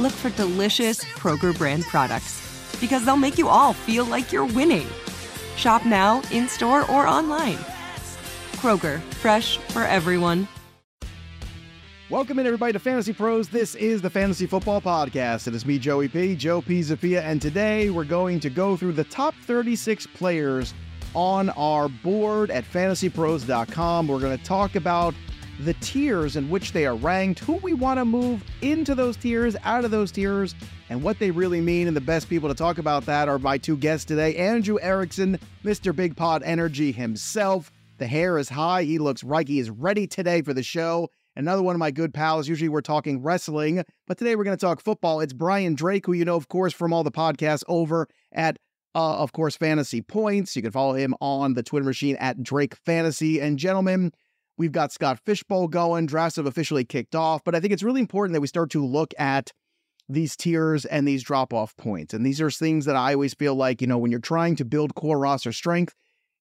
look 0.00 0.12
for 0.12 0.30
delicious 0.30 1.04
Kroger 1.04 1.56
brand 1.56 1.84
products 1.84 2.40
because 2.80 3.04
they'll 3.04 3.16
make 3.16 3.36
you 3.36 3.48
all 3.48 3.74
feel 3.74 4.04
like 4.06 4.32
you're 4.32 4.46
winning. 4.46 4.86
Shop 5.56 5.84
now, 5.84 6.22
in 6.32 6.48
store, 6.48 6.90
or 6.90 7.06
online. 7.06 7.58
Kroger, 8.56 9.00
fresh 9.14 9.58
for 9.58 9.82
everyone. 9.82 10.48
Welcome 12.08 12.38
in, 12.40 12.46
everybody, 12.46 12.72
to 12.72 12.78
Fantasy 12.78 13.12
Pros. 13.12 13.48
This 13.48 13.74
is 13.76 14.02
the 14.02 14.10
Fantasy 14.10 14.46
Football 14.46 14.80
Podcast. 14.80 15.46
It 15.46 15.54
is 15.54 15.64
me, 15.64 15.78
Joey 15.78 16.08
P, 16.08 16.34
Joe 16.34 16.60
Pisapia, 16.60 17.22
and 17.22 17.40
today 17.40 17.90
we're 17.90 18.04
going 18.04 18.40
to 18.40 18.50
go 18.50 18.76
through 18.76 18.94
the 18.94 19.04
top 19.04 19.34
36 19.44 20.06
players 20.08 20.74
on 21.14 21.50
our 21.50 21.88
board 21.88 22.50
at 22.50 22.64
fantasypros.com. 22.64 24.08
We're 24.08 24.18
going 24.18 24.36
to 24.36 24.44
talk 24.44 24.74
about 24.74 25.14
the 25.64 25.74
tiers 25.74 26.36
in 26.36 26.48
which 26.48 26.72
they 26.72 26.86
are 26.86 26.96
ranked, 26.96 27.40
who 27.40 27.54
we 27.56 27.74
want 27.74 27.98
to 27.98 28.04
move 28.04 28.42
into 28.62 28.94
those 28.94 29.16
tiers, 29.16 29.56
out 29.62 29.84
of 29.84 29.90
those 29.90 30.10
tiers, 30.10 30.54
and 30.88 31.02
what 31.02 31.18
they 31.18 31.30
really 31.30 31.60
mean. 31.60 31.86
And 31.86 31.96
the 31.96 32.00
best 32.00 32.28
people 32.28 32.48
to 32.48 32.54
talk 32.54 32.78
about 32.78 33.04
that 33.06 33.28
are 33.28 33.38
my 33.38 33.58
two 33.58 33.76
guests 33.76 34.06
today 34.06 34.36
Andrew 34.36 34.78
Erickson, 34.80 35.38
Mr. 35.64 35.94
Big 35.94 36.16
Pod 36.16 36.42
Energy 36.44 36.92
himself. 36.92 37.70
The 37.98 38.06
hair 38.06 38.38
is 38.38 38.48
high. 38.48 38.84
He 38.84 38.98
looks 38.98 39.22
right. 39.22 39.46
He 39.46 39.58
is 39.58 39.68
ready 39.68 40.06
today 40.06 40.40
for 40.40 40.54
the 40.54 40.62
show. 40.62 41.10
Another 41.36 41.62
one 41.62 41.76
of 41.76 41.78
my 41.78 41.90
good 41.90 42.14
pals. 42.14 42.48
Usually 42.48 42.68
we're 42.68 42.80
talking 42.80 43.22
wrestling, 43.22 43.84
but 44.06 44.18
today 44.18 44.36
we're 44.36 44.44
going 44.44 44.56
to 44.56 44.60
talk 44.60 44.80
football. 44.80 45.20
It's 45.20 45.34
Brian 45.34 45.74
Drake, 45.74 46.06
who 46.06 46.14
you 46.14 46.24
know, 46.24 46.36
of 46.36 46.48
course, 46.48 46.72
from 46.72 46.92
all 46.92 47.04
the 47.04 47.12
podcasts 47.12 47.62
over 47.68 48.08
at, 48.32 48.58
uh, 48.94 49.18
of 49.18 49.32
course, 49.32 49.56
Fantasy 49.56 50.00
Points. 50.00 50.56
You 50.56 50.62
can 50.62 50.72
follow 50.72 50.94
him 50.94 51.14
on 51.20 51.54
the 51.54 51.62
Twitter 51.62 51.84
machine 51.84 52.16
at 52.16 52.42
Drake 52.42 52.74
Fantasy. 52.74 53.38
And 53.40 53.58
gentlemen, 53.58 54.12
we've 54.60 54.72
got 54.72 54.92
Scott 54.92 55.18
Fish 55.24 55.42
Bowl 55.42 55.68
going. 55.68 56.04
Drafts 56.04 56.36
have 56.36 56.44
officially 56.44 56.84
kicked 56.84 57.16
off, 57.16 57.42
but 57.44 57.54
I 57.54 57.60
think 57.60 57.72
it's 57.72 57.82
really 57.82 58.02
important 58.02 58.34
that 58.34 58.42
we 58.42 58.46
start 58.46 58.70
to 58.72 58.84
look 58.84 59.14
at 59.18 59.52
these 60.06 60.36
tiers 60.36 60.84
and 60.84 61.08
these 61.08 61.22
drop 61.22 61.54
off 61.54 61.74
points. 61.78 62.12
And 62.12 62.26
these 62.26 62.42
are 62.42 62.50
things 62.50 62.84
that 62.84 62.94
I 62.94 63.14
always 63.14 63.32
feel 63.32 63.54
like, 63.54 63.80
you 63.80 63.86
know, 63.86 63.96
when 63.96 64.10
you're 64.10 64.20
trying 64.20 64.56
to 64.56 64.66
build 64.66 64.94
core 64.94 65.18
roster 65.18 65.50
strength, 65.50 65.94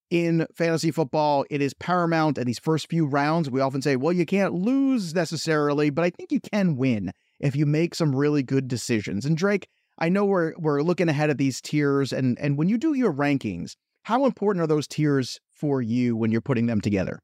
in 0.10 0.48
fantasy 0.54 0.92
football, 0.92 1.46
it 1.50 1.62
is 1.62 1.74
paramount 1.76 2.38
in 2.38 2.48
these 2.48 2.60
first 2.60 2.90
few 2.90 3.06
rounds. 3.06 3.50
We 3.50 3.62
often 3.62 3.82
say, 3.82 3.96
well, 3.96 4.12
you 4.12 4.26
can't 4.26 4.54
lose 4.54 5.14
necessarily, 5.14 5.92
but 5.92 6.04
I 6.04 6.10
think 6.10 6.32
you 6.32 6.42
can 6.42 6.76
win 6.76 7.14
if 7.40 7.56
you 7.56 7.66
make 7.66 7.96
some 7.96 8.16
really 8.16 8.44
good 8.44 8.68
decisions. 8.68 9.24
And 9.24 9.38
Drake, 9.38 9.70
I 10.00 10.10
know 10.10 10.26
we're 10.26 10.54
we're 10.58 10.82
looking 10.82 11.10
ahead 11.10 11.30
at 11.30 11.38
these 11.38 11.62
tiers, 11.62 12.12
and 12.12 12.40
and 12.40 12.58
when 12.58 12.68
you 12.70 12.80
do 12.80 12.96
your 12.96 13.14
rankings, 13.14 13.76
how 14.04 14.26
important 14.26 14.64
are 14.64 14.68
those 14.68 14.88
tiers 14.88 15.40
for 15.52 15.80
you 15.80 16.18
when 16.18 16.32
you're 16.32 16.42
putting 16.42 16.66
them 16.66 16.82
together? 16.82 17.22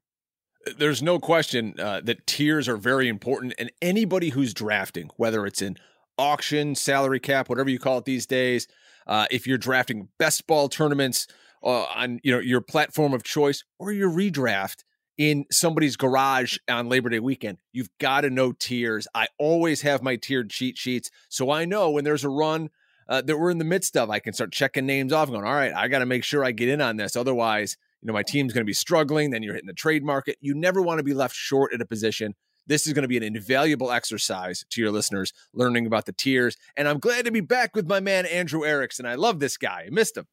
There's 0.78 1.02
no 1.02 1.18
question 1.18 1.74
uh, 1.78 2.00
that 2.04 2.26
tiers 2.26 2.68
are 2.68 2.76
very 2.76 3.08
important, 3.08 3.54
and 3.58 3.70
anybody 3.80 4.30
who's 4.30 4.52
drafting, 4.52 5.10
whether 5.16 5.46
it's 5.46 5.62
in 5.62 5.76
auction, 6.18 6.74
salary 6.74 7.20
cap, 7.20 7.48
whatever 7.48 7.70
you 7.70 7.78
call 7.78 7.98
it 7.98 8.04
these 8.04 8.26
days, 8.26 8.66
uh, 9.06 9.26
if 9.30 9.46
you're 9.46 9.58
drafting 9.58 10.08
best 10.18 10.46
ball 10.46 10.68
tournaments 10.68 11.26
uh, 11.62 11.84
on 11.94 12.20
you 12.22 12.32
know 12.32 12.38
your 12.38 12.60
platform 12.60 13.12
of 13.12 13.22
choice 13.22 13.64
or 13.78 13.92
your 13.92 14.10
redraft 14.10 14.84
in 15.18 15.46
somebody's 15.50 15.96
garage 15.96 16.58
on 16.68 16.88
Labor 16.88 17.08
Day 17.08 17.20
weekend. 17.20 17.58
You've 17.72 17.90
got 17.98 18.22
to 18.22 18.30
know 18.30 18.52
tiers. 18.52 19.06
I 19.14 19.28
always 19.38 19.82
have 19.82 20.02
my 20.02 20.16
tiered 20.16 20.50
cheat 20.50 20.76
sheets, 20.76 21.10
so 21.28 21.50
I 21.50 21.64
know 21.64 21.90
when 21.90 22.04
there's 22.04 22.24
a 22.24 22.28
run 22.28 22.70
uh, 23.08 23.22
that 23.22 23.38
we're 23.38 23.50
in 23.50 23.58
the 23.58 23.64
midst 23.64 23.96
of, 23.96 24.10
I 24.10 24.18
can 24.18 24.32
start 24.32 24.52
checking 24.52 24.86
names 24.86 25.12
off, 25.12 25.30
going, 25.30 25.44
all 25.44 25.54
right, 25.54 25.72
I 25.72 25.88
got 25.88 26.00
to 26.00 26.06
make 26.06 26.24
sure 26.24 26.44
I 26.44 26.52
get 26.52 26.68
in 26.68 26.80
on 26.80 26.96
this. 26.96 27.16
Otherwise, 27.16 27.76
you 28.06 28.12
know, 28.12 28.14
my 28.14 28.22
team's 28.22 28.52
going 28.52 28.62
to 28.62 28.66
be 28.66 28.72
struggling. 28.72 29.30
Then 29.30 29.42
you're 29.42 29.54
hitting 29.54 29.66
the 29.66 29.72
trade 29.72 30.04
market. 30.04 30.36
You 30.40 30.54
never 30.54 30.80
want 30.80 30.98
to 30.98 31.02
be 31.02 31.12
left 31.12 31.34
short 31.34 31.74
at 31.74 31.80
a 31.80 31.84
position. 31.84 32.36
This 32.64 32.86
is 32.86 32.92
going 32.92 33.02
to 33.02 33.08
be 33.08 33.16
an 33.16 33.24
invaluable 33.24 33.90
exercise 33.90 34.64
to 34.70 34.80
your 34.80 34.92
listeners 34.92 35.32
learning 35.52 35.86
about 35.86 36.06
the 36.06 36.12
tiers. 36.12 36.56
And 36.76 36.86
I'm 36.86 37.00
glad 37.00 37.24
to 37.24 37.32
be 37.32 37.40
back 37.40 37.74
with 37.74 37.88
my 37.88 37.98
man, 37.98 38.24
Andrew 38.26 38.64
Erickson. 38.64 39.06
I 39.06 39.16
love 39.16 39.40
this 39.40 39.56
guy. 39.56 39.86
I 39.88 39.90
missed 39.90 40.16
him. 40.16 40.26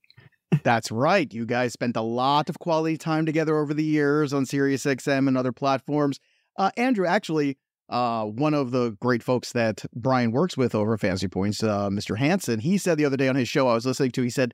That's 0.64 0.92
right. 0.92 1.34
You 1.34 1.48
guys 1.48 1.74
spent 1.74 1.98
a 1.98 2.04
lot 2.04 2.48
of 2.48 2.60
quality 2.60 2.96
time 2.96 3.26
together 3.26 3.58
over 3.58 3.74
the 3.74 3.84
years 3.84 4.34
on 4.34 4.46
SiriusXM 4.46 5.28
and 5.28 5.36
other 5.36 5.52
platforms. 5.52 6.20
Uh, 6.56 6.70
Andrew, 6.78 7.08
actually, 7.08 7.58
uh, 7.90 8.26
one 8.26 8.54
of 8.54 8.70
the 8.70 8.96
great 9.02 9.24
folks 9.24 9.52
that 9.54 9.84
Brian 9.96 10.32
works 10.32 10.56
with 10.56 10.76
over 10.76 10.96
Fantasy 10.96 11.28
Points, 11.28 11.64
uh, 11.64 11.90
Mr. 11.90 12.20
Hansen, 12.20 12.60
he 12.60 12.78
said 12.78 13.00
the 13.00 13.06
other 13.06 13.18
day 13.18 13.30
on 13.30 13.36
his 13.36 13.50
show 13.50 13.68
I 13.68 13.74
was 13.74 13.88
listening 13.88 14.12
to, 14.12 14.22
he 14.22 14.30
said, 14.30 14.54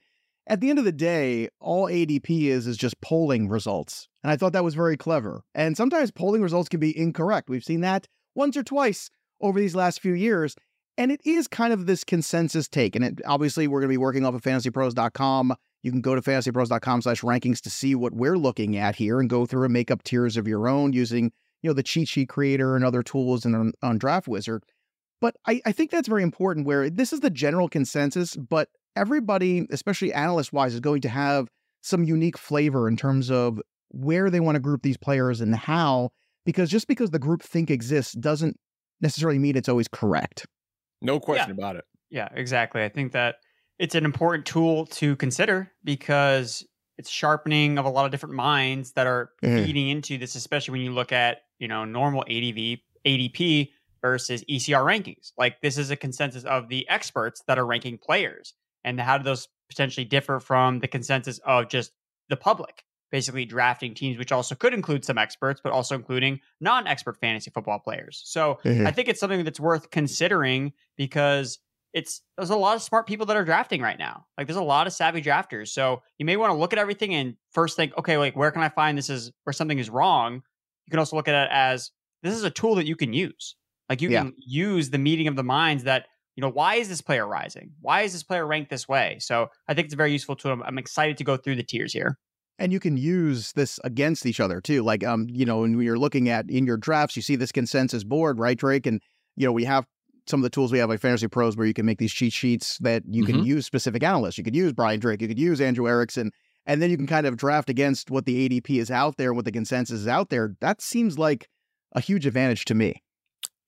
at 0.50 0.60
the 0.60 0.70
end 0.70 0.80
of 0.80 0.86
the 0.86 0.92
day, 0.92 1.48
all 1.60 1.86
ADP 1.86 2.48
is 2.48 2.68
is 2.68 2.76
just 2.76 3.00
polling 3.02 3.48
results. 3.48 4.08
And 4.24 4.32
I 4.32 4.36
thought 4.36 4.54
that 4.54 4.64
was 4.64 4.76
very 4.76 4.98
clever. 4.98 5.44
And 5.56 5.78
sometimes 5.78 6.12
polling 6.12 6.42
results 6.42 6.68
can 6.68 6.80
be 6.80 6.98
incorrect. 6.98 7.50
We've 7.50 7.64
seen 7.64 7.82
that 7.82 8.08
once 8.36 8.58
or 8.58 8.64
twice 8.64 9.10
over 9.40 9.60
these 9.60 9.76
last 9.76 10.02
few 10.02 10.14
years. 10.14 10.56
And 10.98 11.12
it 11.12 11.22
is 11.24 11.48
kind 11.48 11.72
of 11.72 11.86
this 11.86 12.04
consensus 12.04 12.68
take. 12.68 12.96
And 12.98 13.06
it, 13.06 13.22
obviously, 13.26 13.68
we're 13.68 13.80
going 13.80 13.88
to 13.88 13.94
be 13.94 13.98
working 13.98 14.26
off 14.26 14.34
of 14.34 14.42
fantasypros.com 14.42 15.56
you 15.82 15.92
can 15.92 16.02
go 16.02 16.16
to 16.16 16.22
fantasypros.com 16.22 17.02
slash 17.02 17.22
rankings 17.22 17.62
to 17.62 17.70
see 17.70 17.96
what 17.96 18.14
we're 18.14 18.38
looking 18.38 18.78
at 18.78 18.96
here 18.96 19.20
and 19.20 19.30
go 19.30 19.46
through 19.46 19.64
and 19.64 19.74
make 19.74 19.92
up 19.92 20.04
tiers 20.04 20.38
of 20.38 20.48
your 20.48 20.68
own 20.68 20.94
using, 20.94 21.32
you 21.62 21.70
know, 21.70 21.74
the 21.74 21.84
cheat 21.84 22.08
sheet 22.08 22.30
creator 22.30 22.76
and 22.76 22.84
other 22.84 23.04
tools 23.04 23.46
and 23.46 23.56
on, 23.56 23.74
on 23.82 23.98
Draft 23.98 24.28
Wizard. 24.28 24.64
But 25.22 25.36
I, 25.48 25.62
I 25.66 25.72
think 25.72 25.92
that's 25.92 26.08
very 26.08 26.24
important 26.24 26.66
where 26.66 26.90
this 26.90 27.14
is 27.14 27.20
the 27.22 27.30
general 27.30 27.70
consensus, 27.70 28.36
but 28.36 28.70
everybody, 28.96 29.68
especially 29.72 30.14
analyst 30.14 30.54
wise, 30.54 30.74
is 30.74 30.80
going 30.80 31.02
to 31.02 31.10
have 31.10 31.48
some 31.82 32.04
unique 32.04 32.38
flavor 32.38 32.88
in 32.88 32.98
terms 32.98 33.32
of 33.32 33.62
where 33.90 34.30
they 34.30 34.40
want 34.40 34.56
to 34.56 34.60
group 34.60 34.84
these 34.84 34.98
players 34.98 35.42
and 35.42 35.56
how, 35.56 36.10
because 36.46 36.70
just 36.70 36.88
because 36.88 37.12
the 37.12 37.20
group 37.20 37.42
think 37.42 37.72
exists 37.72 38.14
doesn't 38.14 38.58
necessarily 39.02 39.40
mean 39.40 39.56
it's 39.56 39.70
always 39.70 39.88
correct. 39.88 40.46
No 41.02 41.20
question 41.20 41.50
yeah. 41.50 41.54
about 41.54 41.76
it. 41.78 41.86
Yeah, 42.10 42.30
exactly. 42.34 42.84
I 42.84 42.90
think 42.90 43.14
that 43.14 43.36
it's 43.78 43.96
an 43.96 44.06
important 44.06 44.46
tool 44.46 44.86
to 44.88 45.16
consider 45.16 45.72
because 45.84 46.66
it's 46.98 47.10
sharpening 47.10 47.78
of 47.78 47.86
a 47.86 47.90
lot 47.90 48.06
of 48.06 48.12
different 48.12 48.36
minds 48.36 48.92
that 48.94 49.08
are 49.08 49.32
mm-hmm. 49.42 49.64
feeding 49.64 49.90
into 49.90 50.18
this, 50.18 50.36
especially 50.36 50.74
when 50.74 50.82
you 50.82 50.92
look 50.92 51.14
at, 51.14 51.44
you 51.58 51.68
know, 51.68 51.86
normal 51.86 52.22
ADV, 52.24 52.80
ADP 53.06 53.70
versus 54.02 54.44
ECR 54.50 54.84
rankings. 54.84 55.32
Like 55.38 55.62
this 55.62 55.78
is 55.78 55.92
a 55.92 55.96
consensus 55.96 56.44
of 56.44 56.68
the 56.68 56.88
experts 56.90 57.42
that 57.48 57.58
are 57.58 57.66
ranking 57.66 57.98
players. 57.98 58.54
And 58.84 59.00
how 59.00 59.18
do 59.18 59.24
those 59.24 59.48
potentially 59.70 60.06
differ 60.06 60.40
from 60.40 60.80
the 60.80 60.88
consensus 60.88 61.40
of 61.40 61.70
just 61.70 61.92
the 62.30 62.38
public? 62.38 62.84
Basically, 63.12 63.46
drafting 63.46 63.96
teams, 63.96 64.20
which 64.20 64.32
also 64.32 64.54
could 64.54 64.74
include 64.74 65.04
some 65.04 65.18
experts, 65.18 65.62
but 65.64 65.74
also 65.74 65.96
including 65.96 66.42
non 66.62 66.86
expert 66.86 67.18
fantasy 67.20 67.50
football 67.50 67.80
players. 67.80 68.22
So 68.26 68.60
mm-hmm. 68.64 68.86
I 68.86 68.92
think 68.92 69.08
it's 69.08 69.20
something 69.20 69.44
that's 69.44 69.60
worth 69.60 69.90
considering 69.90 70.74
because 70.96 71.58
it's 71.94 72.22
there's 72.38 72.52
a 72.52 72.56
lot 72.56 72.76
of 72.76 72.84
smart 72.84 73.08
people 73.08 73.26
that 73.26 73.36
are 73.36 73.46
drafting 73.46 73.82
right 73.82 73.98
now. 73.98 74.26
Like 74.38 74.48
there's 74.48 74.58
a 74.58 74.64
lot 74.64 74.86
of 74.86 74.94
savvy 74.94 75.22
drafters. 75.22 75.70
So 75.70 76.04
you 76.18 76.26
may 76.26 76.38
want 76.38 76.52
to 76.52 76.58
look 76.58 76.72
at 76.74 76.80
everything 76.80 77.16
and 77.16 77.36
first 77.52 77.76
think, 77.76 77.98
okay, 77.98 78.18
like 78.18 78.36
where 78.36 78.52
can 78.52 78.62
I 78.62 78.70
find 78.70 78.98
this 78.98 79.10
is 79.10 79.32
where 79.44 79.54
something 79.54 79.80
is 79.80 79.90
wrong? 79.90 80.36
You 80.36 80.92
can 80.92 81.00
also 81.00 81.16
look 81.16 81.28
at 81.28 81.46
it 81.46 81.50
as 81.52 81.92
this 82.24 82.36
is 82.36 82.44
a 82.44 82.50
tool 82.50 82.76
that 82.76 82.86
you 82.86 82.96
can 82.96 83.14
use. 83.14 83.56
Like 83.90 84.02
you 84.02 84.10
yeah. 84.10 84.22
can 84.22 84.34
use 84.38 84.92
the 84.92 84.98
meeting 84.98 85.28
of 85.28 85.36
the 85.36 85.44
minds 85.44 85.86
that, 85.86 86.06
you 86.40 86.42
know, 86.42 86.52
why 86.52 86.76
is 86.76 86.88
this 86.88 87.02
player 87.02 87.28
rising? 87.28 87.74
Why 87.82 88.04
is 88.04 88.14
this 88.14 88.24
player 88.24 88.48
ranked 88.48 88.70
this 88.70 88.88
way? 88.88 89.18
So 89.20 89.48
I 89.68 89.74
think 89.74 89.88
it's 89.88 89.94
a 89.94 89.98
very 89.98 90.14
useful 90.14 90.38
tool. 90.38 90.58
I'm 90.66 90.78
excited 90.78 91.18
to 91.18 91.26
go 91.26 91.36
through 91.36 91.58
the 91.58 91.64
tiers 91.64 91.92
here. 91.92 92.18
And 92.58 92.72
you 92.72 92.80
can 92.80 92.96
use 92.96 93.52
this 93.52 93.78
against 93.84 94.26
each 94.26 94.40
other 94.40 94.62
too. 94.62 94.82
Like 94.82 95.04
um, 95.04 95.28
you 95.30 95.46
know, 95.46 95.60
when 95.60 95.82
you're 95.82 96.00
looking 96.00 96.30
at 96.30 96.50
in 96.50 96.66
your 96.66 96.78
drafts, 96.78 97.18
you 97.18 97.22
see 97.22 97.36
this 97.36 97.52
consensus 97.52 98.06
board, 98.06 98.40
right, 98.40 98.58
Drake? 98.58 98.86
And 98.86 99.02
you 99.36 99.48
know, 99.48 99.52
we 99.52 99.66
have 99.66 99.86
some 100.28 100.40
of 100.40 100.44
the 100.44 100.50
tools 100.50 100.72
we 100.72 100.80
have 100.80 100.88
like 100.88 101.02
Fantasy 101.02 101.28
Pros 101.28 101.58
where 101.58 101.68
you 101.68 101.74
can 101.74 101.86
make 101.86 101.98
these 101.98 102.14
cheat 102.14 102.32
sheets 102.32 102.78
that 102.80 103.04
you 103.06 103.26
can 103.26 103.36
mm-hmm. 103.36 103.46
use 103.46 103.66
specific 103.66 104.02
analysts. 104.02 104.38
You 104.38 104.46
could 104.46 104.56
use 104.56 104.72
Brian 104.72 105.02
Drake, 105.02 105.22
you 105.22 105.28
could 105.28 105.40
use 105.40 105.60
Andrew 105.60 105.90
Erickson, 105.90 106.32
and 106.66 106.82
then 106.82 106.90
you 106.90 106.96
can 106.96 107.08
kind 107.08 107.28
of 107.28 107.36
draft 107.36 107.70
against 107.70 108.12
what 108.12 108.26
the 108.26 108.48
ADP 108.48 108.80
is 108.80 108.90
out 108.90 109.18
there, 109.18 109.34
what 109.34 109.44
the 109.44 109.52
consensus 109.52 110.00
is 110.00 110.08
out 110.08 110.30
there. 110.30 110.56
That 110.62 110.82
seems 110.82 111.20
like 111.20 111.50
a 111.94 112.00
huge 112.00 112.26
advantage 112.26 112.64
to 112.66 112.76
me. 112.76 113.04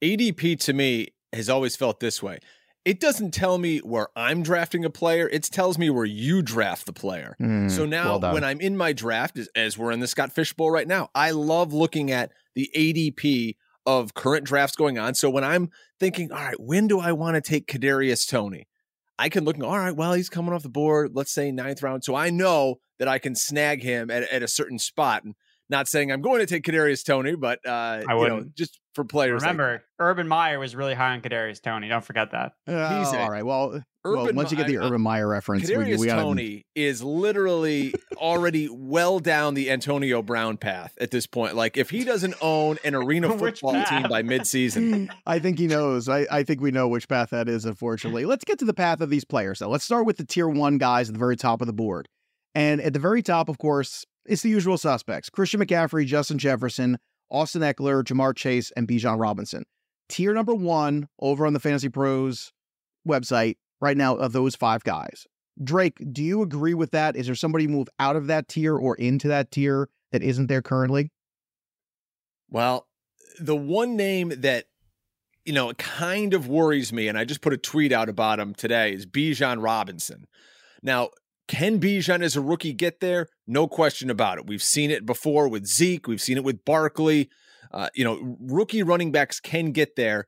ADP 0.01 0.57
to 0.61 0.71
me 0.71 1.09
has 1.33 1.49
always 1.49 1.75
felt 1.75 1.99
this 1.99 2.21
way. 2.21 2.39
It 2.83 2.99
doesn't 2.99 3.31
tell 3.31 3.57
me 3.57 3.79
where 3.79 4.07
I'm 4.15 4.41
drafting 4.41 4.83
a 4.85 4.89
player. 4.89 5.29
It 5.29 5.43
tells 5.43 5.77
me 5.77 5.89
where 5.89 6.05
you 6.05 6.41
draft 6.41 6.87
the 6.87 6.93
player. 6.93 7.35
Mm, 7.39 7.69
so 7.69 7.85
now 7.85 8.17
well 8.17 8.33
when 8.33 8.43
I'm 8.43 8.59
in 8.59 8.75
my 8.75 8.91
draft, 8.91 9.37
as, 9.37 9.49
as 9.55 9.77
we're 9.77 9.91
in 9.91 9.99
the 9.99 10.07
Scott 10.07 10.31
Fish 10.31 10.53
Bowl 10.53 10.71
right 10.71 10.87
now, 10.87 11.09
I 11.13 11.31
love 11.31 11.73
looking 11.73 12.09
at 12.09 12.31
the 12.55 12.69
ADP 12.75 13.55
of 13.85 14.13
current 14.13 14.45
drafts 14.45 14.75
going 14.75 14.97
on. 14.97 15.13
So 15.13 15.29
when 15.29 15.43
I'm 15.43 15.69
thinking, 15.99 16.31
all 16.31 16.39
right, 16.39 16.59
when 16.59 16.87
do 16.87 16.99
I 16.99 17.11
want 17.11 17.35
to 17.35 17.41
take 17.41 17.67
Kadarius 17.67 18.27
Toney? 18.27 18.67
I 19.19 19.29
can 19.29 19.43
look, 19.43 19.61
all 19.61 19.77
right, 19.77 19.95
well, 19.95 20.13
he's 20.13 20.29
coming 20.29 20.53
off 20.53 20.63
the 20.63 20.69
board, 20.69 21.11
let's 21.13 21.31
say 21.31 21.51
ninth 21.51 21.83
round. 21.83 22.03
So 22.03 22.15
I 22.15 22.31
know 22.31 22.79
that 22.97 23.07
I 23.07 23.19
can 23.19 23.35
snag 23.35 23.83
him 23.83 24.09
at, 24.09 24.23
at 24.23 24.41
a 24.41 24.47
certain 24.47 24.79
spot. 24.79 25.23
And 25.23 25.35
not 25.69 25.87
saying 25.87 26.11
I'm 26.11 26.21
going 26.21 26.39
to 26.39 26.45
take 26.45 26.63
Kadarius 26.63 27.05
Toney, 27.05 27.35
but 27.35 27.59
uh, 27.65 28.01
I 28.07 28.13
would 28.15 28.23
you 28.23 28.29
know, 28.29 28.45
just 28.55 28.79
for 28.93 29.03
players. 29.03 29.41
Remember, 29.41 29.73
like 29.73 29.81
Urban 29.99 30.27
Meyer 30.27 30.59
was 30.59 30.75
really 30.75 30.93
high 30.93 31.13
on 31.13 31.21
Kadarius 31.21 31.61
Toney. 31.61 31.87
Don't 31.87 32.03
forget 32.03 32.31
that. 32.31 32.53
Uh, 32.67 32.99
He's 32.99 33.13
all 33.13 33.29
right. 33.29 33.45
Well, 33.45 33.83
Urban, 34.03 34.23
well, 34.23 34.33
once 34.33 34.51
you 34.51 34.57
get 34.57 34.67
the 34.67 34.79
Urban 34.79 35.01
Meyer 35.01 35.27
reference, 35.27 35.69
Kadarius 35.69 35.85
we, 35.85 35.97
we 35.97 36.07
Toney 36.07 36.65
is 36.75 37.03
literally 37.03 37.93
already 38.17 38.67
well 38.69 39.19
down 39.19 39.53
the 39.53 39.69
Antonio 39.69 40.21
Brown 40.21 40.57
path 40.57 40.93
at 40.99 41.11
this 41.11 41.27
point. 41.27 41.55
Like 41.55 41.77
if 41.77 41.89
he 41.89 42.03
doesn't 42.03 42.35
own 42.41 42.77
an 42.83 42.95
arena 42.95 43.29
football 43.37 43.83
team 43.85 44.03
by 44.09 44.23
midseason, 44.23 45.09
I 45.25 45.39
think 45.39 45.59
he 45.59 45.67
knows. 45.67 46.09
I, 46.09 46.25
I 46.31 46.43
think 46.43 46.61
we 46.61 46.71
know 46.71 46.87
which 46.87 47.07
path 47.07 47.29
that 47.29 47.47
is. 47.47 47.65
Unfortunately, 47.65 48.25
let's 48.25 48.43
get 48.43 48.59
to 48.59 48.65
the 48.65 48.73
path 48.73 49.01
of 49.01 49.09
these 49.09 49.23
players. 49.25 49.59
So 49.59 49.69
let's 49.69 49.85
start 49.85 50.05
with 50.05 50.17
the 50.17 50.25
tier 50.25 50.47
one 50.47 50.77
guys 50.77 51.09
at 51.09 51.13
the 51.13 51.19
very 51.19 51.37
top 51.37 51.61
of 51.61 51.67
the 51.67 51.73
board. 51.73 52.07
And 52.53 52.81
at 52.81 52.93
the 52.93 52.99
very 52.99 53.21
top, 53.21 53.47
of 53.47 53.57
course, 53.57 54.05
it's 54.25 54.41
the 54.41 54.49
usual 54.49 54.77
suspects 54.77 55.29
Christian 55.29 55.59
McCaffrey, 55.59 56.05
Justin 56.05 56.37
Jefferson, 56.37 56.97
Austin 57.31 57.61
Ekeler, 57.61 58.03
Ja'Marr 58.03 58.35
Chase, 58.35 58.71
and 58.75 58.87
Bijan 58.87 59.19
Robinson. 59.19 59.63
Tier 60.09 60.33
number 60.33 60.53
one 60.53 61.07
over 61.19 61.45
on 61.47 61.53
the 61.53 61.59
Fantasy 61.59 61.89
Pros 61.89 62.51
website 63.07 63.55
right 63.79 63.97
now 63.97 64.15
of 64.15 64.33
those 64.33 64.55
five 64.55 64.83
guys. 64.83 65.25
Drake, 65.63 65.97
do 66.11 66.23
you 66.23 66.41
agree 66.41 66.73
with 66.73 66.91
that? 66.91 67.15
Is 67.15 67.25
there 67.25 67.35
somebody 67.35 67.67
move 67.67 67.87
out 67.99 68.15
of 68.15 68.27
that 68.27 68.47
tier 68.47 68.75
or 68.75 68.95
into 68.95 69.27
that 69.29 69.51
tier 69.51 69.89
that 70.11 70.23
isn't 70.23 70.47
there 70.47 70.61
currently? 70.61 71.11
Well, 72.49 72.87
the 73.39 73.55
one 73.55 73.95
name 73.95 74.33
that 74.37 74.65
you 75.45 75.53
know 75.53 75.73
kind 75.73 76.33
of 76.33 76.47
worries 76.47 76.91
me, 76.91 77.07
and 77.07 77.17
I 77.17 77.25
just 77.25 77.41
put 77.41 77.53
a 77.53 77.57
tweet 77.57 77.91
out 77.91 78.09
about 78.09 78.39
him 78.39 78.53
today, 78.53 78.93
is 78.93 79.05
Bijan 79.05 79.63
Robinson. 79.63 80.25
Now, 80.83 81.09
can 81.47 81.79
Bijan 81.79 82.21
as 82.21 82.35
a 82.35 82.41
rookie 82.41 82.73
get 82.73 82.99
there? 82.99 83.27
No 83.47 83.67
question 83.67 84.09
about 84.09 84.37
it. 84.37 84.47
We've 84.47 84.63
seen 84.63 84.91
it 84.91 85.05
before 85.05 85.47
with 85.47 85.65
Zeke. 85.65 86.07
We've 86.07 86.21
seen 86.21 86.37
it 86.37 86.43
with 86.43 86.63
Barkley. 86.63 87.29
Uh, 87.71 87.89
you 87.93 88.03
know, 88.03 88.37
rookie 88.41 88.83
running 88.83 89.11
backs 89.11 89.39
can 89.39 89.71
get 89.71 89.95
there, 89.95 90.27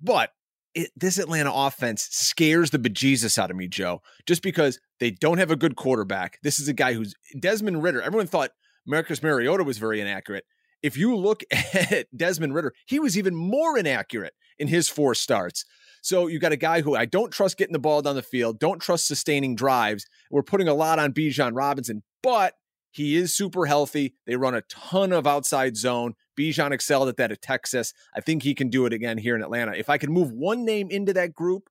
but 0.00 0.30
it, 0.74 0.90
this 0.96 1.18
Atlanta 1.18 1.52
offense 1.52 2.08
scares 2.10 2.70
the 2.70 2.78
bejesus 2.78 3.38
out 3.38 3.50
of 3.50 3.56
me, 3.56 3.68
Joe, 3.68 4.02
just 4.26 4.42
because 4.42 4.80
they 5.00 5.10
don't 5.10 5.38
have 5.38 5.50
a 5.50 5.56
good 5.56 5.76
quarterback. 5.76 6.38
This 6.42 6.58
is 6.58 6.68
a 6.68 6.72
guy 6.72 6.94
who's 6.94 7.14
Desmond 7.38 7.82
Ridder. 7.82 8.02
Everyone 8.02 8.26
thought 8.26 8.50
Marcus 8.86 9.22
Mariota 9.22 9.64
was 9.64 9.78
very 9.78 10.00
inaccurate. 10.00 10.44
If 10.82 10.96
you 10.96 11.16
look 11.16 11.42
at 11.74 12.06
Desmond 12.16 12.54
Ridder, 12.54 12.74
he 12.86 12.98
was 12.98 13.16
even 13.16 13.34
more 13.34 13.78
inaccurate 13.78 14.34
in 14.58 14.68
his 14.68 14.88
four 14.88 15.14
starts. 15.14 15.64
So 16.02 16.26
you 16.26 16.38
got 16.38 16.52
a 16.52 16.56
guy 16.56 16.82
who 16.82 16.96
I 16.96 17.06
don't 17.06 17.32
trust 17.32 17.56
getting 17.56 17.72
the 17.72 17.78
ball 17.78 18.02
down 18.02 18.16
the 18.16 18.22
field, 18.22 18.58
don't 18.58 18.80
trust 18.80 19.06
sustaining 19.06 19.54
drives. 19.54 20.04
We're 20.30 20.42
putting 20.42 20.68
a 20.68 20.74
lot 20.74 20.98
on 20.98 21.12
Bijan 21.12 21.52
Robinson, 21.54 22.02
but 22.22 22.54
he 22.90 23.16
is 23.16 23.32
super 23.32 23.66
healthy. 23.66 24.14
They 24.26 24.36
run 24.36 24.54
a 24.54 24.62
ton 24.62 25.12
of 25.12 25.26
outside 25.26 25.76
zone. 25.76 26.14
Bijan 26.38 26.72
excelled 26.72 27.08
at 27.08 27.16
that 27.16 27.32
at 27.32 27.40
Texas. 27.40 27.94
I 28.14 28.20
think 28.20 28.42
he 28.42 28.54
can 28.54 28.68
do 28.68 28.84
it 28.84 28.92
again 28.92 29.16
here 29.16 29.34
in 29.34 29.42
Atlanta. 29.42 29.72
If 29.74 29.88
I 29.88 29.96
could 29.96 30.10
move 30.10 30.30
one 30.32 30.64
name 30.64 30.90
into 30.90 31.12
that 31.14 31.32
group, 31.32 31.68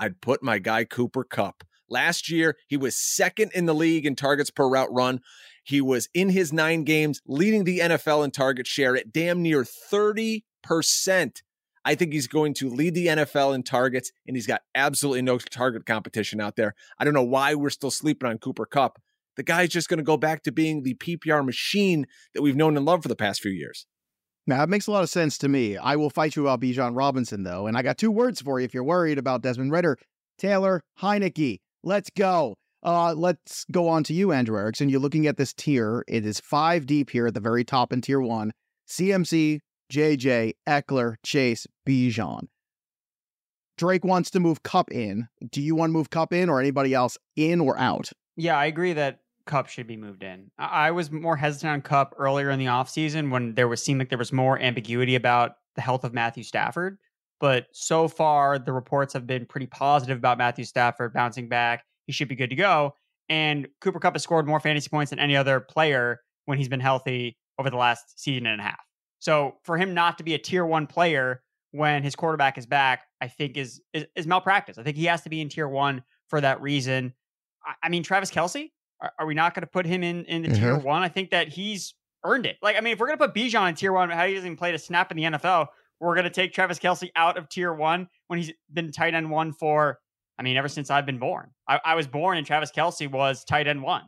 I'd 0.00 0.20
put 0.20 0.42
my 0.42 0.58
guy 0.58 0.84
Cooper 0.84 1.22
Kupp. 1.24 1.62
Last 1.88 2.28
year, 2.28 2.56
he 2.66 2.76
was 2.76 2.96
second 2.96 3.52
in 3.54 3.66
the 3.66 3.74
league 3.74 4.06
in 4.06 4.16
targets 4.16 4.50
per 4.50 4.68
route 4.68 4.92
run. 4.92 5.20
He 5.62 5.80
was 5.80 6.08
in 6.14 6.30
his 6.30 6.52
nine 6.52 6.84
games 6.84 7.20
leading 7.26 7.64
the 7.64 7.78
NFL 7.78 8.24
in 8.24 8.32
target 8.32 8.66
share 8.66 8.96
at 8.96 9.12
damn 9.12 9.42
near 9.42 9.62
30%. 9.62 10.42
I 11.86 11.94
think 11.94 12.12
he's 12.12 12.26
going 12.26 12.52
to 12.54 12.68
lead 12.68 12.94
the 12.94 13.06
NFL 13.06 13.54
in 13.54 13.62
targets, 13.62 14.10
and 14.26 14.36
he's 14.36 14.46
got 14.46 14.62
absolutely 14.74 15.22
no 15.22 15.38
target 15.38 15.86
competition 15.86 16.40
out 16.40 16.56
there. 16.56 16.74
I 16.98 17.04
don't 17.04 17.14
know 17.14 17.22
why 17.22 17.54
we're 17.54 17.70
still 17.70 17.92
sleeping 17.92 18.28
on 18.28 18.38
Cooper 18.38 18.66
Kupp. 18.66 19.00
The 19.36 19.44
guy's 19.44 19.68
just 19.68 19.88
going 19.88 19.98
to 19.98 20.04
go 20.04 20.16
back 20.16 20.42
to 20.42 20.52
being 20.52 20.82
the 20.82 20.94
PPR 20.94 21.46
machine 21.46 22.06
that 22.34 22.42
we've 22.42 22.56
known 22.56 22.76
and 22.76 22.84
loved 22.84 23.04
for 23.04 23.08
the 23.08 23.14
past 23.14 23.40
few 23.40 23.52
years. 23.52 23.86
Now, 24.48 24.64
it 24.64 24.68
makes 24.68 24.88
a 24.88 24.90
lot 24.90 25.04
of 25.04 25.10
sense 25.10 25.38
to 25.38 25.48
me. 25.48 25.76
I 25.76 25.94
will 25.94 26.10
fight 26.10 26.34
you 26.34 26.42
about 26.42 26.60
Bijan 26.60 26.96
Robinson, 26.96 27.44
though, 27.44 27.68
and 27.68 27.78
I 27.78 27.82
got 27.82 27.98
two 27.98 28.10
words 28.10 28.40
for 28.40 28.58
you 28.58 28.64
if 28.64 28.74
you're 28.74 28.82
worried 28.82 29.18
about 29.18 29.42
Desmond 29.42 29.70
Ridder. 29.70 29.96
Taylor 30.38 30.82
Heinicke. 31.00 31.60
Let's 31.84 32.10
go. 32.10 32.56
Uh, 32.82 33.14
let's 33.14 33.64
go 33.70 33.88
on 33.88 34.02
to 34.04 34.12
you, 34.12 34.32
Andrew 34.32 34.58
Erickson. 34.58 34.88
You're 34.88 35.00
looking 35.00 35.28
at 35.28 35.36
this 35.36 35.52
tier. 35.52 36.04
It 36.08 36.26
is 36.26 36.40
five 36.40 36.84
deep 36.84 37.10
here 37.10 37.28
at 37.28 37.34
the 37.34 37.40
very 37.40 37.64
top 37.64 37.92
in 37.92 38.00
tier 38.00 38.20
one. 38.20 38.52
CMC, 38.88 39.60
JJ, 39.92 40.54
Ekeler, 40.68 41.16
Chase, 41.24 41.66
Bijan. 41.86 42.48
Drake 43.78 44.04
wants 44.04 44.30
to 44.30 44.40
move 44.40 44.62
Kupp 44.62 44.90
in. 44.90 45.28
Do 45.50 45.60
you 45.60 45.74
want 45.74 45.90
to 45.90 45.92
move 45.92 46.10
Kupp 46.10 46.32
in 46.32 46.48
or 46.48 46.60
anybody 46.60 46.94
else 46.94 47.18
in 47.36 47.60
or 47.60 47.78
out? 47.78 48.10
Yeah, 48.36 48.56
I 48.56 48.66
agree 48.66 48.94
that 48.94 49.20
Kupp 49.46 49.68
should 49.68 49.86
be 49.86 49.96
moved 49.96 50.22
in. 50.22 50.50
I, 50.58 50.90
was 50.90 51.10
more 51.10 51.36
hesitant 51.36 51.72
on 51.72 51.82
Kupp 51.82 52.14
earlier 52.18 52.50
in 52.50 52.58
the 52.58 52.66
offseason 52.66 53.30
when 53.30 53.54
there 53.54 53.68
was 53.68 53.82
seemed 53.82 54.00
like 54.00 54.08
there 54.08 54.18
was 54.18 54.32
more 54.32 54.58
ambiguity 54.58 55.14
about 55.14 55.52
the 55.74 55.82
health 55.82 56.04
of 56.04 56.12
Matthew 56.12 56.42
Stafford. 56.42 56.98
But 57.38 57.66
so 57.72 58.08
far, 58.08 58.58
the 58.58 58.72
reports 58.72 59.12
have 59.12 59.26
been 59.26 59.46
pretty 59.46 59.66
positive 59.66 60.18
about 60.18 60.38
Matthew 60.38 60.64
Stafford 60.64 61.12
bouncing 61.12 61.48
back. 61.48 61.84
He 62.06 62.12
should 62.12 62.28
be 62.28 62.34
good 62.34 62.50
to 62.50 62.56
go. 62.56 62.94
And 63.28 63.68
Cooper 63.80 64.00
Kupp 64.00 64.14
has 64.14 64.22
scored 64.22 64.46
more 64.46 64.60
fantasy 64.60 64.88
points 64.88 65.10
than 65.10 65.18
any 65.18 65.36
other 65.36 65.60
player 65.60 66.20
when 66.46 66.58
he's 66.58 66.68
been 66.68 66.80
healthy 66.80 67.36
over 67.58 67.68
the 67.68 67.76
last 67.76 68.18
season 68.18 68.46
and 68.46 68.60
a 68.60 68.64
half. 68.64 68.85
So 69.18 69.56
for 69.62 69.76
him 69.76 69.94
not 69.94 70.18
to 70.18 70.24
be 70.24 70.34
a 70.34 70.38
tier 70.38 70.64
one 70.64 70.86
player 70.86 71.42
when 71.72 72.02
his 72.02 72.14
quarterback 72.14 72.58
is 72.58 72.66
back, 72.66 73.02
I 73.20 73.28
think 73.28 73.56
is 73.56 73.80
is, 73.92 74.06
is 74.14 74.26
malpractice. 74.26 74.78
I 74.78 74.82
think 74.82 74.96
he 74.96 75.06
has 75.06 75.22
to 75.22 75.30
be 75.30 75.40
in 75.40 75.48
tier 75.48 75.68
one 75.68 76.02
for 76.28 76.40
that 76.40 76.60
reason. 76.60 77.14
I, 77.64 77.74
I 77.84 77.88
mean, 77.88 78.02
Travis 78.02 78.30
Kelce, 78.30 78.70
are, 79.00 79.12
are 79.18 79.26
we 79.26 79.34
not 79.34 79.54
going 79.54 79.62
to 79.62 79.66
put 79.66 79.86
him 79.86 80.02
in 80.02 80.24
in 80.24 80.42
the 80.42 80.48
mm-hmm. 80.48 80.60
tier 80.60 80.78
one? 80.78 81.02
I 81.02 81.08
think 81.08 81.30
that 81.30 81.48
he's 81.48 81.94
earned 82.24 82.46
it. 82.46 82.56
Like, 82.62 82.76
I 82.76 82.80
mean, 82.80 82.92
if 82.92 82.98
we're 82.98 83.06
going 83.06 83.18
to 83.18 83.26
put 83.26 83.34
Bijan 83.34 83.68
in 83.68 83.74
tier 83.74 83.92
one, 83.92 84.10
how 84.10 84.26
he 84.26 84.34
doesn't 84.34 84.56
play 84.56 84.74
a 84.74 84.78
snap 84.78 85.10
in 85.10 85.16
the 85.16 85.24
NFL, 85.24 85.68
we're 86.00 86.14
going 86.14 86.24
to 86.24 86.30
take 86.30 86.52
Travis 86.52 86.78
Kelce 86.78 87.10
out 87.16 87.38
of 87.38 87.48
tier 87.48 87.72
one 87.72 88.08
when 88.28 88.38
he's 88.38 88.52
been 88.72 88.92
tight 88.92 89.14
end 89.14 89.30
one 89.30 89.52
for, 89.52 89.98
I 90.38 90.42
mean, 90.42 90.56
ever 90.56 90.68
since 90.68 90.90
I've 90.90 91.06
been 91.06 91.18
born. 91.18 91.50
I, 91.68 91.80
I 91.84 91.94
was 91.94 92.06
born 92.06 92.36
and 92.36 92.46
Travis 92.46 92.70
Kelce 92.70 93.10
was 93.10 93.44
tight 93.44 93.66
end 93.66 93.82
one. 93.82 94.02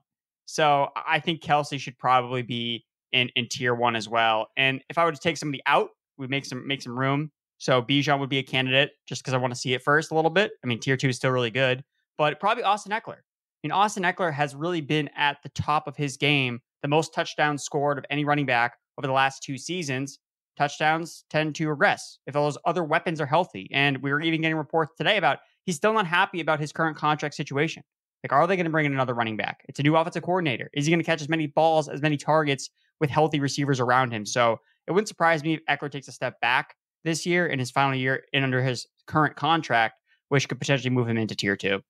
So 0.44 0.88
I 0.96 1.20
think 1.20 1.42
Kelce 1.42 1.78
should 1.78 1.98
probably 1.98 2.42
be 2.42 2.84
in, 3.12 3.30
in 3.36 3.48
tier 3.48 3.74
one 3.74 3.96
as 3.96 4.08
well. 4.08 4.48
And 4.56 4.82
if 4.88 4.98
I 4.98 5.04
were 5.04 5.12
to 5.12 5.18
take 5.18 5.36
somebody 5.36 5.62
out, 5.66 5.90
we 6.16 6.26
make 6.26 6.44
some 6.44 6.66
make 6.66 6.82
some 6.82 6.98
room. 6.98 7.30
So 7.58 7.82
Bijan 7.82 8.20
would 8.20 8.28
be 8.28 8.38
a 8.38 8.42
candidate 8.42 8.92
just 9.06 9.22
because 9.22 9.34
I 9.34 9.38
want 9.38 9.52
to 9.52 9.58
see 9.58 9.74
it 9.74 9.82
first 9.82 10.10
a 10.10 10.14
little 10.14 10.30
bit. 10.30 10.52
I 10.64 10.66
mean, 10.66 10.78
tier 10.78 10.96
two 10.96 11.08
is 11.08 11.16
still 11.16 11.30
really 11.30 11.50
good, 11.50 11.84
but 12.16 12.38
probably 12.38 12.62
Austin 12.62 12.92
Ekeler. 12.92 13.16
I 13.18 13.60
mean, 13.64 13.72
Austin 13.72 14.04
Ekeler 14.04 14.32
has 14.32 14.54
really 14.54 14.80
been 14.80 15.10
at 15.16 15.38
the 15.42 15.48
top 15.50 15.88
of 15.88 15.96
his 15.96 16.16
game, 16.16 16.60
the 16.82 16.88
most 16.88 17.12
touchdowns 17.12 17.64
scored 17.64 17.98
of 17.98 18.04
any 18.10 18.24
running 18.24 18.46
back 18.46 18.76
over 18.96 19.06
the 19.06 19.12
last 19.12 19.42
two 19.42 19.58
seasons. 19.58 20.20
Touchdowns 20.56 21.24
tend 21.30 21.54
to 21.56 21.68
regress 21.68 22.18
if 22.26 22.36
all 22.36 22.44
those 22.44 22.58
other 22.64 22.84
weapons 22.84 23.20
are 23.20 23.26
healthy. 23.26 23.68
And 23.72 23.98
we 24.02 24.12
were 24.12 24.20
even 24.20 24.40
getting 24.40 24.56
reports 24.56 24.94
today 24.96 25.16
about 25.16 25.38
he's 25.64 25.76
still 25.76 25.92
not 25.92 26.06
happy 26.06 26.40
about 26.40 26.60
his 26.60 26.72
current 26.72 26.96
contract 26.96 27.34
situation. 27.34 27.82
Like, 28.25 28.32
are 28.32 28.46
they 28.46 28.56
going 28.56 28.64
to 28.64 28.70
bring 28.70 28.87
in 28.87 28.92
another 28.92 29.14
running 29.14 29.37
back? 29.37 29.64
It's 29.68 29.78
a 29.78 29.82
new 29.82 29.96
offensive 29.96 30.22
coordinator. 30.22 30.70
Is 30.72 30.87
he 30.87 30.90
going 30.90 31.00
to 31.00 31.04
catch 31.04 31.20
as 31.20 31.28
many 31.28 31.46
balls, 31.46 31.88
as 31.88 32.02
many 32.02 32.16
targets 32.16 32.70
with 33.00 33.10
healthy 33.10 33.40
receivers 33.40 33.80
around 33.80 34.12
him? 34.12 34.26
So 34.26 34.58
it 34.87 34.92
wouldn't 34.92 35.08
surprise 35.08 35.42
me 35.42 35.54
if 35.54 35.64
Ekeler 35.66 35.90
takes 35.90 36.08
a 36.08 36.12
step 36.12 36.40
back 36.40 36.75
this 37.04 37.25
year 37.25 37.46
in 37.46 37.58
his 37.58 37.70
final 37.70 37.94
year 37.94 38.25
and 38.32 38.44
under 38.44 38.62
his 38.62 38.87
current 39.06 39.37
contract, 39.37 40.00
which 40.28 40.48
could 40.48 40.58
potentially 40.58 40.90
move 40.90 41.08
him 41.08 41.16
into 41.16 41.37
tier 41.37 41.56
two. 41.56 41.82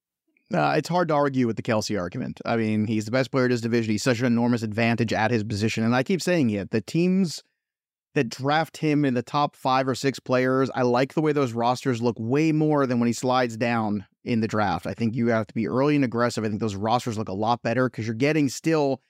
Uh, 0.53 0.75
it's 0.77 0.89
hard 0.89 1.09
to 1.09 1.15
argue 1.15 1.47
with 1.47 1.57
the 1.57 1.63
Kelce 1.63 2.01
argument. 2.01 2.41
I 2.47 2.57
mean, 2.57 2.87
he's 2.87 3.05
the 3.05 3.11
best 3.11 3.31
player 3.31 3.45
in 3.45 3.51
his 3.51 3.61
division. 3.61 3.93
He's 3.93 4.03
such 4.03 4.21
an 4.21 4.27
enormous 4.27 4.63
advantage 4.63 5.13
at 5.13 5.31
his 5.31 5.45
position. 5.45 5.85
And 5.85 5.95
I 5.95 6.03
keep 6.03 6.23
saying 6.23 6.51
it. 6.51 6.71
The 6.71 6.81
teams 6.81 7.43
that 8.15 8.31
draft 8.31 8.79
him 8.79 9.05
in 9.05 9.13
the 9.13 9.23
top 9.23 9.55
five 9.55 9.87
or 9.87 9.95
six 9.95 10.19
players, 10.19 10.71
I 10.75 10.83
like 10.83 11.13
the 11.13 11.21
way 11.21 11.33
those 11.33 11.53
rosters 11.53 12.01
look 12.01 12.17
way 12.19 12.53
more 12.53 12.87
than 12.87 12.99
when 12.99 13.07
he 13.07 13.13
slides 13.13 13.59
down 13.59 14.07
in 14.29 14.41
the 14.41 14.49
draft. 14.49 14.87
I 14.87 14.95
think 14.95 15.15
you 15.15 15.29
have 15.29 15.47
to 15.47 15.55
be 15.55 15.67
early 15.67 15.97
and 15.97 16.05
aggressive. 16.05 16.45
I 16.45 16.49
think 16.49 16.61
those 16.61 16.77
rosters 16.77 17.19
look 17.19 17.29
a 17.29 17.35
lot 17.35 17.63
better 17.63 17.89
because 17.89 18.07
you're 18.07 18.15
getting 18.15 18.49
still 18.49 19.01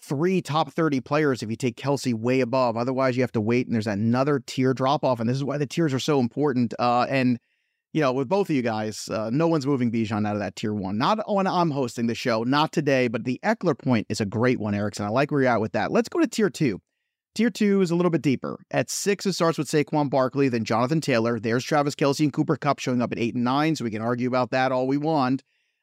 three 0.00 0.40
top 0.40 0.72
30 0.72 1.00
players 1.00 1.42
if 1.42 1.50
you 1.50 1.56
take 1.56 1.76
Kelce 1.76 2.14
way 2.14 2.40
above. 2.40 2.76
Otherwise, 2.76 3.16
you 3.16 3.22
have 3.22 3.32
to 3.32 3.40
wait, 3.40 3.66
and 3.66 3.74
there's 3.74 3.86
another 3.86 4.42
tier 4.46 4.74
drop 4.74 5.04
off. 5.04 5.20
And 5.20 5.28
this 5.28 5.36
is 5.36 5.44
why 5.44 5.58
the 5.58 5.66
tiers 5.66 5.94
are 5.94 5.98
so 5.98 6.20
important. 6.20 6.74
Uh, 6.78 7.06
and, 7.08 7.38
you 7.92 8.00
know, 8.00 8.12
with 8.12 8.28
both 8.28 8.50
of 8.50 8.56
you 8.56 8.62
guys, 8.62 9.08
uh, 9.08 9.30
no 9.32 9.48
one's 9.48 9.66
moving 9.66 9.90
Bijan 9.90 10.26
out 10.26 10.36
of 10.36 10.40
that 10.40 10.56
tier 10.56 10.74
one. 10.74 10.98
Not 10.98 11.20
when 11.32 11.46
I'm 11.46 11.70
hosting 11.70 12.06
the 12.06 12.14
show, 12.14 12.44
not 12.44 12.72
today, 12.72 13.08
but 13.08 13.24
the 13.24 13.40
Ekeler 13.42 13.78
point 13.78 14.06
is 14.08 14.20
a 14.20 14.26
great 14.26 14.60
one, 14.60 14.74
Erickson. 14.74 15.06
I 15.06 15.08
like 15.08 15.30
where 15.30 15.42
you're 15.42 15.50
at 15.50 15.60
with 15.60 15.72
that. 15.72 15.90
Let's 15.90 16.08
go 16.08 16.20
to 16.20 16.26
tier 16.26 16.50
two. 16.50 16.80
Tier 17.36 17.50
two 17.50 17.82
is 17.82 17.90
a 17.90 17.94
little 17.94 18.08
bit 18.08 18.22
deeper. 18.22 18.58
At 18.70 18.88
six, 18.88 19.26
it 19.26 19.34
starts 19.34 19.58
with 19.58 19.68
Saquon 19.68 20.08
Barkley, 20.08 20.48
then 20.48 20.64
Jonathan 20.64 21.02
Taylor. 21.02 21.38
There's 21.38 21.62
Travis 21.62 21.94
Kelce 21.94 22.20
and 22.20 22.32
Cooper 22.32 22.56
Kupp 22.56 22.78
showing 22.78 23.02
up 23.02 23.12
at 23.12 23.18
eight 23.18 23.34
and 23.34 23.44
nine, 23.44 23.76
so 23.76 23.84
we 23.84 23.90
can 23.90 24.00
argue 24.00 24.26
about 24.26 24.52
that 24.52 24.72
all 24.72 24.86
we 24.86 24.96
want. 24.96 25.42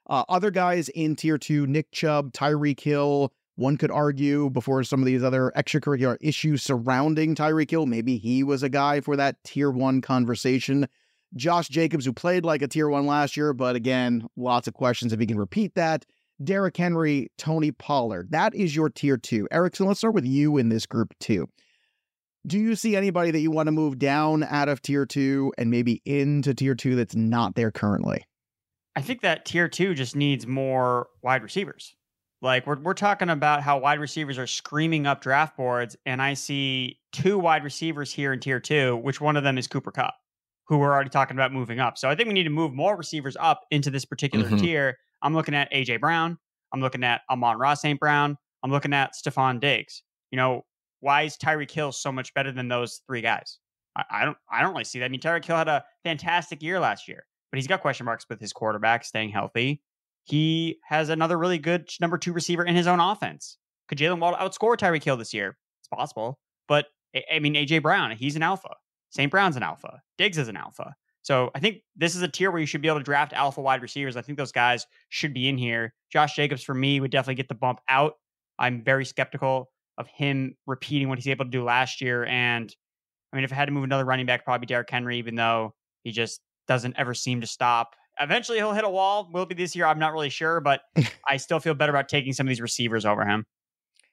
Uh, 0.10 0.24
other 0.30 0.50
guys 0.50 0.90
in 0.90 1.16
tier 1.16 1.38
two, 1.38 1.68
Nick 1.68 1.92
Chubb, 1.92 2.34
Tyreek 2.34 2.80
Hill. 2.80 3.32
One 3.54 3.78
could 3.78 3.92
argue 3.92 4.50
before 4.50 4.84
some 4.84 5.00
of 5.00 5.06
these 5.06 5.22
other 5.22 5.52
extracurricular 5.56 6.18
issues 6.22 6.64
surrounding 6.64 7.36
Tyreek 7.36 7.70
Hill, 7.70 7.86
maybe 7.86 8.18
he 8.18 8.42
was 8.44 8.64
a 8.64 8.70
guy 8.70 9.00
for 9.00 9.16
that 9.16 9.36
tier 9.44 9.70
one 9.70 10.02
conversation. 10.02 10.88
Josh 11.36 11.68
Jacobs, 11.68 12.06
who 12.06 12.14
played 12.14 12.46
like 12.46 12.64
a 12.64 12.68
tier 12.68 12.90
one 12.90 13.06
last 13.06 13.38
year, 13.38 13.54
but 13.54 13.76
again, 13.76 14.28
lots 14.36 14.68
of 14.68 14.74
questions 14.74 15.14
if 15.14 15.20
he 15.20 15.28
can 15.28 15.38
repeat 15.38 15.76
that. 15.76 16.04
Derrick 16.44 16.78
Henry, 16.78 17.32
Tony 17.38 17.72
Pollard. 17.72 18.32
That 18.32 18.54
is 18.56 18.76
your 18.76 18.90
tier 18.90 19.18
two. 19.18 19.48
Erickson, 19.52 19.88
let's 19.88 20.00
start 20.00 20.14
with 20.14 20.26
you 20.26 20.58
in 20.58 20.70
this 20.70 20.86
group 20.86 21.14
too. 21.20 21.48
Do 22.46 22.60
you 22.60 22.76
see 22.76 22.96
anybody 22.96 23.32
that 23.32 23.40
you 23.40 23.52
want 23.52 23.68
to 23.68 23.72
move 23.72 23.98
down 23.98 24.44
out 24.44 24.68
of 24.68 24.82
tier 24.82 25.06
two 25.06 25.54
and 25.58 25.72
maybe 25.72 26.02
into 26.06 26.54
tier 26.54 26.76
two 26.76 26.96
that's 26.96 27.16
not 27.16 27.56
there 27.56 27.72
currently? 27.72 28.26
I 28.96 29.02
think 29.02 29.22
that 29.22 29.46
tier 29.46 29.68
two 29.68 29.94
just 29.94 30.16
needs 30.16 30.46
more 30.46 31.08
wide 31.22 31.42
receivers. 31.42 31.96
Like 32.42 32.68
we're 32.68 32.80
we're 32.80 32.94
talking 32.94 33.30
about 33.30 33.64
how 33.64 33.80
wide 33.80 34.02
receivers 34.02 34.38
are 34.38 34.46
screaming 34.46 35.08
up 35.08 35.22
draft 35.22 35.56
boards, 35.56 35.96
and 36.06 36.22
I 36.22 36.34
see 36.34 37.00
two 37.14 37.40
wide 37.40 37.64
receivers 37.64 38.12
here 38.12 38.34
in 38.34 38.42
tier 38.42 38.60
two, 38.60 38.98
which 38.98 39.22
one 39.22 39.38
of 39.38 39.44
them 39.44 39.58
is 39.58 39.66
Cooper 39.68 39.92
Kupp, 39.92 40.16
who 40.68 40.78
we're 40.78 40.92
already 40.92 41.10
talking 41.10 41.38
about 41.38 41.54
moving 41.54 41.80
up. 41.80 41.98
So 41.98 42.10
I 42.10 42.16
think 42.16 42.28
we 42.28 42.34
need 42.34 42.44
to 42.44 42.50
move 42.50 42.74
more 42.74 42.98
receivers 42.98 43.38
up 43.40 43.62
into 43.72 43.90
this 43.90 44.04
particular 44.04 44.48
mm-hmm. 44.48 44.58
tier. 44.58 44.98
I'm 45.24 45.34
looking 45.34 45.56
at 45.56 45.72
AJ 45.72 46.00
Brown. 46.00 46.38
I'm 46.72 46.82
looking 46.82 47.04
at 47.04 47.22
Amon-Ra 47.30 47.74
St. 47.74 48.00
Brown. 48.00 48.38
I'm 48.62 48.72
looking 48.72 48.94
at 48.94 49.14
Stefon 49.14 49.60
Diggs. 49.60 50.04
You 50.32 50.38
know, 50.38 50.66
why 51.00 51.24
is 51.24 51.38
Tyreek 51.38 51.72
Hill 51.72 51.92
so 51.92 52.12
much 52.12 52.34
better 52.34 52.52
than 52.52 52.68
those 52.68 53.02
three 53.08 53.22
guys? 53.22 53.60
I, 53.96 54.04
I 54.12 54.26
don't 54.26 54.38
I 54.52 54.62
don't 54.62 54.74
really 54.74 54.84
see 54.84 55.00
that. 55.00 55.06
I 55.06 55.10
mean, 55.10 55.22
Tyreek 55.22 55.46
Hill 55.46 55.58
had 55.58 55.68
a 55.68 55.84
fantastic 56.04 56.62
year 56.62 56.80
last 56.80 57.08
year 57.08 57.26
but 57.54 57.60
he's 57.60 57.68
got 57.68 57.82
question 57.82 58.08
marks 58.08 58.26
with 58.28 58.40
his 58.40 58.52
quarterback 58.52 59.06
staying 59.06 59.30
healthy. 59.30 59.80
He 60.24 60.80
has 60.88 61.10
another 61.10 61.38
really 61.38 61.60
good 61.60 61.88
number 62.02 62.18
two 62.18 62.34
receiver 62.34 62.64
in 62.64 62.76
his 62.76 62.88
own 62.88 63.00
offense. 63.00 63.60
Could 63.88 64.00
Jaylen 64.00 64.18
Waddle 64.18 64.40
outscore 64.40 64.76
Tyreek 64.76 65.04
Hill 65.04 65.18
this 65.18 65.36
year? 65.36 65.56
It's 65.80 65.88
possible. 65.88 66.40
But 66.68 66.88
I 67.32 67.38
mean, 67.38 67.54
AJ 67.54 67.84
Brown, 67.84 68.10
he's 68.10 68.36
an 68.36 68.42
alpha. 68.42 68.72
St. 69.12 69.30
Brown's 69.30 69.56
an 69.56 69.62
alpha. 69.62 70.02
Diggs 70.18 70.40
is 70.40 70.48
an 70.48 70.58
alpha. 70.58 70.96
So 71.24 71.52
I 71.56 71.60
think 71.60 71.78
this 71.96 72.16
is 72.16 72.22
a 72.22 72.28
tier 72.28 72.52
where 72.52 72.60
you 72.60 72.68
should 72.68 72.82
be 72.82 72.90
able 72.90 73.00
to 73.00 73.04
draft 73.04 73.34
alpha 73.34 73.62
wide 73.62 73.82
receivers. 73.82 74.18
I 74.18 74.22
think 74.22 74.38
those 74.38 74.52
guys 74.52 74.86
should 75.10 75.34
be 75.34 75.48
in 75.48 75.58
here. 75.58 75.94
Josh 76.12 76.36
Jacobs, 76.36 76.64
for 76.64 76.74
me, 76.74 77.00
would 77.00 77.12
definitely 77.12 77.36
get 77.36 77.48
the 77.48 77.56
bump 77.56 77.80
out. 77.88 78.16
I'm 78.60 78.84
very 78.84 79.06
skeptical 79.06 79.72
of 79.98 80.08
him 80.08 80.56
repeating 80.68 81.08
what 81.08 81.18
he's 81.18 81.28
able 81.28 81.46
to 81.46 81.52
do 81.52 81.64
last 81.64 82.02
year. 82.02 82.26
And 82.26 82.74
I 83.32 83.38
mean, 83.38 83.46
if 83.46 83.54
I 83.54 83.56
had 83.56 83.66
to 83.66 83.72
move 83.72 83.86
another 83.86 84.06
running 84.06 84.26
back, 84.26 84.44
probably 84.44 84.66
Derrick 84.66 84.90
Henry, 84.90 85.18
even 85.18 85.36
though 85.36 85.74
he 86.04 86.12
just 86.12 86.42
doesn't 86.68 86.96
ever 86.98 87.14
seem 87.14 87.42
to 87.42 87.48
stop. 87.48 87.96
Eventually, 88.20 88.58
he'll 88.58 88.74
hit 88.74 88.84
a 88.84 88.90
wall. 88.90 89.30
Will 89.32 89.46
be 89.46 89.56
this 89.56 89.76
year? 89.76 89.86
I'm 89.86 90.00
not 90.00 90.14
really 90.14 90.30
sure, 90.30 90.60
but 90.60 90.82
I 91.28 91.38
still 91.38 91.60
feel 91.60 91.74
better 91.74 91.92
about 91.92 92.10
taking 92.10 92.34
some 92.34 92.46
of 92.46 92.50
these 92.50 92.62
receivers 92.62 93.06
over 93.06 93.26
him. 93.26 93.46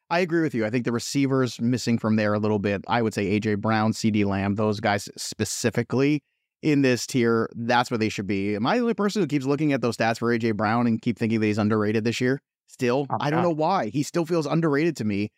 I 0.09 0.21
agree 0.21 0.43
with 0.43 0.55
you. 0.55 0.65
I 0.65 0.71
think 0.71 0.85
the 0.85 0.93
receivers 0.93 1.61
missing 1.61 1.99
from 1.99 2.17
there 2.17 2.35
a 2.35 2.39
little 2.39 2.59
bit. 2.59 2.85
I 2.89 3.03
would 3.03 3.15
say 3.15 3.39
AJ 3.39 3.61
Brown, 3.61 3.93
CeeDee 3.93 4.25
Lamb, 4.25 4.55
those 4.55 4.81
guys 4.81 5.09
specifically 5.17 6.23
in 6.63 6.83
this 6.83 7.07
tier, 7.07 7.51
that's 7.55 7.91
where 7.91 7.99
they 7.99 8.09
should 8.09 8.27
be. 8.27 8.55
Am 8.55 8.67
I 8.67 8.77
the 8.77 8.83
only 8.83 8.95
person 8.95 9.23
who 9.23 9.29
keeps 9.29 9.47
looking 9.47 9.73
at 9.73 9.81
those 9.81 9.97
stats 9.97 10.19
for 10.19 10.37
AJ 10.37 10.57
Brown 10.57 10.87
and 10.87 11.01
keep 11.01 11.19
thinking 11.19 11.41
that 11.41 11.47
he's 11.47 11.59
underrated 11.59 12.05
this 12.05 12.21
year? 12.21 12.41
Still, 12.69 13.07
oh, 13.11 13.17
I 13.21 13.31
don't 13.31 13.43
know 13.43 13.51
why. 13.51 13.89
He 13.89 14.03
still 14.03 14.25
feels 14.25 14.47
underrated 14.47 14.97
to 14.99 15.05
me 15.05 15.31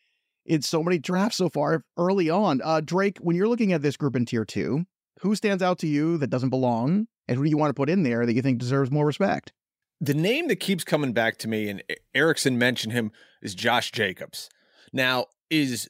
in 0.44 0.62
so 0.62 0.82
many 0.82 0.98
drafts 0.98 1.36
so 1.36 1.48
far 1.48 1.84
early 1.96 2.28
on. 2.28 2.60
Uh, 2.62 2.80
Drake, 2.80 3.18
when 3.18 3.36
you're 3.36 3.48
looking 3.48 3.72
at 3.72 3.82
this 3.82 3.96
group 3.96 4.16
in 4.16 4.26
tier 4.26 4.44
two, 4.44 4.84
who 5.20 5.34
stands 5.34 5.62
out 5.62 5.78
to 5.78 5.86
you 5.86 6.18
that 6.18 6.30
doesn't 6.30 6.50
belong? 6.50 7.06
And 7.28 7.36
who 7.36 7.44
do 7.44 7.50
you 7.50 7.56
want 7.56 7.70
to 7.70 7.74
put 7.74 7.88
in 7.88 8.02
there 8.02 8.26
that 8.26 8.34
you 8.34 8.42
think 8.42 8.58
deserves 8.58 8.90
more 8.90 9.06
respect? 9.06 9.52
The 10.00 10.14
name 10.14 10.48
that 10.48 10.56
keeps 10.56 10.82
coming 10.82 11.12
back 11.12 11.38
to 11.38 11.48
me, 11.48 11.68
and 11.68 11.82
Erickson 12.12 12.58
mentioned 12.58 12.92
him, 12.92 13.12
is 13.40 13.54
Josh 13.54 13.92
Jacobs. 13.92 14.50
Now, 14.92 15.26
is 15.48 15.88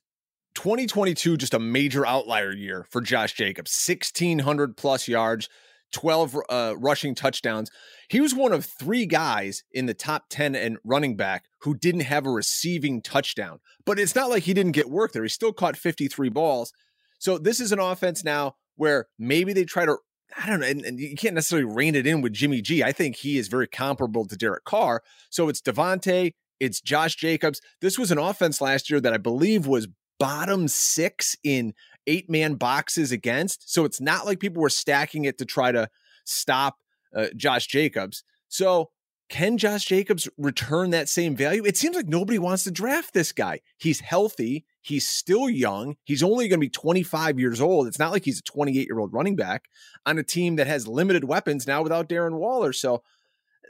2022 0.55 1.37
just 1.37 1.55
a 1.55 1.59
major 1.59 2.07
outlier 2.07 2.53
year 2.53 2.87
for 2.91 3.01
Josh 3.01 3.35
Jacobs? 3.35 3.85
1,600 3.87 4.77
plus 4.77 5.09
yards, 5.09 5.49
12 5.93 6.37
uh, 6.49 6.75
rushing 6.79 7.15
touchdowns. 7.15 7.71
He 8.09 8.21
was 8.21 8.35
one 8.35 8.53
of 8.53 8.65
three 8.65 9.07
guys 9.07 9.65
in 9.73 9.87
the 9.87 9.95
top 9.95 10.25
10 10.31 10.55
and 10.55 10.79
running 10.85 11.17
back 11.17 11.47
who 11.61 11.75
didn't 11.75 12.03
have 12.03 12.27
a 12.27 12.31
receiving 12.31 13.03
touchdown. 13.03 13.61
But 13.85 13.99
it's 13.99 14.15
not 14.15 14.31
like 14.31 14.45
he 14.45 14.55
didn't 14.55 14.73
get 14.73 14.91
work 14.91 15.13
there. 15.13 15.23
He 15.23 15.29
still 15.29 15.53
caught 15.53 15.77
53 15.77 16.29
balls. 16.29 16.73
So 17.19 17.39
this 17.39 17.61
is 17.61 17.73
an 17.73 17.79
offense 17.79 18.25
now 18.25 18.57
where 18.77 19.07
maybe 19.19 19.53
they 19.53 19.65
try 19.65 19.87
to 19.87 19.97
I 20.37 20.49
don't 20.49 20.61
know, 20.61 20.67
and, 20.67 20.83
and, 20.85 20.99
you 20.99 21.15
can't 21.15 21.35
necessarily 21.35 21.71
rein 21.71 21.95
it 21.95 22.07
in 22.07 22.23
with 22.23 22.33
Jimmy 22.33 22.63
G. 22.63 22.83
I 22.83 22.91
think 22.93 23.17
he 23.17 23.37
is 23.37 23.49
very 23.49 23.67
comparable 23.67 24.27
to 24.27 24.35
Derek 24.35 24.65
Carr. 24.65 25.03
So 25.29 25.51
it's 25.51 25.61
Davante, 25.61 26.33
it's 26.59 26.81
Josh 26.81 27.17
Jacobs. 27.17 27.61
This 27.81 27.99
was 27.99 28.11
an 28.11 28.19
offense 28.19 28.61
last 28.61 28.89
year 28.89 29.01
that 29.01 29.13
I 29.13 29.19
believe 29.19 29.67
was 29.67 29.89
bottom 30.23 30.69
six 30.69 31.37
in 31.43 31.75
eight 32.07 32.31
man 32.31 32.55
boxes 32.55 33.11
against. 33.11 33.73
So 33.73 33.85
it's 33.85 34.01
not 34.01 34.25
like 34.25 34.39
people 34.39 34.63
were 34.63 34.71
stacking 34.71 35.25
it 35.25 35.37
to 35.39 35.45
try 35.45 35.73
to 35.73 35.89
stop 36.25 36.79
uh, 37.13 37.27
Josh 37.35 37.67
Jacobs. 37.67 38.23
So 38.47 38.91
can 39.29 39.59
Josh 39.59 39.85
Jacobs 39.85 40.29
return 40.39 40.91
that 40.91 41.09
same 41.09 41.35
value? 41.35 41.65
It 41.65 41.77
seems 41.77 41.97
like 41.97 42.07
nobody 42.07 42.39
wants 42.39 42.63
to 42.65 42.71
draft 42.71 43.13
this 43.15 43.33
guy. 43.33 43.63
He's 43.79 43.99
healthy. 43.99 44.65
He's 44.81 45.05
still 45.05 45.51
young. 45.51 45.97
He's 46.05 46.23
only 46.23 46.47
going 46.47 46.61
to 46.61 46.67
be 46.67 46.71
25 46.71 47.41
years 47.41 47.61
old. 47.61 47.89
It's 47.89 47.99
not 47.99 48.13
like 48.13 48.25
he's 48.25 48.39
a 48.39 48.43
28 48.43 48.87
year 48.87 49.01
old 49.01 49.13
running 49.13 49.35
back 49.35 49.65
on 50.07 50.19
a 50.19 50.23
team 50.23 50.55
that 50.55 50.69
has 50.69 50.87
limited 50.87 51.25
weapons 51.25 51.67
now 51.67 51.83
without 51.83 52.09
Darren 52.09 52.39
Waller. 52.39 52.73
So 52.73 53.03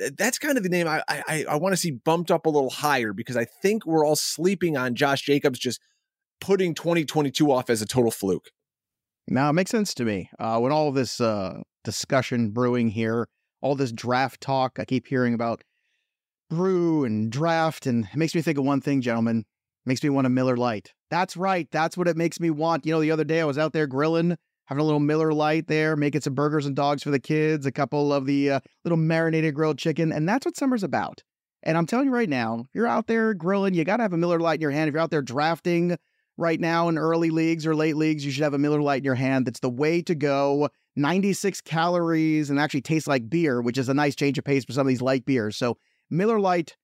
uh, 0.05 0.11
that's 0.19 0.39
kind 0.39 0.59
of 0.59 0.65
the 0.65 0.69
name 0.69 0.87
I 0.87 1.03
I, 1.09 1.47
I 1.49 1.57
want 1.57 1.73
to 1.73 1.79
see 1.79 1.93
bumped 1.93 2.31
up 2.31 2.45
a 2.45 2.51
little 2.51 2.71
higher 2.71 3.15
because 3.15 3.39
I 3.39 3.47
think 3.47 3.87
we're 3.87 4.05
all 4.05 4.17
sleeping 4.17 4.77
on 4.77 4.95
Josh 4.95 5.23
Jacobs 5.23 5.59
just 5.59 5.81
putting 6.43 6.75
2022 6.75 7.53
off 7.53 7.71
as 7.71 7.81
a 7.81 7.87
total 7.87 8.11
fluke. 8.11 8.51
Now 9.29 9.49
it 9.49 9.53
makes 9.53 9.71
sense 9.71 9.95
to 9.95 10.05
me. 10.05 10.29
Uh, 10.41 10.59
when 10.59 10.73
all 10.73 10.91
this 10.91 11.21
uh, 11.21 11.63
discussion 11.85 12.51
brewing 12.51 12.89
here, 12.89 13.29
all 13.61 13.77
this 13.77 13.93
draft 13.93 14.41
talk. 14.41 14.79
I 14.79 14.85
keep 14.85 15.07
hearing 15.07 15.35
about 15.35 15.63
brew 16.51 17.05
and 17.05 17.31
draft, 17.31 17.87
and 17.87 18.07
it 18.13 18.17
makes 18.17 18.35
me 18.35 18.43
think 18.43 18.59
of 18.59 18.65
one 18.65 18.81
thing, 18.81 19.01
gentlemen. 19.01 19.39
It 19.39 19.89
makes 19.89 20.03
me 20.03 20.11
want 20.11 20.27
a 20.27 20.31
Miller 20.31 20.57
Lite. 20.57 20.93
That's 21.11 21.37
right. 21.37 21.69
That's 21.71 21.97
what 21.97 22.09
it 22.09 22.17
makes 22.17 22.41
me 22.41 22.51
want. 22.51 22.85
You 22.85 22.93
know, 22.93 23.01
the 23.01 23.13
other 23.13 23.25
day 23.25 23.41
I 23.41 23.45
was 23.45 23.57
out 23.57 23.73
there 23.73 23.87
grilling, 23.87 24.37
having 24.67 24.83
a 24.83 24.85
little 24.85 25.01
Miller 25.01 25.33
Lite 25.33 25.69
there, 25.69 25.95
making 25.95 26.23
some 26.23 26.35
burgers 26.35 26.67
and 26.67 26.75
dogs 26.75 27.05
for 27.05 27.11
the 27.11 27.21
kids, 27.21 27.67
a 27.67 27.73
couple 27.73 28.13
of 28.13 28.27
the 28.27 28.51
uh, 28.51 28.61
little 28.85 28.99
marinated 28.99 29.55
grilled 29.55 29.79
chicken, 29.79 30.11
and 30.11 30.29
that's 30.29 30.45
what 30.45 30.57
summer's 30.57 30.83
about. 30.83 31.23
And 31.63 31.79
I'm 31.79 31.87
telling 31.87 32.07
you 32.07 32.13
right 32.13 32.29
now, 32.29 32.65
if 32.65 32.75
you're 32.75 32.89
out 32.89 33.07
there 33.07 33.33
grilling, 33.33 33.75
you 33.75 33.85
got 33.85 33.99
to 33.99 34.03
have 34.03 34.13
a 34.13 34.19
Miller 34.19 34.41
Lite 34.41 34.57
in 34.57 34.63
your 34.63 34.73
hand. 34.73 34.89
If 34.89 34.95
you're 34.95 35.03
out 35.03 35.13
there 35.13 35.23
drafting 35.23 35.97
right 36.43 36.61
now 36.61 36.89
in 36.89 36.99
early 36.99 37.31
leagues 37.31 37.67
or 37.67 37.75
late 37.75 37.97
leagues, 37.97 38.25
you 38.25 38.31
should 38.31 38.43
have 38.43 38.53
a 38.53 38.59
Miller 38.59 38.83
Lite 38.83 38.99
in 38.99 39.05
your 39.05 39.15
hand. 39.15 39.47
That's 39.47 39.61
the 39.61 39.71
way 39.71 40.03
to 40.03 40.15
go. 40.15 40.69
96 40.97 41.63
calories 41.63 42.51
and 42.51 42.61
actually 42.61 42.83
tastes 42.83 43.09
like 43.09 43.31
beer, 43.31 43.63
which 43.63 43.79
is 43.79 43.89
a 43.89 43.95
nice 43.95 44.15
change 44.15 44.37
of 44.37 44.45
pace 44.45 44.65
for 44.65 44.73
some 44.73 44.83
of 44.83 44.89
these 44.89 45.01
light 45.01 45.25
beers. 45.25 45.57
So 45.57 45.79
Miller 46.11 46.39
Lite 46.39 46.77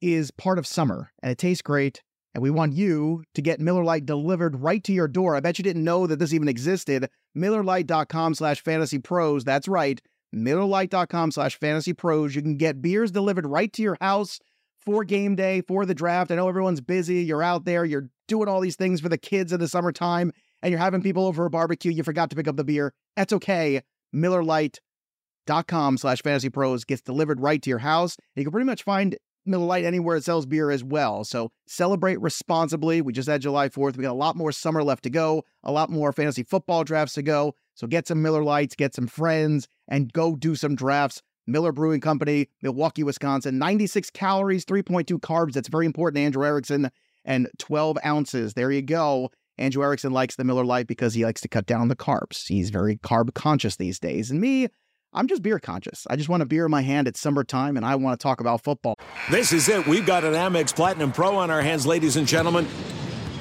is 0.00 0.30
part 0.30 0.58
of 0.58 0.66
summer 0.66 1.10
and 1.22 1.32
it 1.32 1.38
tastes 1.38 1.62
great. 1.62 2.02
And 2.34 2.42
we 2.42 2.50
want 2.50 2.74
you 2.74 3.24
to 3.34 3.42
get 3.42 3.58
Miller 3.58 3.82
Lite 3.82 4.06
delivered 4.06 4.60
right 4.60 4.84
to 4.84 4.92
your 4.92 5.08
door. 5.08 5.34
I 5.34 5.40
bet 5.40 5.58
you 5.58 5.64
didn't 5.64 5.82
know 5.82 6.06
that 6.06 6.20
this 6.20 6.32
even 6.32 6.46
existed. 6.46 7.08
MillerLite.com 7.36 8.34
slash 8.34 8.62
fantasy 8.62 8.98
pros. 8.98 9.44
That's 9.44 9.66
right. 9.66 10.00
MillerLite.com 10.34 11.32
slash 11.32 11.58
fantasy 11.58 11.94
pros. 11.94 12.36
You 12.36 12.42
can 12.42 12.56
get 12.56 12.82
beers 12.82 13.10
delivered 13.10 13.46
right 13.46 13.72
to 13.72 13.82
your 13.82 13.96
house 14.00 14.38
for 14.84 15.04
game 15.04 15.34
day, 15.34 15.62
for 15.62 15.84
the 15.86 15.94
draft. 15.94 16.30
I 16.30 16.36
know 16.36 16.48
everyone's 16.48 16.80
busy. 16.80 17.22
You're 17.22 17.42
out 17.42 17.64
there, 17.64 17.84
you're 17.84 18.08
doing 18.26 18.48
all 18.48 18.60
these 18.60 18.76
things 18.76 19.00
for 19.00 19.08
the 19.08 19.18
kids 19.18 19.52
in 19.52 19.60
the 19.60 19.68
summertime 19.68 20.32
and 20.62 20.70
you're 20.70 20.80
having 20.80 21.02
people 21.02 21.26
over 21.26 21.44
a 21.44 21.50
barbecue, 21.50 21.92
you 21.92 22.02
forgot 22.02 22.30
to 22.30 22.36
pick 22.36 22.48
up 22.48 22.56
the 22.56 22.64
beer. 22.64 22.92
That's 23.16 23.32
okay. 23.32 23.82
MillerLite.com 24.14 25.98
slash 25.98 26.22
fantasy 26.22 26.50
pros 26.50 26.84
gets 26.84 27.02
delivered 27.02 27.40
right 27.40 27.62
to 27.62 27.70
your 27.70 27.78
house. 27.78 28.16
You 28.34 28.44
can 28.44 28.52
pretty 28.52 28.66
much 28.66 28.82
find 28.82 29.16
Miller 29.46 29.64
Lite 29.64 29.84
anywhere 29.84 30.16
it 30.16 30.24
sells 30.24 30.46
beer 30.46 30.70
as 30.70 30.84
well. 30.84 31.24
So 31.24 31.50
celebrate 31.66 32.20
responsibly. 32.20 33.00
We 33.00 33.12
just 33.12 33.28
had 33.28 33.40
July 33.40 33.68
4th. 33.68 33.96
We 33.96 34.02
got 34.02 34.12
a 34.12 34.14
lot 34.14 34.36
more 34.36 34.52
summer 34.52 34.82
left 34.82 35.04
to 35.04 35.10
go, 35.10 35.44
a 35.64 35.72
lot 35.72 35.90
more 35.90 36.12
fantasy 36.12 36.42
football 36.42 36.84
drafts 36.84 37.14
to 37.14 37.22
go. 37.22 37.54
So 37.74 37.86
get 37.86 38.06
some 38.06 38.20
Miller 38.20 38.44
Lites, 38.44 38.74
get 38.74 38.94
some 38.94 39.06
friends, 39.06 39.68
and 39.86 40.12
go 40.12 40.36
do 40.36 40.54
some 40.54 40.74
drafts. 40.74 41.22
Miller 41.48 41.72
Brewing 41.72 42.00
Company, 42.00 42.48
Milwaukee, 42.62 43.02
Wisconsin. 43.02 43.58
96 43.58 44.10
calories, 44.10 44.64
3.2 44.64 45.18
carbs. 45.18 45.54
That's 45.54 45.68
very 45.68 45.86
important, 45.86 46.22
Andrew 46.22 46.44
Erickson. 46.44 46.90
and 47.24 47.48
12 47.58 47.98
ounces. 48.06 48.54
There 48.54 48.70
you 48.70 48.82
go. 48.82 49.30
Andrew 49.58 49.82
Erickson 49.82 50.12
likes 50.12 50.36
the 50.36 50.44
Miller 50.44 50.64
Lite 50.64 50.86
because 50.86 51.14
he 51.14 51.24
likes 51.24 51.40
to 51.40 51.48
cut 51.48 51.66
down 51.66 51.88
the 51.88 51.96
carbs. 51.96 52.46
He's 52.46 52.70
very 52.70 52.96
carb 52.96 53.34
conscious 53.34 53.76
these 53.76 53.98
days. 53.98 54.30
And 54.30 54.40
me, 54.40 54.68
I'm 55.12 55.26
just 55.26 55.42
beer 55.42 55.58
conscious. 55.58 56.06
I 56.08 56.16
just 56.16 56.28
want 56.28 56.42
a 56.42 56.46
beer 56.46 56.66
in 56.66 56.70
my 56.70 56.82
hand. 56.82 57.08
It's 57.08 57.20
summertime 57.20 57.76
and 57.76 57.84
I 57.84 57.96
want 57.96 58.18
to 58.18 58.22
talk 58.22 58.40
about 58.40 58.62
football. 58.62 58.96
This 59.30 59.52
is 59.52 59.68
it. 59.68 59.86
We've 59.86 60.06
got 60.06 60.24
an 60.24 60.34
Amex 60.34 60.74
Platinum 60.74 61.12
Pro 61.12 61.36
on 61.36 61.50
our 61.50 61.60
hands, 61.60 61.86
ladies 61.86 62.16
and 62.16 62.26
gentlemen. 62.26 62.66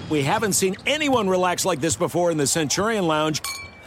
We 0.10 0.24
haven't 0.24 0.54
seen 0.54 0.76
anyone 0.86 1.30
relax 1.30 1.66
like 1.66 1.82
this 1.82 1.96
before 1.96 2.32
in 2.32 2.38
the 2.38 2.48
Centurion 2.48 3.06
Lounge. 3.06 3.42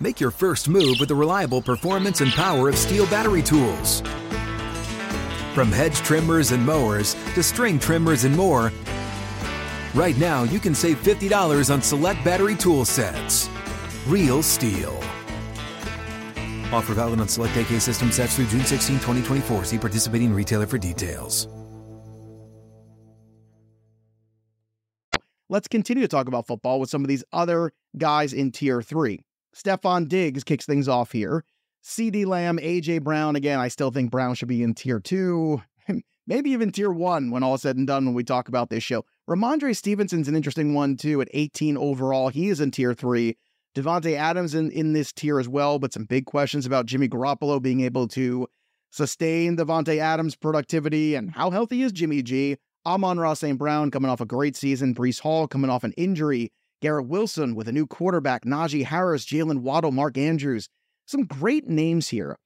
Make 0.00 0.20
your 0.20 0.30
first 0.30 0.68
move 0.68 0.96
with 0.98 1.08
the 1.08 1.14
reliable 1.14 1.62
performance 1.62 2.20
and 2.20 2.30
power 2.32 2.68
of 2.68 2.74
STIHL 2.74 3.06
battery 3.10 3.42
tools. 3.42 4.00
From 5.54 5.70
hedge 5.70 5.96
trimmers 5.98 6.50
and 6.50 6.64
mowers 6.64 7.14
to 7.34 7.42
string 7.42 7.78
trimmers 7.78 8.24
and 8.24 8.36
more, 8.36 8.72
right 9.94 10.16
now 10.18 10.42
you 10.44 10.58
can 10.58 10.74
save 10.74 11.00
$50 11.02 11.72
on 11.72 11.80
select 11.80 12.24
battery 12.24 12.56
tool 12.56 12.84
sets. 12.84 13.48
Real 14.06 14.42
STIHL. 14.42 14.96
Offer 16.72 16.94
valid 16.94 17.20
on 17.20 17.28
select 17.28 17.56
AK 17.56 17.80
system 17.80 18.10
sets 18.10 18.34
through 18.34 18.46
June 18.46 18.64
16, 18.64 18.96
2024. 18.96 19.64
See 19.64 19.78
participating 19.78 20.34
retailer 20.34 20.66
for 20.66 20.76
details. 20.76 21.46
Let's 25.48 25.68
continue 25.68 26.02
to 26.02 26.08
talk 26.08 26.26
about 26.26 26.48
football 26.48 26.80
with 26.80 26.90
some 26.90 27.02
of 27.02 27.08
these 27.08 27.22
other 27.32 27.72
guys 27.96 28.32
in 28.32 28.50
tier 28.50 28.82
three. 28.82 29.20
Stefon 29.54 30.08
Diggs 30.08 30.44
kicks 30.44 30.66
things 30.66 30.88
off 30.88 31.12
here. 31.12 31.44
CeeDee 31.82 32.26
Lamb, 32.26 32.58
AJ 32.58 33.02
Brown. 33.02 33.36
Again, 33.36 33.60
I 33.60 33.68
still 33.68 33.90
think 33.90 34.10
Brown 34.10 34.34
should 34.34 34.48
be 34.48 34.62
in 34.62 34.74
tier 34.74 35.00
two, 35.00 35.62
maybe 36.26 36.50
even 36.50 36.72
tier 36.72 36.90
one 36.90 37.30
when 37.30 37.42
all 37.42 37.58
said 37.58 37.76
and 37.76 37.86
done 37.86 38.06
when 38.06 38.14
we 38.14 38.24
talk 38.24 38.48
about 38.48 38.70
this 38.70 38.82
show. 38.82 39.04
Rhamondre 39.28 39.76
Stevenson's 39.76 40.28
an 40.28 40.36
interesting 40.36 40.74
one 40.74 40.96
too 40.96 41.20
at 41.20 41.28
18 41.32 41.76
overall. 41.76 42.30
He 42.30 42.48
is 42.48 42.60
in 42.60 42.70
tier 42.70 42.94
three. 42.94 43.36
Davante 43.74 44.16
Adams 44.16 44.54
in, 44.54 44.70
in 44.70 44.92
this 44.92 45.12
tier 45.12 45.40
as 45.40 45.48
well, 45.48 45.78
but 45.78 45.92
some 45.92 46.04
big 46.04 46.26
questions 46.26 46.64
about 46.64 46.86
Jimmy 46.86 47.08
Garoppolo 47.08 47.60
being 47.60 47.80
able 47.80 48.06
to 48.08 48.46
sustain 48.90 49.56
Davante 49.56 49.98
Adams' 49.98 50.36
productivity 50.36 51.16
and 51.16 51.32
how 51.32 51.50
healthy 51.50 51.82
is 51.82 51.90
Jimmy 51.90 52.22
G. 52.22 52.56
Amon-Ra 52.86 53.34
St. 53.34 53.58
Brown 53.58 53.90
coming 53.90 54.10
off 54.10 54.20
a 54.20 54.26
great 54.26 54.56
season. 54.56 54.94
Breece 54.94 55.20
Hall 55.20 55.48
coming 55.48 55.70
off 55.70 55.84
an 55.84 55.92
injury. 55.92 56.52
Garrett 56.84 57.06
Wilson 57.06 57.54
with 57.54 57.66
a 57.66 57.72
new 57.72 57.86
quarterback. 57.86 58.44
Najee 58.44 58.84
Harris, 58.84 59.24
Jaylen 59.24 59.60
Waddle, 59.60 59.90
Mark 59.90 60.18
Andrews. 60.18 60.68
Some 61.06 61.24
great 61.24 61.66
names 61.66 62.08
here. 62.08 62.36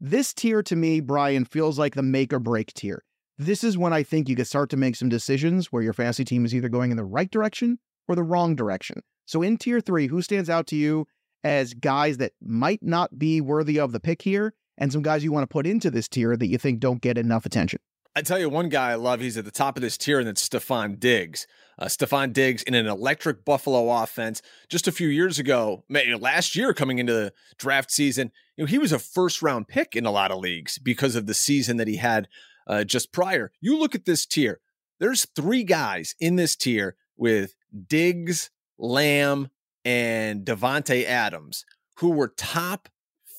This 0.00 0.34
tier 0.34 0.64
to 0.64 0.74
me, 0.74 0.98
Brian, 0.98 1.44
feels 1.44 1.78
like 1.78 1.94
the 1.94 2.02
make 2.02 2.32
or 2.32 2.40
break 2.40 2.74
tier. 2.74 3.04
This 3.38 3.62
is 3.62 3.78
when 3.78 3.92
I 3.92 4.02
think 4.02 4.28
you 4.28 4.34
can 4.34 4.46
start 4.46 4.68
to 4.70 4.76
make 4.76 4.96
some 4.96 5.08
decisions 5.08 5.70
where 5.70 5.80
your 5.80 5.92
fantasy 5.92 6.24
team 6.24 6.44
is 6.44 6.52
either 6.52 6.68
going 6.68 6.90
in 6.90 6.96
the 6.96 7.04
right 7.04 7.30
direction 7.30 7.78
or 8.08 8.16
the 8.16 8.24
wrong 8.24 8.56
direction. 8.56 9.00
So 9.26 9.42
in 9.42 9.58
tier 9.58 9.80
three, 9.80 10.08
who 10.08 10.22
stands 10.22 10.50
out 10.50 10.66
to 10.68 10.76
you 10.76 11.06
as 11.44 11.72
guys 11.72 12.16
that 12.16 12.32
might 12.42 12.82
not 12.82 13.16
be 13.16 13.40
worthy 13.40 13.78
of 13.78 13.92
the 13.92 14.00
pick 14.00 14.22
here, 14.22 14.54
and 14.76 14.92
some 14.92 15.02
guys 15.02 15.22
you 15.22 15.30
want 15.30 15.44
to 15.44 15.52
put 15.52 15.68
into 15.68 15.88
this 15.88 16.08
tier 16.08 16.36
that 16.36 16.48
you 16.48 16.58
think 16.58 16.80
don't 16.80 17.00
get 17.00 17.16
enough 17.16 17.46
attention? 17.46 17.78
I 18.16 18.22
tell 18.22 18.40
you, 18.40 18.48
one 18.48 18.70
guy 18.70 18.90
I 18.90 18.94
love, 18.96 19.20
he's 19.20 19.36
at 19.36 19.44
the 19.44 19.52
top 19.52 19.76
of 19.76 19.82
this 19.82 19.96
tier, 19.96 20.18
and 20.18 20.28
it's 20.28 20.48
Stefon 20.48 20.98
Diggs. 20.98 21.46
Uh, 21.78 21.86
Stefon 21.86 22.32
Diggs 22.32 22.62
in 22.62 22.74
an 22.74 22.86
electric 22.86 23.44
Buffalo 23.44 23.90
offense. 23.90 24.42
Just 24.68 24.88
a 24.88 24.92
few 24.92 25.08
years 25.08 25.38
ago, 25.38 25.84
last 25.88 26.56
year 26.56 26.72
coming 26.72 26.98
into 26.98 27.12
the 27.12 27.32
draft 27.58 27.90
season, 27.90 28.30
you 28.56 28.64
know, 28.64 28.68
he 28.68 28.78
was 28.78 28.92
a 28.92 28.98
first 28.98 29.42
round 29.42 29.68
pick 29.68 29.96
in 29.96 30.06
a 30.06 30.10
lot 30.10 30.30
of 30.30 30.38
leagues 30.38 30.78
because 30.78 31.16
of 31.16 31.26
the 31.26 31.34
season 31.34 31.76
that 31.78 31.88
he 31.88 31.96
had 31.96 32.28
uh, 32.66 32.84
just 32.84 33.12
prior. 33.12 33.52
You 33.60 33.78
look 33.78 33.94
at 33.94 34.04
this 34.04 34.26
tier, 34.26 34.60
there's 35.00 35.26
three 35.36 35.64
guys 35.64 36.14
in 36.20 36.36
this 36.36 36.56
tier 36.56 36.96
with 37.16 37.54
Diggs, 37.88 38.50
Lamb, 38.78 39.50
and 39.84 40.44
Davante 40.44 41.04
Adams 41.04 41.64
who 41.96 42.10
were 42.10 42.28
top 42.28 42.88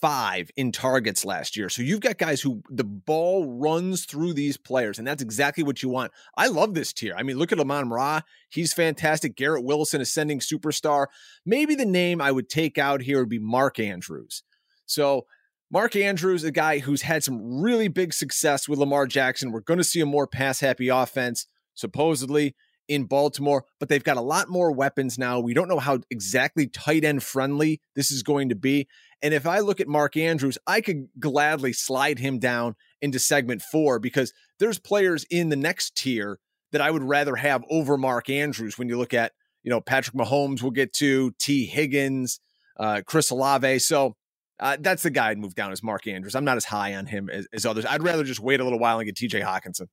five 0.06 0.52
in 0.56 0.72
targets 0.72 1.26
last 1.26 1.58
year. 1.58 1.68
So 1.68 1.82
you've 1.82 2.00
got 2.00 2.20
guys 2.20 2.40
who 2.40 2.62
the 2.70 2.84
ball 2.84 3.52
runs 3.58 4.06
through 4.06 4.34
these 4.34 4.56
players, 4.56 5.00
and 5.00 5.08
that's 5.08 5.24
exactly 5.24 5.64
what 5.64 5.82
you 5.82 5.90
want. 5.90 6.12
I 6.38 6.46
love 6.46 6.76
this 6.76 6.94
tier. 6.94 7.16
I 7.18 7.24
mean, 7.24 7.40
look 7.40 7.52
at 7.52 7.60
Amon 7.60 7.90
Ra. 7.90 8.22
He's 8.48 8.72
fantastic. 8.72 9.36
Garrett 9.36 9.64
Wilson, 9.64 10.02
ascending 10.02 10.42
superstar. 10.42 11.08
Maybe 11.44 11.74
the 11.74 11.88
name 11.88 12.22
I 12.22 12.32
would 12.32 12.50
take 12.50 12.78
out 12.78 13.02
here 13.02 13.18
would 13.18 13.30
be 13.30 13.40
Mark 13.40 13.80
Andrews. 13.80 14.44
So 14.86 15.26
Mark 15.72 15.96
Andrews, 15.96 16.44
a 16.44 16.52
guy 16.52 16.78
who's 16.78 17.02
had 17.02 17.24
some 17.24 17.60
really 17.60 17.88
big 17.88 18.14
success 18.14 18.70
with 18.70 18.78
Lamar 18.78 19.08
Jackson. 19.08 19.52
We're 19.52 19.62
going 19.62 19.80
to 19.80 19.84
see 19.84 20.02
a 20.02 20.06
more 20.06 20.28
pass 20.28 20.60
happy 20.60 20.88
offense, 20.88 21.48
supposedly 21.74 22.56
in 22.88 23.06
Baltimore, 23.06 23.66
but 23.80 23.90
they've 23.90 24.04
got 24.04 24.18
a 24.18 24.22
lot 24.22 24.50
more 24.50 24.72
weapons 24.72 25.18
now. 25.18 25.40
We 25.40 25.54
don't 25.54 25.68
know 25.68 25.80
how 25.80 26.00
exactly 26.12 26.68
tight 26.68 27.04
end 27.04 27.24
friendly 27.24 27.82
this 27.96 28.12
is 28.12 28.24
going 28.24 28.50
to 28.50 28.56
be. 28.56 28.88
And 29.26 29.34
if 29.34 29.48
I 29.48 29.58
look 29.58 29.82
at 29.82 29.88
Mark 29.88 30.16
Andrews, 30.18 30.60
I 30.68 30.82
could 30.82 31.08
gladly 31.20 31.74
slide 31.74 32.20
him 32.20 32.38
down 32.38 32.76
into 33.02 33.18
segment 33.18 33.64
four 33.64 33.98
because 33.98 34.32
there's 34.60 34.78
players 34.78 35.26
in 35.32 35.50
the 35.50 35.56
next 35.56 35.96
tier 35.96 36.38
that 36.72 36.80
I 36.80 36.92
would 36.92 37.02
rather 37.02 37.36
have 37.36 37.64
over 37.72 37.98
Mark 37.98 38.30
Andrews 38.30 38.78
when 38.78 38.88
you 38.88 39.00
look 39.00 39.16
at, 39.16 39.32
you 39.64 39.72
know, 39.72 39.82
Patrick 39.82 40.16
Mahomes, 40.16 40.62
we'll 40.62 40.70
get 40.70 40.94
to 40.98 41.32
Tee 41.40 41.66
Higgins, 41.66 42.40
uh, 42.80 43.02
Chris 43.04 43.32
Olave. 43.32 43.80
So 43.80 44.14
uh, 44.60 44.78
that's 44.80 45.02
the 45.02 45.10
guy 45.10 45.30
I'd 45.32 45.40
move 45.40 45.56
down 45.56 45.72
as 45.72 45.82
Mark 45.82 46.06
Andrews. 46.06 46.36
I'm 46.36 46.46
not 46.46 46.58
as 46.58 46.66
high 46.66 46.94
on 46.94 47.08
him 47.08 47.28
as, 47.28 47.48
as 47.52 47.66
others. 47.66 47.84
I'd 47.84 48.04
rather 48.04 48.24
just 48.24 48.42
wait 48.42 48.60
a 48.60 48.64
little 48.64 48.78
while 48.78 49.00
and 49.00 49.08
get 49.08 49.16
TJ 49.16 49.44
Hockenson. 49.44 49.88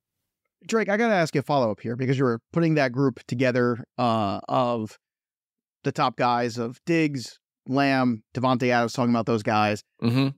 Drake, 0.66 0.90
I 0.90 0.98
got 0.98 1.08
to 1.08 1.14
ask 1.14 1.34
you 1.34 1.38
a 1.38 1.42
follow 1.42 1.70
up 1.70 1.80
here 1.80 1.96
because 1.96 2.18
you 2.18 2.24
were 2.24 2.40
putting 2.52 2.74
that 2.74 2.92
group 2.92 3.18
together 3.26 3.82
uh, 3.96 4.40
of 4.46 4.98
the 5.84 5.92
top 5.92 6.16
guys 6.16 6.58
of 6.58 6.80
Diggs, 6.84 7.38
Lamb, 7.68 8.22
Davante 8.34 8.68
Adams, 8.68 8.92
talking 8.92 9.12
about 9.12 9.26
those 9.26 9.42
guys. 9.42 9.82
Mm-hmm. 10.02 10.28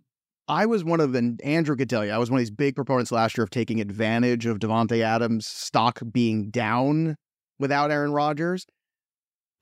I 0.46 0.66
was 0.66 0.84
one 0.84 1.00
of 1.00 1.12
the, 1.12 1.38
Andrew 1.42 1.74
could 1.74 1.88
tell 1.88 2.04
you, 2.04 2.12
I 2.12 2.18
was 2.18 2.30
one 2.30 2.38
of 2.38 2.42
these 2.42 2.50
big 2.50 2.76
proponents 2.76 3.10
last 3.10 3.36
year 3.36 3.44
of 3.44 3.50
taking 3.50 3.80
advantage 3.80 4.44
of 4.44 4.58
Devontae 4.58 5.00
Adams' 5.00 5.46
stock 5.46 6.00
being 6.12 6.50
down 6.50 7.16
without 7.58 7.90
Aaron 7.90 8.12
Rodgers. 8.12 8.66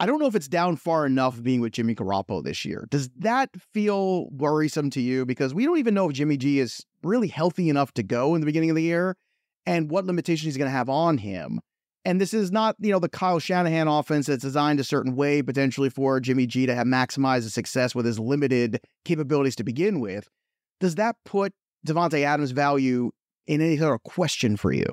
I 0.00 0.06
don't 0.06 0.18
know 0.18 0.26
if 0.26 0.34
it's 0.34 0.48
down 0.48 0.74
far 0.74 1.06
enough 1.06 1.40
being 1.40 1.60
with 1.60 1.72
Jimmy 1.72 1.94
Garoppolo 1.94 2.42
this 2.42 2.64
year. 2.64 2.88
Does 2.90 3.08
that 3.18 3.50
feel 3.72 4.28
worrisome 4.30 4.90
to 4.90 5.00
you? 5.00 5.24
Because 5.24 5.54
we 5.54 5.64
don't 5.64 5.78
even 5.78 5.94
know 5.94 6.08
if 6.08 6.16
Jimmy 6.16 6.36
G 6.36 6.58
is 6.58 6.84
really 7.04 7.28
healthy 7.28 7.68
enough 7.68 7.92
to 7.94 8.02
go 8.02 8.34
in 8.34 8.40
the 8.40 8.46
beginning 8.46 8.70
of 8.70 8.76
the 8.76 8.82
year 8.82 9.16
and 9.64 9.88
what 9.88 10.04
limitations 10.04 10.46
he's 10.46 10.56
going 10.56 10.66
to 10.66 10.76
have 10.76 10.88
on 10.88 11.18
him. 11.18 11.60
And 12.04 12.20
this 12.20 12.34
is 12.34 12.50
not, 12.50 12.76
you 12.80 12.90
know, 12.90 12.98
the 12.98 13.08
Kyle 13.08 13.38
Shanahan 13.38 13.86
offense 13.86 14.26
that's 14.26 14.42
designed 14.42 14.80
a 14.80 14.84
certain 14.84 15.14
way 15.14 15.40
potentially 15.40 15.88
for 15.88 16.18
Jimmy 16.18 16.46
G 16.46 16.66
to 16.66 16.74
have 16.74 16.86
maximized 16.86 17.44
the 17.44 17.50
success 17.50 17.94
with 17.94 18.06
his 18.06 18.18
limited 18.18 18.80
capabilities 19.04 19.56
to 19.56 19.64
begin 19.64 20.00
with. 20.00 20.28
Does 20.80 20.96
that 20.96 21.16
put 21.24 21.52
Davante 21.86 22.24
Adams' 22.24 22.50
value 22.50 23.12
in 23.46 23.60
any 23.60 23.76
sort 23.76 23.94
of 23.94 24.02
question 24.02 24.56
for 24.56 24.72
you? 24.72 24.86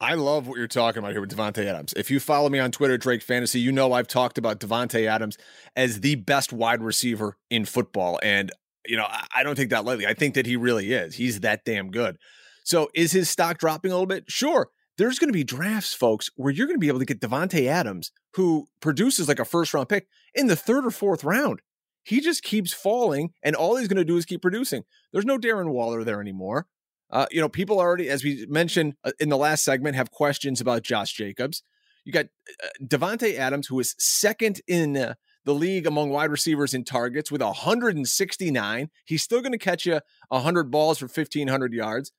I 0.00 0.14
love 0.14 0.46
what 0.46 0.58
you're 0.58 0.68
talking 0.68 1.00
about 1.00 1.12
here 1.12 1.20
with 1.20 1.34
Davante 1.36 1.64
Adams. 1.64 1.92
If 1.96 2.10
you 2.10 2.20
follow 2.20 2.48
me 2.48 2.60
on 2.60 2.70
Twitter, 2.70 2.96
Drake 2.96 3.22
Fantasy, 3.22 3.58
you 3.58 3.72
know 3.72 3.92
I've 3.92 4.06
talked 4.06 4.38
about 4.38 4.60
Davante 4.60 5.06
Adams 5.06 5.36
as 5.74 6.00
the 6.00 6.14
best 6.14 6.52
wide 6.52 6.82
receiver 6.82 7.36
in 7.50 7.64
football, 7.64 8.20
and 8.22 8.52
you 8.86 8.96
know 8.96 9.06
I 9.34 9.42
don't 9.42 9.56
take 9.56 9.70
that 9.70 9.84
lightly. 9.84 10.06
I 10.06 10.14
think 10.14 10.34
that 10.34 10.46
he 10.46 10.56
really 10.56 10.92
is. 10.92 11.16
He's 11.16 11.40
that 11.40 11.64
damn 11.64 11.90
good. 11.90 12.16
So 12.62 12.88
is 12.94 13.10
his 13.10 13.28
stock 13.28 13.58
dropping 13.58 13.90
a 13.90 13.94
little 13.94 14.06
bit? 14.06 14.24
Sure. 14.28 14.68
There's 14.98 15.20
going 15.20 15.28
to 15.28 15.32
be 15.32 15.44
drafts, 15.44 15.94
folks, 15.94 16.28
where 16.34 16.52
you're 16.52 16.66
going 16.66 16.76
to 16.76 16.80
be 16.80 16.88
able 16.88 16.98
to 16.98 17.04
get 17.04 17.20
Davante 17.20 17.66
Adams, 17.66 18.10
who 18.34 18.66
produces 18.80 19.28
like 19.28 19.38
a 19.38 19.44
first 19.44 19.72
round 19.72 19.88
pick 19.88 20.08
in 20.34 20.48
the 20.48 20.56
third 20.56 20.84
or 20.84 20.90
fourth 20.90 21.22
round. 21.22 21.62
He 22.02 22.20
just 22.20 22.42
keeps 22.42 22.72
falling, 22.72 23.30
and 23.42 23.54
all 23.54 23.76
he's 23.76 23.86
going 23.86 23.98
to 23.98 24.04
do 24.04 24.16
is 24.16 24.24
keep 24.24 24.42
producing. 24.42 24.82
There's 25.12 25.24
no 25.24 25.38
Darren 25.38 25.70
Waller 25.70 26.04
there 26.04 26.20
anymore. 26.20 26.66
Uh, 27.10 27.26
you 27.30 27.40
know, 27.40 27.48
people 27.48 27.78
already, 27.78 28.08
as 28.08 28.24
we 28.24 28.44
mentioned 28.48 28.94
uh, 29.04 29.12
in 29.20 29.28
the 29.28 29.36
last 29.36 29.64
segment, 29.64 29.94
have 29.94 30.10
questions 30.10 30.60
about 30.60 30.82
Josh 30.82 31.12
Jacobs. 31.12 31.62
You 32.04 32.12
got 32.12 32.26
uh, 32.62 32.68
Davante 32.84 33.38
Adams, 33.38 33.68
who 33.68 33.78
is 33.78 33.94
second 33.98 34.60
in 34.66 34.96
uh, 34.96 35.14
the 35.44 35.54
league 35.54 35.86
among 35.86 36.10
wide 36.10 36.30
receivers 36.30 36.74
in 36.74 36.84
targets 36.84 37.30
with 37.30 37.40
169. 37.40 38.90
He's 39.04 39.22
still 39.22 39.40
going 39.40 39.52
to 39.52 39.58
catch 39.58 39.86
you 39.86 40.00
100 40.28 40.70
balls 40.70 40.98
for 40.98 41.06
1,500 41.06 41.72
yards. 41.72 42.12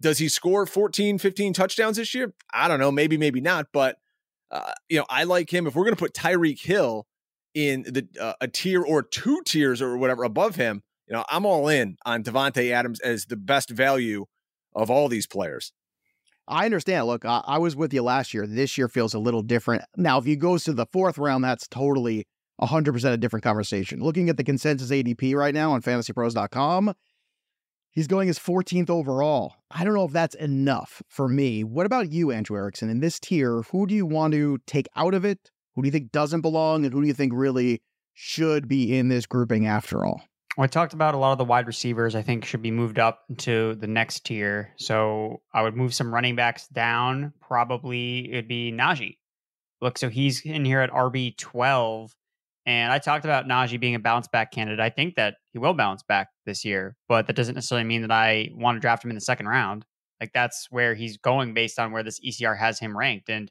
Does 0.00 0.18
he 0.18 0.28
score 0.28 0.66
14, 0.66 1.18
15 1.18 1.52
touchdowns 1.52 1.96
this 1.96 2.14
year? 2.14 2.34
I 2.52 2.68
don't 2.68 2.80
know. 2.80 2.90
Maybe, 2.90 3.16
maybe 3.16 3.40
not. 3.40 3.66
But, 3.72 3.96
uh, 4.50 4.72
you 4.88 4.98
know, 4.98 5.06
I 5.08 5.24
like 5.24 5.52
him. 5.52 5.66
If 5.66 5.74
we're 5.74 5.84
going 5.84 5.94
to 5.94 5.98
put 5.98 6.14
Tyreek 6.14 6.60
Hill 6.62 7.06
in 7.54 7.82
the 7.82 8.06
uh, 8.20 8.34
a 8.40 8.48
tier 8.48 8.82
or 8.82 9.02
two 9.02 9.40
tiers 9.46 9.80
or 9.80 9.96
whatever 9.96 10.24
above 10.24 10.56
him, 10.56 10.82
you 11.08 11.14
know, 11.14 11.24
I'm 11.30 11.46
all 11.46 11.68
in 11.68 11.96
on 12.04 12.22
Davante 12.22 12.70
Adams 12.70 13.00
as 13.00 13.26
the 13.26 13.36
best 13.36 13.70
value 13.70 14.26
of 14.74 14.90
all 14.90 15.08
these 15.08 15.26
players. 15.26 15.72
I 16.48 16.64
understand. 16.64 17.06
Look, 17.06 17.24
I, 17.24 17.42
I, 17.44 17.58
was 17.58 17.74
with 17.74 17.92
you 17.92 18.02
last 18.02 18.32
year. 18.32 18.46
This 18.46 18.78
year 18.78 18.88
feels 18.88 19.14
a 19.14 19.18
little 19.18 19.42
different. 19.42 19.82
Now, 19.96 20.18
if 20.18 20.24
he 20.24 20.36
goes 20.36 20.62
to 20.64 20.72
the 20.72 20.86
fourth 20.86 21.18
round, 21.18 21.42
that's 21.42 21.66
totally 21.66 22.26
100% 22.60 23.12
a 23.12 23.16
different 23.16 23.42
conversation. 23.42 24.00
Looking 24.00 24.28
at 24.28 24.36
the 24.36 24.44
consensus 24.44 24.90
ADP 24.90 25.34
right 25.34 25.54
now 25.54 25.72
on 25.72 25.82
fantasypros.com, 25.82 26.94
he's 27.96 28.06
going 28.06 28.28
as 28.28 28.38
14th 28.38 28.90
overall. 28.90 29.56
I 29.72 29.82
don't 29.82 29.94
know 29.94 30.04
if 30.04 30.12
that's 30.12 30.36
enough 30.36 31.02
for 31.08 31.26
me. 31.28 31.64
What 31.64 31.86
about 31.86 32.12
you, 32.12 32.30
Andrew 32.30 32.56
Erickson? 32.56 32.88
In 32.88 33.00
this 33.00 33.18
tier, 33.18 33.62
who 33.72 33.88
do 33.88 33.94
you 33.94 34.06
want 34.06 34.34
to 34.34 34.58
take 34.68 34.86
out 34.94 35.14
of 35.14 35.24
it? 35.24 35.50
Who 35.74 35.82
do 35.82 35.88
you 35.88 35.92
think 35.92 36.12
doesn't 36.12 36.42
belong? 36.42 36.84
And 36.84 36.94
who 36.94 37.00
do 37.00 37.08
you 37.08 37.14
think 37.14 37.32
really 37.34 37.82
should 38.14 38.68
be 38.68 38.96
in 38.96 39.08
this 39.08 39.26
grouping 39.26 39.66
after 39.66 40.04
all? 40.04 40.22
I 40.58 40.66
talked 40.68 40.94
about 40.94 41.14
a 41.14 41.18
lot 41.18 41.32
of 41.32 41.38
the 41.38 41.44
wide 41.44 41.66
receivers 41.66 42.14
I 42.14 42.22
think 42.22 42.44
should 42.44 42.62
be 42.62 42.70
moved 42.70 42.98
up 42.98 43.24
to 43.38 43.74
the 43.74 43.86
next 43.86 44.24
tier. 44.24 44.72
So 44.76 45.42
I 45.52 45.62
would 45.62 45.76
move 45.76 45.92
some 45.92 46.14
running 46.14 46.36
backs 46.36 46.66
down. 46.68 47.34
Probably 47.40 48.32
it'd 48.32 48.48
be 48.48 48.72
Najee. 48.72 49.18
Look, 49.82 49.98
so 49.98 50.08
he's 50.08 50.40
in 50.46 50.64
here 50.64 50.80
at 50.80 50.90
RB 50.90 51.36
12. 51.36 52.14
And 52.66 52.92
I 52.92 52.98
talked 52.98 53.24
about 53.24 53.46
Najee 53.46 53.78
being 53.78 53.94
a 53.94 54.00
bounce 54.00 54.26
back 54.26 54.50
candidate. 54.50 54.80
I 54.80 54.90
think 54.90 55.14
that 55.14 55.36
he 55.52 55.58
will 55.58 55.74
bounce 55.74 56.02
back 56.02 56.28
this 56.44 56.64
year, 56.64 56.96
but 57.08 57.28
that 57.28 57.36
doesn't 57.36 57.54
necessarily 57.54 57.86
mean 57.86 58.02
that 58.02 58.10
I 58.10 58.50
want 58.52 58.76
to 58.76 58.80
draft 58.80 59.04
him 59.04 59.10
in 59.10 59.14
the 59.14 59.20
second 59.20 59.46
round. 59.46 59.84
Like 60.20 60.32
that's 60.32 60.66
where 60.70 60.94
he's 60.94 61.16
going 61.16 61.54
based 61.54 61.78
on 61.78 61.92
where 61.92 62.02
this 62.02 62.18
ECR 62.20 62.58
has 62.58 62.80
him 62.80 62.96
ranked. 62.96 63.28
And 63.28 63.50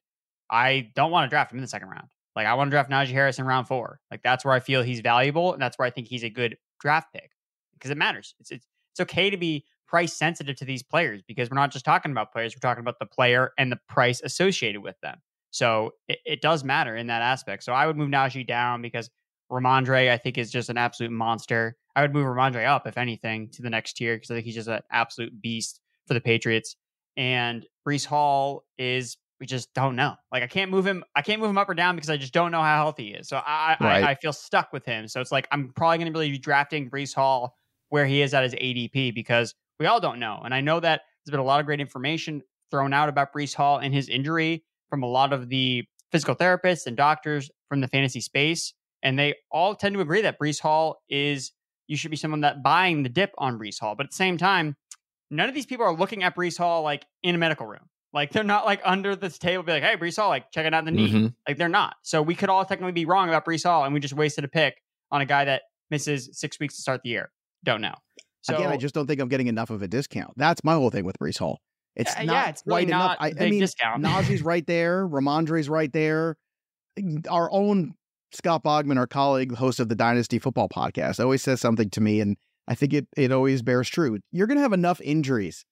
I 0.49 0.91
don't 0.95 1.11
want 1.11 1.29
to 1.29 1.33
draft 1.33 1.51
him 1.51 1.59
in 1.59 1.61
the 1.61 1.67
second 1.67 1.89
round. 1.89 2.07
Like 2.35 2.47
I 2.47 2.55
want 2.55 2.67
to 2.67 2.71
draft 2.71 2.89
Najee 2.89 3.13
Harris 3.13 3.39
in 3.39 3.45
round 3.45 3.67
four. 3.67 3.99
Like 4.11 4.21
that's 4.21 4.43
where 4.43 4.53
I 4.53 4.59
feel 4.59 4.83
he's 4.83 4.99
valuable, 4.99 5.53
and 5.53 5.61
that's 5.61 5.79
where 5.79 5.85
I 5.85 5.89
think 5.89 6.07
he's 6.07 6.23
a 6.23 6.29
good 6.29 6.57
draft 6.81 7.13
pick 7.13 7.31
because 7.73 7.91
it 7.91 7.97
matters. 7.97 8.35
It's, 8.39 8.51
it's 8.51 8.67
it's 8.95 8.99
okay 9.01 9.29
to 9.29 9.37
be 9.37 9.65
price 9.87 10.13
sensitive 10.13 10.55
to 10.57 10.65
these 10.65 10.83
players 10.83 11.21
because 11.27 11.49
we're 11.49 11.55
not 11.55 11.71
just 11.71 11.85
talking 11.85 12.11
about 12.11 12.31
players, 12.31 12.55
we're 12.55 12.67
talking 12.67 12.81
about 12.81 12.99
the 12.99 13.05
player 13.05 13.51
and 13.57 13.71
the 13.71 13.79
price 13.89 14.21
associated 14.21 14.81
with 14.81 14.95
them. 15.01 15.17
So 15.55 15.91
it, 16.09 16.19
it 16.25 16.41
does 16.41 16.65
matter 16.65 16.97
in 16.97 17.07
that 17.07 17.21
aspect. 17.21 17.63
So 17.63 17.71
I 17.71 17.87
would 17.87 17.95
move 17.95 18.09
Najee 18.09 18.45
down 18.45 18.81
because 18.81 19.09
Rhamondre, 19.49 20.11
I 20.11 20.17
think, 20.17 20.37
is 20.37 20.51
just 20.51 20.69
an 20.69 20.77
absolute 20.77 21.13
monster. 21.13 21.77
I 21.95 22.01
would 22.01 22.13
move 22.13 22.25
Rhamondre 22.25 22.67
up, 22.67 22.85
if 22.87 22.97
anything, 22.97 23.49
to 23.51 23.61
the 23.61 23.69
next 23.69 23.93
tier 23.93 24.17
because 24.17 24.31
I 24.31 24.33
think 24.33 24.45
he's 24.45 24.55
just 24.55 24.67
an 24.67 24.81
absolute 24.91 25.41
beast 25.41 25.79
for 26.07 26.13
the 26.13 26.19
Patriots. 26.19 26.75
And 27.15 27.65
Breece 27.87 28.05
Hall 28.05 28.65
is 28.77 29.15
we 29.39 29.45
just 29.45 29.73
don't 29.73 29.95
know. 29.95 30.15
Like 30.29 30.43
I 30.43 30.47
can't 30.47 30.71
move 30.71 30.85
him. 30.85 31.05
I 31.15 31.21
can't 31.21 31.39
move 31.39 31.51
him 31.51 31.57
up 31.57 31.69
or 31.69 31.73
down 31.73 31.95
because 31.95 32.09
I 32.09 32.17
just 32.17 32.33
don't 32.33 32.51
know 32.51 32.61
how 32.61 32.75
healthy 32.75 33.07
he 33.07 33.13
is. 33.13 33.29
So 33.29 33.37
I 33.37 33.77
right. 33.79 34.03
I, 34.03 34.11
I, 34.11 34.15
feel 34.15 34.33
stuck 34.33 34.73
with 34.73 34.83
him. 34.83 35.07
So 35.07 35.21
it's 35.21 35.31
like 35.31 35.47
I'm 35.51 35.71
probably 35.73 35.99
going 35.99 36.11
to 36.11 36.17
really 36.17 36.31
be 36.31 36.37
drafting 36.37 36.89
Breece 36.89 37.15
Hall 37.15 37.55
where 37.89 38.05
he 38.05 38.21
is 38.21 38.33
at 38.33 38.43
his 38.43 38.55
ADP 38.55 39.15
because 39.15 39.55
we 39.79 39.85
all 39.85 40.01
don't 40.01 40.19
know. 40.19 40.41
And 40.43 40.53
I 40.53 40.59
know 40.59 40.81
that 40.81 41.01
there's 41.25 41.31
been 41.31 41.39
a 41.39 41.43
lot 41.43 41.61
of 41.61 41.65
great 41.65 41.79
information 41.79 42.41
thrown 42.71 42.91
out 42.91 43.07
about 43.07 43.31
Breece 43.31 43.53
Hall 43.53 43.77
and 43.77 43.93
his 43.93 44.09
injury 44.09 44.65
from 44.89 45.03
a 45.03 45.07
lot 45.07 45.33
of 45.33 45.49
the 45.49 45.83
physical 46.11 46.35
therapists 46.35 46.85
and 46.85 46.95
doctors 46.95 47.49
from 47.69 47.81
the 47.81 47.87
fantasy 47.87 48.21
space, 48.21 48.73
and 49.03 49.17
they 49.17 49.35
all 49.51 49.75
tend 49.75 49.95
to 49.95 50.01
agree 50.01 50.21
that 50.21 50.39
Breece 50.39 50.59
Hall 50.59 51.01
is 51.09 51.51
you 51.87 51.97
should 51.97 52.11
be 52.11 52.17
someone 52.17 52.41
that 52.41 52.63
buying 52.63 53.03
the 53.03 53.09
dip 53.09 53.31
on 53.37 53.59
Breece 53.59 53.79
Hall. 53.79 53.95
But 53.95 54.05
at 54.05 54.11
the 54.11 54.15
same 54.15 54.37
time, 54.37 54.75
none 55.29 55.49
of 55.49 55.55
these 55.55 55.65
people 55.65 55.85
are 55.85 55.95
looking 55.95 56.23
at 56.23 56.35
Breece 56.35 56.57
Hall 56.57 56.81
like 56.81 57.05
in 57.23 57.35
a 57.35 57.37
medical 57.37 57.67
room. 57.67 57.87
Like 58.13 58.31
they're 58.31 58.43
not 58.43 58.65
like 58.65 58.81
under 58.85 59.15
this 59.15 59.37
table, 59.37 59.63
be 59.63 59.73
like, 59.73 59.83
"Hey, 59.83 59.97
Breece 59.97 60.15
Hall, 60.15 60.29
like 60.29 60.49
checking 60.51 60.73
out 60.73 60.85
the 60.85 60.91
knee." 60.91 61.11
Mm-hmm. 61.11 61.27
Like 61.47 61.57
they're 61.57 61.67
not. 61.67 61.95
So 62.03 62.21
we 62.21 62.33
could 62.33 62.49
all 62.49 62.63
technically 62.63 62.93
be 62.93 63.05
wrong 63.05 63.27
about 63.27 63.45
Breece 63.45 63.65
Hall, 63.65 63.83
and 63.83 63.93
we 63.93 63.99
just 63.99 64.13
wasted 64.13 64.45
a 64.45 64.47
pick 64.47 64.81
on 65.11 65.21
a 65.21 65.25
guy 65.25 65.45
that 65.45 65.63
misses 65.91 66.29
six 66.31 66.59
weeks 66.59 66.75
to 66.77 66.81
start 66.81 67.01
the 67.03 67.09
year. 67.09 67.29
Don't 67.65 67.81
know. 67.81 67.93
So, 68.41 68.55
Again, 68.55 68.71
I 68.71 68.77
just 68.77 68.93
don't 68.93 69.07
think 69.07 69.19
I'm 69.19 69.27
getting 69.27 69.47
enough 69.47 69.69
of 69.69 69.81
a 69.81 69.87
discount. 69.87 70.33
That's 70.37 70.63
my 70.63 70.75
whole 70.75 70.91
thing 70.91 71.03
with 71.03 71.17
Breece 71.19 71.39
Hall. 71.39 71.59
It's 71.95 72.15
uh, 72.15 72.23
not 72.23 72.33
yeah, 72.33 72.49
it's 72.49 72.63
really 72.65 72.85
quite 72.85 72.89
not 72.89 73.17
enough. 73.21 73.37
I, 73.39 73.45
I 73.45 73.49
mean, 73.49 73.59
discount. 73.59 74.03
Najee's 74.03 74.41
right 74.41 74.65
there. 74.65 75.07
Rhamondre's 75.07 75.69
right 75.69 75.91
there. 75.91 76.37
Our 77.29 77.51
own 77.51 77.95
Scott 78.31 78.63
Bogman, 78.63 78.97
our 78.97 79.07
colleague, 79.07 79.55
host 79.55 79.79
of 79.79 79.89
the 79.89 79.95
Dynasty 79.95 80.39
Football 80.39 80.69
Podcast, 80.69 81.19
always 81.19 81.41
says 81.41 81.61
something 81.61 81.89
to 81.91 82.01
me, 82.01 82.19
and 82.19 82.37
I 82.67 82.75
think 82.75 82.93
it 82.93 83.07
it 83.15 83.31
always 83.31 83.61
bears 83.61 83.89
true. 83.89 84.19
You're 84.31 84.47
going 84.47 84.57
to 84.57 84.63
have 84.63 84.73
enough 84.73 84.99
injuries 85.01 85.65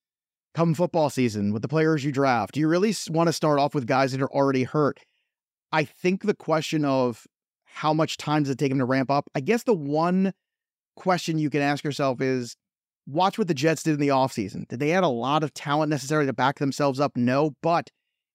come 0.54 0.74
football 0.74 1.10
season 1.10 1.52
with 1.52 1.62
the 1.62 1.68
players 1.68 2.04
you 2.04 2.12
draft? 2.12 2.54
Do 2.54 2.60
you 2.60 2.68
really 2.68 2.94
want 3.10 3.28
to 3.28 3.34
start 3.34 3.60
off 3.60 3.74
with 3.74 3.88
guys 3.88 4.12
that 4.12 4.22
are 4.22 4.32
already 4.32 4.64
hurt? 4.64 5.00
I 5.72 5.84
think 5.84 6.24
the 6.24 6.36
question 6.36 6.86
of 6.86 7.26
how 7.66 7.94
much 7.94 8.18
time 8.18 8.44
does 8.44 8.52
it 8.52 8.60
take 8.60 8.70
them 8.70 8.80
to 8.80 8.86
ramp 8.86 9.10
up? 9.10 9.26
I 9.34 9.40
guess 9.40 9.64
the 9.64 9.74
one 9.74 10.34
question 10.96 11.40
you 11.40 11.50
can 11.50 11.62
ask 11.62 11.84
yourself 11.84 12.22
is 12.22 12.56
watch 13.06 13.38
what 13.38 13.48
the 13.48 13.54
Jets 13.54 13.84
did 13.84 13.96
in 13.96 14.00
the 14.00 14.10
offseason. 14.10 14.68
Did 14.68 14.80
they 14.80 14.92
add 14.94 15.04
a 15.04 15.10
lot 15.10 15.44
of 15.44 15.54
talent 15.54 15.90
necessary 15.90 16.26
to 16.26 16.34
back 16.34 16.60
themselves 16.60 17.00
up? 17.00 17.16
No, 17.16 17.56
but 17.62 17.90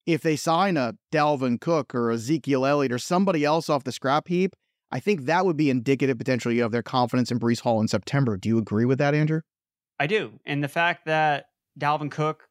if 0.06 0.22
they 0.22 0.36
sign 0.36 0.76
a 0.76 0.94
Dalvin 1.12 1.60
Cook 1.60 1.94
or 1.94 2.10
Ezekiel 2.10 2.64
Elliott 2.64 2.92
or 2.92 2.98
somebody 2.98 3.44
else 3.44 3.68
off 3.68 3.84
the 3.84 3.92
scrap 3.92 4.28
heap, 4.28 4.54
I 4.90 5.00
think 5.00 5.26
that 5.26 5.44
would 5.44 5.56
be 5.56 5.70
indicative 5.70 6.16
potentially 6.16 6.60
of 6.60 6.72
their 6.72 6.82
confidence 6.82 7.30
in 7.30 7.38
Breece 7.38 7.60
Hall 7.60 7.80
in 7.80 7.88
September. 7.88 8.36
Do 8.36 8.48
you 8.48 8.58
agree 8.58 8.86
with 8.86 8.98
that, 8.98 9.14
Andrew? 9.14 9.42
I 10.00 10.06
do. 10.06 10.32
And 10.46 10.64
the 10.64 10.68
fact 10.68 11.04
that 11.06 11.46
Dalvin 11.78 12.10
Cook, 12.10 12.48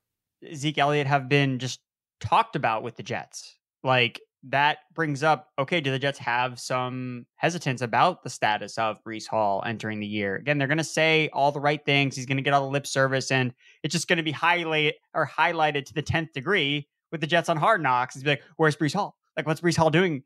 Zeke 0.53 0.77
Elliott 0.77 1.07
have 1.07 1.27
been 1.29 1.57
just 1.59 1.79
talked 2.19 2.55
about 2.55 2.83
with 2.83 2.95
the 2.95 3.03
Jets. 3.03 3.57
Like 3.83 4.21
that 4.49 4.79
brings 4.93 5.23
up 5.23 5.49
okay, 5.59 5.81
do 5.81 5.91
the 5.91 5.99
Jets 5.99 6.19
have 6.19 6.59
some 6.59 7.25
hesitance 7.35 7.81
about 7.81 8.23
the 8.23 8.29
status 8.29 8.77
of 8.77 9.03
Breece 9.03 9.27
Hall 9.27 9.63
entering 9.65 9.99
the 9.99 10.07
year? 10.07 10.35
Again, 10.35 10.57
they're 10.57 10.67
going 10.67 10.77
to 10.77 10.83
say 10.83 11.29
all 11.33 11.51
the 11.51 11.59
right 11.59 11.83
things. 11.85 12.15
He's 12.15 12.25
going 12.25 12.37
to 12.37 12.43
get 12.43 12.53
all 12.53 12.65
the 12.65 12.71
lip 12.71 12.87
service, 12.87 13.31
and 13.31 13.53
it's 13.83 13.91
just 13.91 14.07
going 14.07 14.17
to 14.17 14.23
be 14.23 14.31
highlight 14.31 14.95
or 15.13 15.27
highlighted 15.27 15.85
to 15.85 15.93
the 15.93 16.01
tenth 16.01 16.33
degree 16.33 16.87
with 17.11 17.21
the 17.21 17.27
Jets 17.27 17.49
on 17.49 17.57
Hard 17.57 17.81
Knocks. 17.81 18.15
He's 18.15 18.25
like, 18.25 18.41
"Where's 18.57 18.75
Breece 18.75 18.93
Hall? 18.93 19.17
Like, 19.35 19.45
what's 19.45 19.61
Breece 19.61 19.77
Hall 19.77 19.89
doing 19.89 20.23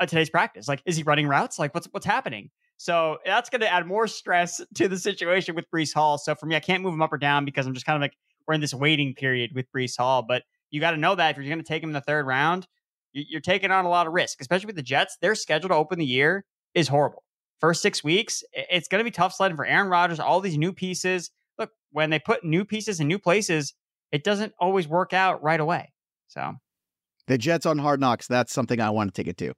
at 0.00 0.08
today's 0.08 0.30
practice? 0.30 0.68
Like, 0.68 0.82
is 0.86 0.96
he 0.96 1.02
running 1.02 1.26
routes? 1.26 1.58
Like, 1.58 1.74
what's 1.74 1.88
what's 1.90 2.06
happening?" 2.06 2.50
So 2.76 3.18
that's 3.24 3.50
going 3.50 3.60
to 3.60 3.72
add 3.72 3.86
more 3.86 4.06
stress 4.06 4.60
to 4.74 4.88
the 4.88 4.98
situation 4.98 5.54
with 5.54 5.70
Breece 5.70 5.94
Hall. 5.94 6.18
So 6.18 6.34
for 6.34 6.46
me, 6.46 6.56
I 6.56 6.60
can't 6.60 6.82
move 6.82 6.94
him 6.94 7.02
up 7.02 7.12
or 7.12 7.18
down 7.18 7.44
because 7.44 7.66
I'm 7.66 7.74
just 7.74 7.86
kind 7.86 7.96
of 7.96 8.02
like 8.02 8.16
we're 8.46 8.54
in 8.54 8.60
this 8.60 8.74
waiting 8.74 9.14
period 9.14 9.52
with 9.54 9.66
Breece 9.72 9.96
Hall. 9.96 10.22
But 10.22 10.42
you 10.70 10.80
got 10.80 10.92
to 10.92 10.96
know 10.96 11.14
that 11.14 11.30
if 11.30 11.36
you're 11.36 11.46
going 11.46 11.58
to 11.58 11.64
take 11.64 11.82
him 11.82 11.90
in 11.90 11.94
the 11.94 12.00
third 12.00 12.26
round, 12.26 12.66
you're 13.14 13.40
taking 13.40 13.70
on 13.70 13.84
a 13.84 13.88
lot 13.88 14.06
of 14.06 14.12
risk, 14.12 14.40
especially 14.40 14.66
with 14.66 14.76
the 14.76 14.82
Jets. 14.82 15.16
Their 15.22 15.34
schedule 15.34 15.70
to 15.70 15.74
open 15.74 15.98
the 15.98 16.04
year 16.04 16.44
is 16.74 16.88
horrible. 16.88 17.22
First 17.60 17.80
six 17.80 18.04
weeks, 18.04 18.42
it's 18.52 18.88
going 18.88 18.98
to 18.98 19.04
be 19.04 19.10
tough 19.10 19.32
sledding 19.32 19.56
for 19.56 19.64
Aaron 19.64 19.88
Rodgers, 19.88 20.20
all 20.20 20.40
these 20.40 20.58
new 20.58 20.72
pieces. 20.72 21.30
Look, 21.58 21.70
when 21.92 22.10
they 22.10 22.18
put 22.18 22.44
new 22.44 22.64
pieces 22.64 23.00
in 23.00 23.08
new 23.08 23.18
places, 23.18 23.72
it 24.12 24.24
doesn't 24.24 24.52
always 24.58 24.86
work 24.86 25.12
out 25.12 25.42
right 25.42 25.60
away. 25.60 25.92
So 26.28 26.54
the 27.26 27.38
Jets 27.38 27.64
on 27.64 27.78
hard 27.78 28.00
knocks, 28.00 28.26
that's 28.26 28.52
something 28.52 28.80
I 28.80 28.90
want 28.90 29.14
to 29.14 29.22
take 29.22 29.28
it 29.28 29.38
to. 29.38 29.54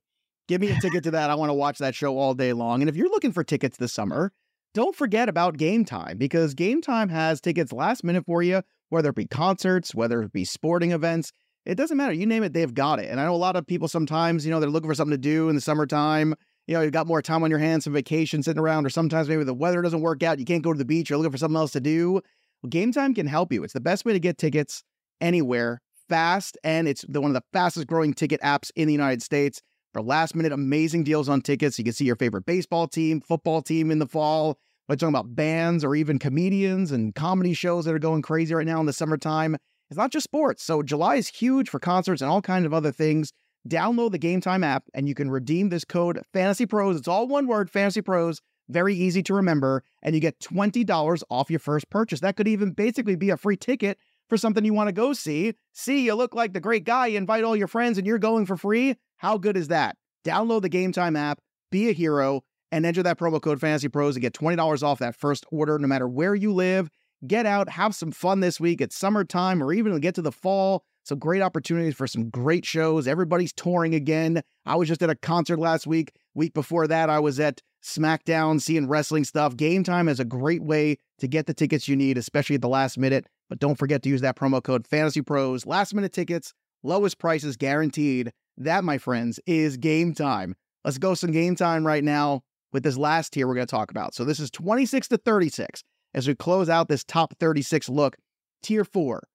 Give 0.47 0.61
me 0.61 0.71
a 0.71 0.79
ticket 0.79 1.03
to 1.05 1.11
that. 1.13 1.31
I 1.31 1.35
want 1.35 1.51
to 1.51 1.55
watch 1.55 1.79
that 1.79 1.95
show 1.95 2.17
all 2.17 2.35
day 2.35 2.53
long. 2.53 2.81
And 2.81 2.89
if 2.89 2.95
you're 2.95 3.11
looking 3.11 3.33
for 3.33 3.43
tickets 3.43 3.79
this 3.79 3.93
summer, 3.93 4.33
don't 4.75 4.95
forget 4.95 5.29
about 5.29 5.57
Game 5.57 5.85
Time 5.85 6.19
because 6.19 6.55
Game 6.55 6.83
Time 6.83 7.09
has 7.09 7.41
tickets 7.41 7.73
last 7.73 8.05
minute 8.05 8.25
for 8.27 8.43
you, 8.43 8.63
whether 8.91 9.09
it 9.09 9.17
be 9.17 9.27
concerts, 9.27 9.95
whether 9.95 10.23
it 10.23 10.33
be 10.33 10.45
sporting 10.45 10.93
events. 10.93 11.33
It 11.67 11.75
doesn't 11.75 11.97
matter. 11.97 12.13
You 12.13 12.27
name 12.27 12.45
it, 12.45 12.53
they've 12.53 12.73
got 12.73 13.01
it. 13.01 13.11
And 13.11 13.21
I 13.21 13.25
know 13.25 13.35
a 13.35 13.37
lot 13.37 13.57
of 13.57 13.67
people 13.67 13.89
sometimes, 13.89 14.45
you 14.45 14.53
know, 14.53 14.61
they're 14.61 14.71
looking 14.71 14.89
for 14.89 14.95
something 14.95 15.13
to 15.15 15.19
do 15.19 15.49
in 15.49 15.57
the 15.57 15.61
summertime. 15.61 16.35
You 16.67 16.75
know, 16.75 16.81
you've 16.81 16.93
got 16.93 17.07
more 17.07 17.23
time 17.23 17.43
on 17.43 17.51
your 17.51 17.59
hands, 17.59 17.85
some 17.85 17.93
vacation 17.93 18.43
sitting 18.43 18.61
around, 18.61 18.87
or 18.87 18.91
sometimes 18.91 19.29
maybe 19.29 19.45
the 19.45 19.55
weather 19.55 19.83
doesn't 19.83 20.01
work 20.01 20.23
out. 20.23 20.39
You 20.39 20.45
can't 20.45 20.63
go 20.63 20.73
to 20.73 20.79
the 20.79 20.85
beach. 20.85 21.11
You're 21.11 21.19
looking 21.19 21.33
for 21.33 21.39
something 21.39 21.57
else 21.57 21.73
to 21.73 21.81
do. 21.81 22.21
Well, 22.63 22.71
Game 22.71 22.93
Time 22.93 23.15
can 23.15 23.27
help 23.27 23.53
you. 23.53 23.65
It's 23.65 23.73
the 23.73 23.81
best 23.81 24.05
way 24.05 24.13
to 24.13 24.21
get 24.21 24.39
tickets 24.39 24.83
anywhere 25.21 25.81
fast, 26.09 26.57
and 26.65 26.87
it's 26.89 27.05
the, 27.09 27.21
one 27.21 27.31
of 27.31 27.35
the 27.35 27.45
fastest 27.53 27.87
growing 27.87 28.15
ticket 28.15 28.41
apps 28.41 28.71
in 28.77 28.87
the 28.87 28.93
United 28.93 29.23
States 29.23 29.61
for 29.93 30.03
last 30.03 30.35
minute 30.35 30.53
amazing 30.53 31.05
deals 31.05 31.29
on 31.29 31.41
tickets. 31.41 31.79
You 31.79 31.85
can 31.85 31.93
see 31.93 32.05
your 32.05 32.17
favorite 32.17 32.47
baseball 32.47 32.87
team, 32.87 33.21
football 33.21 33.63
team 33.63 33.91
in 33.91 33.99
the 33.99 34.07
fall. 34.07 34.59
We're 34.89 34.97
talking 34.97 35.15
about 35.15 35.35
bands 35.35 35.83
or 35.85 35.97
even 35.97 36.19
comedians 36.19 36.93
and 36.93 37.15
comedy 37.15 37.55
shows 37.55 37.87
that 37.87 37.95
are 37.95 37.99
going 37.99 38.23
crazy 38.23 38.55
right 38.55 38.67
now 38.67 38.79
in 38.79 38.87
the 38.87 38.93
summertime. 38.93 39.57
It's 39.91 39.99
not 39.99 40.11
just 40.11 40.25
sports. 40.25 40.63
So 40.63 40.83
July 40.83 41.17
is 41.17 41.29
huge 41.29 41.69
for 41.69 41.79
concerts 41.79 42.21
and 42.21 42.31
all 42.31 42.43
kinds 42.43 42.67
of 42.67 42.75
other 42.75 42.93
things. 42.93 43.33
Download 43.69 44.11
the 44.11 44.19
Game 44.19 44.41
Time 44.41 44.65
app 44.65 44.85
and 44.95 45.09
you 45.09 45.15
can 45.15 45.31
redeem 45.31 45.69
this 45.69 45.85
code 45.85 46.21
Fantasy 46.33 46.67
Pros. 46.67 46.97
It's 46.97 47.09
all 47.09 47.27
one 47.27 47.47
word, 47.47 47.71
Fantasy 47.71 48.01
Pros. 48.01 48.41
Very 48.69 48.95
easy 48.95 49.23
to 49.25 49.35
remember. 49.35 49.85
And 50.03 50.15
you 50.15 50.21
get 50.21 50.41
$20 50.41 51.23
off 51.31 51.51
your 51.51 51.61
first 51.61 51.89
purchase. 51.91 52.21
That 52.21 52.37
could 52.37 52.49
even 52.49 52.73
basically 52.73 53.17
be 53.17 53.31
a 53.31 53.37
free 53.37 53.57
ticket 53.57 53.99
for 54.29 54.37
something 54.37 54.65
you 54.65 54.75
want 54.75 54.89
to 54.89 54.93
go 54.93 55.13
see. 55.13 55.55
See, 55.73 56.05
you 56.05 56.15
look 56.15 56.35
like 56.35 56.53
the 56.53 56.61
great 56.61 56.85
guy, 56.85 57.07
you 57.09 57.17
invite 57.17 57.45
all 57.45 57.57
your 57.57 57.69
friends, 57.69 57.99
and 57.99 58.07
you're 58.07 58.19
going 58.19 58.47
for 58.47 58.57
free. 58.57 58.97
How 59.19 59.39
good 59.39 59.57
is 59.57 59.69
that? 59.69 59.97
Download 60.25 60.63
the 60.63 60.69
Game 60.69 60.93
Time 60.93 61.15
app, 61.17 61.39
be 61.71 61.89
a 61.89 61.93
hero, 61.93 62.43
and 62.73 62.85
enter 62.85 63.03
that 63.05 63.19
promo 63.19 63.41
code 63.41 63.61
Fantasy 63.61 63.89
Pros 63.89 64.15
to 64.15 64.21
get 64.21 64.33
$20 64.33 64.83
off 64.83 64.99
that 64.99 65.15
first 65.15 65.47
order, 65.53 65.79
no 65.79 65.87
matter 65.87 66.09
where 66.09 66.35
you 66.35 66.53
live. 66.53 66.91
Get 67.27 67.47
out, 67.47 67.69
have 67.71 67.95
some 67.95 68.13
fun 68.13 68.41
this 68.41 68.61
week. 68.61 68.81
It's 68.81 68.97
summertime, 68.97 69.63
or 69.63 69.73
even 69.73 69.99
get 70.01 70.15
to 70.17 70.23
the 70.23 70.33
fall. 70.33 70.85
Some 71.05 71.19
great 71.19 71.41
opportunities 71.41 71.95
for 71.95 72.07
some 72.07 72.29
great 72.31 72.67
shows. 72.67 73.07
Everybody's 73.07 73.53
touring 73.53 73.95
again. 73.95 74.43
I 74.67 74.75
was 74.75 74.89
just 74.89 75.03
at 75.03 75.11
a 75.11 75.15
concert 75.15 75.59
last 75.59 75.87
week. 75.87 76.13
Week 76.35 76.53
before 76.53 76.87
that, 76.89 77.09
I 77.09 77.21
was 77.21 77.39
at 77.39 77.63
SmackDown 77.83 78.61
seeing 78.61 78.89
wrestling 78.89 79.25
stuff. 79.25 79.57
Game 79.57 79.85
Time 79.85 80.09
is 80.09 80.21
a 80.21 80.25
great 80.25 80.63
way 80.63 80.99
to 81.21 81.29
get 81.29 81.47
the 81.47 81.55
tickets 81.55 81.89
you 81.89 81.97
need, 81.97 82.19
especially 82.19 82.57
at 82.57 82.63
the 82.63 82.69
last 82.69 82.99
minute. 82.99 83.27
But 83.49 83.61
don't 83.61 83.77
forget 83.77 84.03
to 84.03 84.09
use 84.09 84.21
that 84.23 84.37
promo 84.37 84.63
code 84.63 84.87
Fantasy 84.87 85.23
Pros. 85.23 85.65
Last 85.65 85.95
minute 85.95 86.13
tickets, 86.13 86.53
lowest 86.83 87.19
prices 87.19 87.57
guaranteed. 87.57 88.33
That, 88.59 88.85
my 88.85 88.99
friends, 88.99 89.39
is 89.47 89.77
game 89.77 90.13
time. 90.13 90.57
Let's 90.85 90.99
go 90.99 91.15
some 91.15 91.31
game 91.31 91.55
time 91.55 91.87
right 91.87 92.05
now 92.05 92.43
with 92.73 92.83
this 92.83 92.97
last 92.97 93.33
tier 93.33 93.47
we're 93.47 93.55
going 93.55 93.67
to 93.67 93.71
talk 93.71 93.91
about. 93.91 94.15
So 94.15 94.25
this 94.25 94.41
is 94.41 94.51
26 94.51 95.09
to 95.09 95.19
36 95.19 95.83
as 96.17 96.27
we 96.27 96.35
close 96.35 96.69
out 96.69 96.89
this 96.89 97.05
top 97.05 97.35
36 97.39 97.89
look. 97.89 98.17
Tier 98.63 98.85
four. 98.85 99.29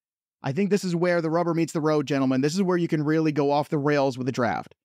I 0.43 0.51
think 0.51 0.69
this 0.69 0.83
is 0.83 0.95
where 0.95 1.21
the 1.21 1.29
rubber 1.29 1.53
meets 1.53 1.71
the 1.71 1.79
road, 1.79 2.07
gentlemen. 2.07 2.41
This 2.41 2.55
is 2.55 2.63
where 2.63 2.77
you 2.77 2.87
can 2.87 3.03
really 3.03 3.31
go 3.31 3.51
off 3.51 3.69
the 3.69 3.77
rails 3.77 4.17
with 4.17 4.25
the 4.25 4.33
draft. 4.33 4.75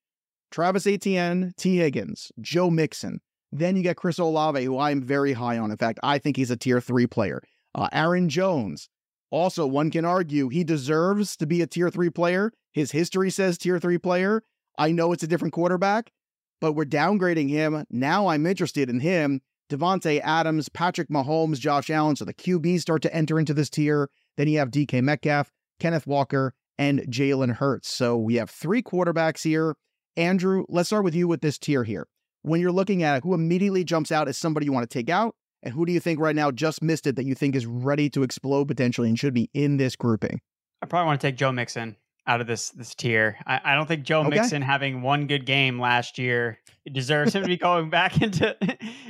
Travis 0.52 0.86
Etienne, 0.86 1.54
Tee 1.56 1.78
Higgins, 1.78 2.30
Joe 2.40 2.70
Mixon. 2.70 3.20
Then 3.50 3.74
you 3.74 3.82
get 3.82 3.96
Chris 3.96 4.18
Olave, 4.18 4.62
who 4.62 4.78
I'm 4.78 5.02
very 5.02 5.32
high 5.32 5.58
on. 5.58 5.70
In 5.70 5.76
fact, 5.76 5.98
I 6.02 6.18
think 6.18 6.36
he's 6.36 6.50
a 6.50 6.56
tier 6.56 6.80
three 6.80 7.06
player. 7.06 7.42
Uh, 7.74 7.88
Aaron 7.92 8.28
Jones, 8.28 8.88
also, 9.30 9.66
one 9.66 9.90
can 9.90 10.04
argue 10.04 10.48
he 10.48 10.64
deserves 10.64 11.36
to 11.38 11.46
be 11.46 11.60
a 11.60 11.66
tier 11.66 11.90
three 11.90 12.10
player. 12.10 12.52
His 12.72 12.92
history 12.92 13.30
says 13.30 13.58
tier 13.58 13.78
three 13.78 13.98
player. 13.98 14.42
I 14.78 14.92
know 14.92 15.12
it's 15.12 15.22
a 15.22 15.26
different 15.26 15.54
quarterback, 15.54 16.12
but 16.60 16.72
we're 16.72 16.84
downgrading 16.84 17.48
him. 17.48 17.84
Now 17.90 18.28
I'm 18.28 18.46
interested 18.46 18.88
in 18.88 19.00
him. 19.00 19.40
Davante 19.70 20.20
Adams, 20.22 20.68
Patrick 20.68 21.08
Mahomes, 21.08 21.58
Josh 21.58 21.90
Allen. 21.90 22.16
So 22.16 22.24
the 22.24 22.34
QBs 22.34 22.80
start 22.80 23.02
to 23.02 23.14
enter 23.14 23.38
into 23.38 23.54
this 23.54 23.70
tier. 23.70 24.08
Then 24.36 24.48
you 24.48 24.58
have 24.58 24.70
DK 24.70 25.02
Metcalf, 25.02 25.50
Kenneth 25.80 26.06
Walker, 26.06 26.54
and 26.78 27.00
Jalen 27.08 27.56
Hurts. 27.56 27.88
So 27.88 28.16
we 28.16 28.36
have 28.36 28.50
three 28.50 28.82
quarterbacks 28.82 29.42
here. 29.42 29.74
Andrew, 30.16 30.64
let's 30.68 30.88
start 30.88 31.04
with 31.04 31.14
you 31.14 31.28
with 31.28 31.40
this 31.40 31.58
tier 31.58 31.84
here. 31.84 32.06
When 32.42 32.60
you're 32.60 32.72
looking 32.72 33.02
at 33.02 33.18
it, 33.18 33.22
who 33.24 33.34
immediately 33.34 33.84
jumps 33.84 34.12
out 34.12 34.28
as 34.28 34.38
somebody 34.38 34.66
you 34.66 34.72
want 34.72 34.88
to 34.88 34.98
take 34.98 35.10
out? 35.10 35.34
And 35.62 35.74
who 35.74 35.84
do 35.84 35.92
you 35.92 36.00
think 36.00 36.20
right 36.20 36.36
now 36.36 36.50
just 36.50 36.82
missed 36.82 37.06
it 37.06 37.16
that 37.16 37.24
you 37.24 37.34
think 37.34 37.56
is 37.56 37.66
ready 37.66 38.08
to 38.10 38.22
explode 38.22 38.68
potentially 38.68 39.08
and 39.08 39.18
should 39.18 39.34
be 39.34 39.50
in 39.52 39.78
this 39.78 39.96
grouping? 39.96 40.40
I 40.80 40.86
probably 40.86 41.06
want 41.06 41.20
to 41.20 41.26
take 41.26 41.36
Joe 41.36 41.50
Mixon 41.50 41.96
out 42.26 42.40
of 42.40 42.46
this 42.46 42.70
this 42.70 42.94
tier. 42.94 43.36
I, 43.46 43.60
I 43.64 43.74
don't 43.74 43.86
think 43.86 44.04
Joe 44.04 44.20
okay. 44.20 44.30
Mixon 44.30 44.62
having 44.62 45.02
one 45.02 45.26
good 45.26 45.46
game 45.46 45.80
last 45.80 46.18
year 46.18 46.58
deserves 46.90 47.34
him 47.34 47.42
to 47.42 47.48
be 47.48 47.56
going 47.56 47.90
back 47.90 48.20
into 48.20 48.56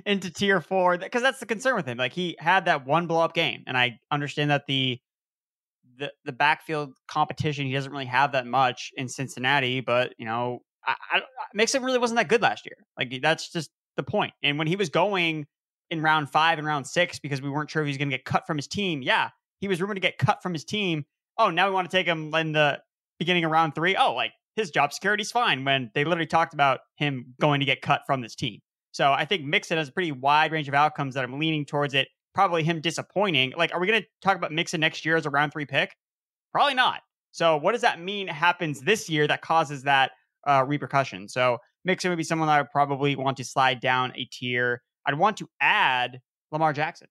into 0.05 0.31
tier 0.31 0.61
four 0.61 0.99
because 0.99 1.23
that's 1.23 1.41
the 1.41 1.47
concern 1.47 1.77
with 1.77 1.87
him. 1.87 1.99
Like 1.99 2.13
he 2.13 2.37
had 2.39 2.67
that 2.67 2.87
one 2.87 3.07
blow 3.07 3.21
up 3.21 3.35
game, 3.35 3.65
and 3.67 3.77
I 3.77 3.99
understand 4.11 4.51
that 4.51 4.67
the 4.67 5.01
the 5.99 6.13
the 6.25 6.33
backfield 6.33 6.95
competition 7.09 7.67
he 7.67 7.73
doesn't 7.73 7.93
really 7.93 8.05
have 8.07 8.33
that 8.33 8.47
much 8.47 8.93
in 8.97 9.09
Cincinnati, 9.09 9.81
but 9.81 10.15
you 10.19 10.27
know 10.27 10.61
I, 10.87 10.95
I 11.13 11.21
Mixon 11.55 11.83
really 11.83 11.99
wasn't 11.99 12.19
that 12.19 12.29
good 12.29 12.43
last 12.43 12.67
year. 12.67 12.77
Like 12.99 13.21
that's 13.23 13.51
just 13.51 13.71
the 13.97 14.03
point. 14.03 14.33
And 14.43 14.59
when 14.59 14.67
he 14.67 14.77
was 14.77 14.91
going 14.91 15.47
in 15.91 16.03
round 16.03 16.31
five 16.31 16.59
and 16.59 16.67
round 16.67 16.87
six 16.87 17.19
because 17.19 17.41
we 17.41 17.51
weren't 17.51 17.71
sure 17.71 17.83
if 17.83 17.87
he 17.87 17.91
was 17.91 17.99
going 17.99 18.11
to 18.11 18.17
get 18.17 18.25
cut 18.25 18.47
from 18.47 18.57
his 18.57 18.67
team. 18.67 19.03
Yeah, 19.03 19.31
he 19.61 19.69
was 19.69 19.81
rumored 19.81 19.97
to 19.97 20.01
get 20.01 20.19
cut 20.19 20.43
from 20.43 20.53
his 20.53 20.65
team. 20.65 21.05
Oh, 21.39 21.51
now 21.51 21.69
we 21.69 21.75
want 21.75 21.91
to 21.91 21.97
take 21.97 22.07
him 22.07 22.35
in 22.35 22.53
the 22.53 22.81
beginning 23.19 23.45
of 23.45 23.51
round 23.51 23.75
three. 23.75 23.97
Oh, 23.97 24.15
like 24.15 24.33
his 24.57 24.71
job 24.71 24.93
security's 24.93 25.31
fine 25.31 25.65
when 25.65 25.91
they 25.95 26.05
literally 26.05 26.27
talked 26.27 26.55
about 26.55 26.81
him 26.97 27.35
going 27.41 27.61
to 27.61 27.67
get 27.67 27.83
cut 27.83 28.03
from 28.07 28.21
this 28.21 28.35
team. 28.35 28.61
So 28.93 29.13
I 29.13 29.27
think 29.27 29.45
Mixon 29.45 29.77
has 29.77 29.89
a 29.89 29.93
pretty 29.93 30.13
wide 30.13 30.53
range 30.53 30.69
of 30.69 30.75
outcomes 30.75 31.15
that 31.15 31.25
I'm 31.25 31.39
leaning 31.39 31.67
towards 31.67 31.93
it. 31.93 32.09
Probably 32.35 32.63
him 32.63 32.81
disappointing. 32.81 33.53
Like, 33.57 33.75
are 33.75 33.81
we 33.81 33.87
going 33.87 34.01
to 34.01 34.09
talk 34.23 34.37
about 34.37 34.53
Mixon 34.53 34.81
next 34.81 35.05
year 35.05 35.17
as 35.17 35.27
a 35.27 35.31
round 35.31 35.53
three 35.53 35.67
pick? 35.67 35.95
Probably 36.53 36.75
not. 36.75 37.01
So 37.33 37.59
what 37.59 37.73
does 37.73 37.83
that 37.83 38.01
mean 38.01 38.29
happens 38.29 38.81
this 38.81 39.11
year 39.11 39.27
that 39.27 39.43
causes 39.43 39.83
that 39.83 40.13
uh, 40.47 40.65
repercussion? 40.67 41.29
So 41.29 41.59
Mixon 41.85 42.11
would 42.11 42.17
be 42.17 42.25
someone 42.25 42.49
that 42.49 42.55
I 42.55 42.63
would 42.63 42.71
probably 42.71 43.15
want 43.15 43.37
to 43.37 43.45
slide 43.45 43.81
down 43.81 44.13
a 44.17 44.25
tier. 44.25 44.81
I'd 45.05 45.19
want 45.19 45.37
to 45.39 45.49
add 45.61 46.21
Lamar 46.51 46.73
Jackson. 46.73 47.09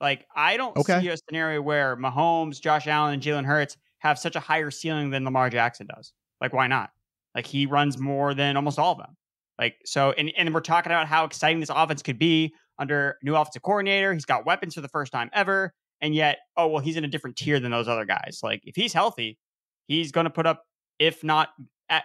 Like, 0.00 0.26
I 0.36 0.56
don't 0.56 0.76
okay. 0.76 1.00
see 1.00 1.08
a 1.08 1.16
scenario 1.16 1.62
where 1.62 1.96
Mahomes, 1.96 2.60
Josh 2.60 2.86
Allen, 2.86 3.14
and 3.14 3.22
Jalen 3.22 3.46
Hurts 3.46 3.76
have 4.02 4.18
such 4.18 4.34
a 4.34 4.40
higher 4.40 4.70
ceiling 4.70 5.10
than 5.10 5.24
Lamar 5.24 5.48
Jackson 5.48 5.86
does. 5.86 6.12
Like, 6.40 6.52
why 6.52 6.66
not? 6.66 6.90
Like, 7.36 7.46
he 7.46 7.66
runs 7.66 7.98
more 7.98 8.34
than 8.34 8.56
almost 8.56 8.78
all 8.78 8.92
of 8.92 8.98
them. 8.98 9.16
Like, 9.58 9.76
so, 9.84 10.10
and, 10.18 10.32
and 10.36 10.52
we're 10.52 10.60
talking 10.60 10.90
about 10.90 11.06
how 11.06 11.24
exciting 11.24 11.60
this 11.60 11.70
offense 11.70 12.02
could 12.02 12.18
be 12.18 12.52
under 12.80 13.16
new 13.22 13.36
offensive 13.36 13.62
coordinator. 13.62 14.12
He's 14.12 14.24
got 14.24 14.44
weapons 14.44 14.74
for 14.74 14.80
the 14.80 14.88
first 14.88 15.12
time 15.12 15.30
ever. 15.32 15.72
And 16.00 16.16
yet, 16.16 16.38
oh, 16.56 16.66
well, 16.66 16.82
he's 16.82 16.96
in 16.96 17.04
a 17.04 17.08
different 17.08 17.36
tier 17.36 17.60
than 17.60 17.70
those 17.70 17.86
other 17.86 18.04
guys. 18.04 18.40
Like, 18.42 18.60
if 18.64 18.74
he's 18.74 18.92
healthy, 18.92 19.38
he's 19.86 20.10
going 20.10 20.24
to 20.24 20.30
put 20.30 20.46
up, 20.46 20.64
if 20.98 21.22
not 21.22 21.50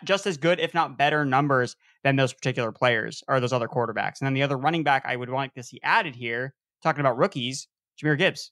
just 0.03 0.27
as 0.27 0.37
good, 0.37 0.59
if 0.59 0.75
not 0.75 0.99
better, 0.99 1.25
numbers 1.25 1.75
than 2.03 2.15
those 2.15 2.31
particular 2.31 2.71
players 2.71 3.23
or 3.27 3.39
those 3.39 3.53
other 3.53 3.67
quarterbacks. 3.67 4.19
And 4.19 4.27
then 4.27 4.35
the 4.35 4.43
other 4.43 4.57
running 4.57 4.83
back 4.83 5.03
I 5.07 5.15
would 5.15 5.31
want 5.31 5.55
to 5.55 5.63
see 5.63 5.79
added 5.81 6.15
here, 6.15 6.53
talking 6.83 6.99
about 6.99 7.17
rookies, 7.17 7.67
Jahmyr 7.99 8.19
Gibbs 8.19 8.51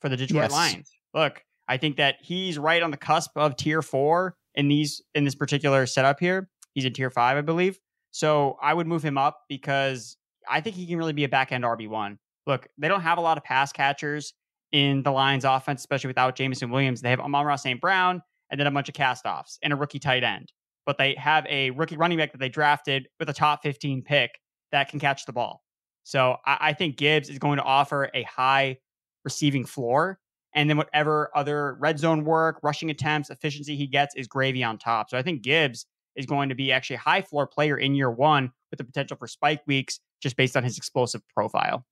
for 0.00 0.08
the 0.08 0.16
Detroit 0.16 0.42
yes. 0.42 0.52
Lions. 0.52 0.92
Look, 1.14 1.42
I 1.68 1.76
think 1.76 1.96
that 1.96 2.16
he's 2.20 2.58
right 2.58 2.82
on 2.82 2.90
the 2.90 2.96
cusp 2.96 3.30
of 3.36 3.56
tier 3.56 3.82
four 3.82 4.36
in 4.54 4.68
these 4.68 5.02
in 5.14 5.24
this 5.24 5.34
particular 5.34 5.86
setup 5.86 6.20
here. 6.20 6.48
He's 6.72 6.84
in 6.84 6.92
tier 6.92 7.10
five, 7.10 7.36
I 7.36 7.40
believe. 7.40 7.78
So 8.10 8.56
I 8.62 8.72
would 8.72 8.86
move 8.86 9.02
him 9.02 9.18
up 9.18 9.40
because 9.48 10.16
I 10.48 10.60
think 10.60 10.76
he 10.76 10.86
can 10.86 10.98
really 10.98 11.12
be 11.12 11.24
a 11.24 11.28
back 11.28 11.52
end 11.52 11.64
RB 11.64 11.88
one. 11.88 12.18
Look, 12.46 12.68
they 12.78 12.88
don't 12.88 13.02
have 13.02 13.18
a 13.18 13.22
lot 13.22 13.36
of 13.36 13.44
pass 13.44 13.72
catchers 13.72 14.32
in 14.72 15.02
the 15.02 15.10
Lions 15.10 15.44
offense, 15.44 15.80
especially 15.80 16.08
without 16.08 16.36
Jameson 16.36 16.70
Williams. 16.70 17.00
They 17.00 17.10
have 17.10 17.20
Amon-Ra 17.20 17.56
St. 17.56 17.80
Brown 17.80 18.22
and 18.50 18.60
then 18.60 18.66
a 18.66 18.70
bunch 18.70 18.88
of 18.88 18.94
cast 18.94 19.26
offs 19.26 19.58
and 19.62 19.72
a 19.72 19.76
rookie 19.76 19.98
tight 19.98 20.22
end 20.22 20.52
but 20.86 20.96
they 20.96 21.16
have 21.16 21.44
a 21.46 21.70
rookie 21.72 21.96
running 21.96 22.16
back 22.16 22.32
that 22.32 22.38
they 22.38 22.48
drafted 22.48 23.08
with 23.18 23.28
a 23.28 23.32
top 23.32 23.62
15 23.62 24.02
pick 24.02 24.30
that 24.72 24.88
can 24.88 25.00
catch 25.00 25.26
the 25.26 25.32
ball. 25.32 25.62
So 26.04 26.36
I, 26.46 26.58
I 26.60 26.72
think 26.72 26.96
Gibbs 26.96 27.28
is 27.28 27.38
going 27.38 27.58
to 27.58 27.64
offer 27.64 28.08
a 28.14 28.22
high 28.22 28.78
receiving 29.24 29.66
floor. 29.66 30.20
And 30.56 30.68
then 30.68 30.78
whatever 30.78 31.30
other 31.36 31.76
red 31.78 31.98
zone 31.98 32.24
work, 32.24 32.58
rushing 32.62 32.90
attempts, 32.90 33.30
efficiency 33.30 33.76
he 33.76 33.86
gets 33.86 34.16
is 34.16 34.26
gravy 34.26 34.64
on 34.64 34.78
top. 34.78 35.10
So 35.10 35.18
I 35.18 35.22
think 35.22 35.42
Gibbs 35.42 35.86
is 36.16 36.26
going 36.26 36.48
to 36.48 36.54
be 36.54 36.72
actually 36.72 36.96
a 36.96 37.00
high 37.00 37.22
floor 37.22 37.46
player 37.46 37.76
in 37.76 37.94
year 37.94 38.10
one 38.10 38.50
with 38.70 38.78
the 38.78 38.84
potential 38.84 39.16
for 39.16 39.28
spike 39.28 39.60
weeks 39.66 40.00
just 40.20 40.36
based 40.36 40.56
on 40.56 40.64
his 40.64 40.78
explosive 40.78 41.20
profile. 41.28 41.84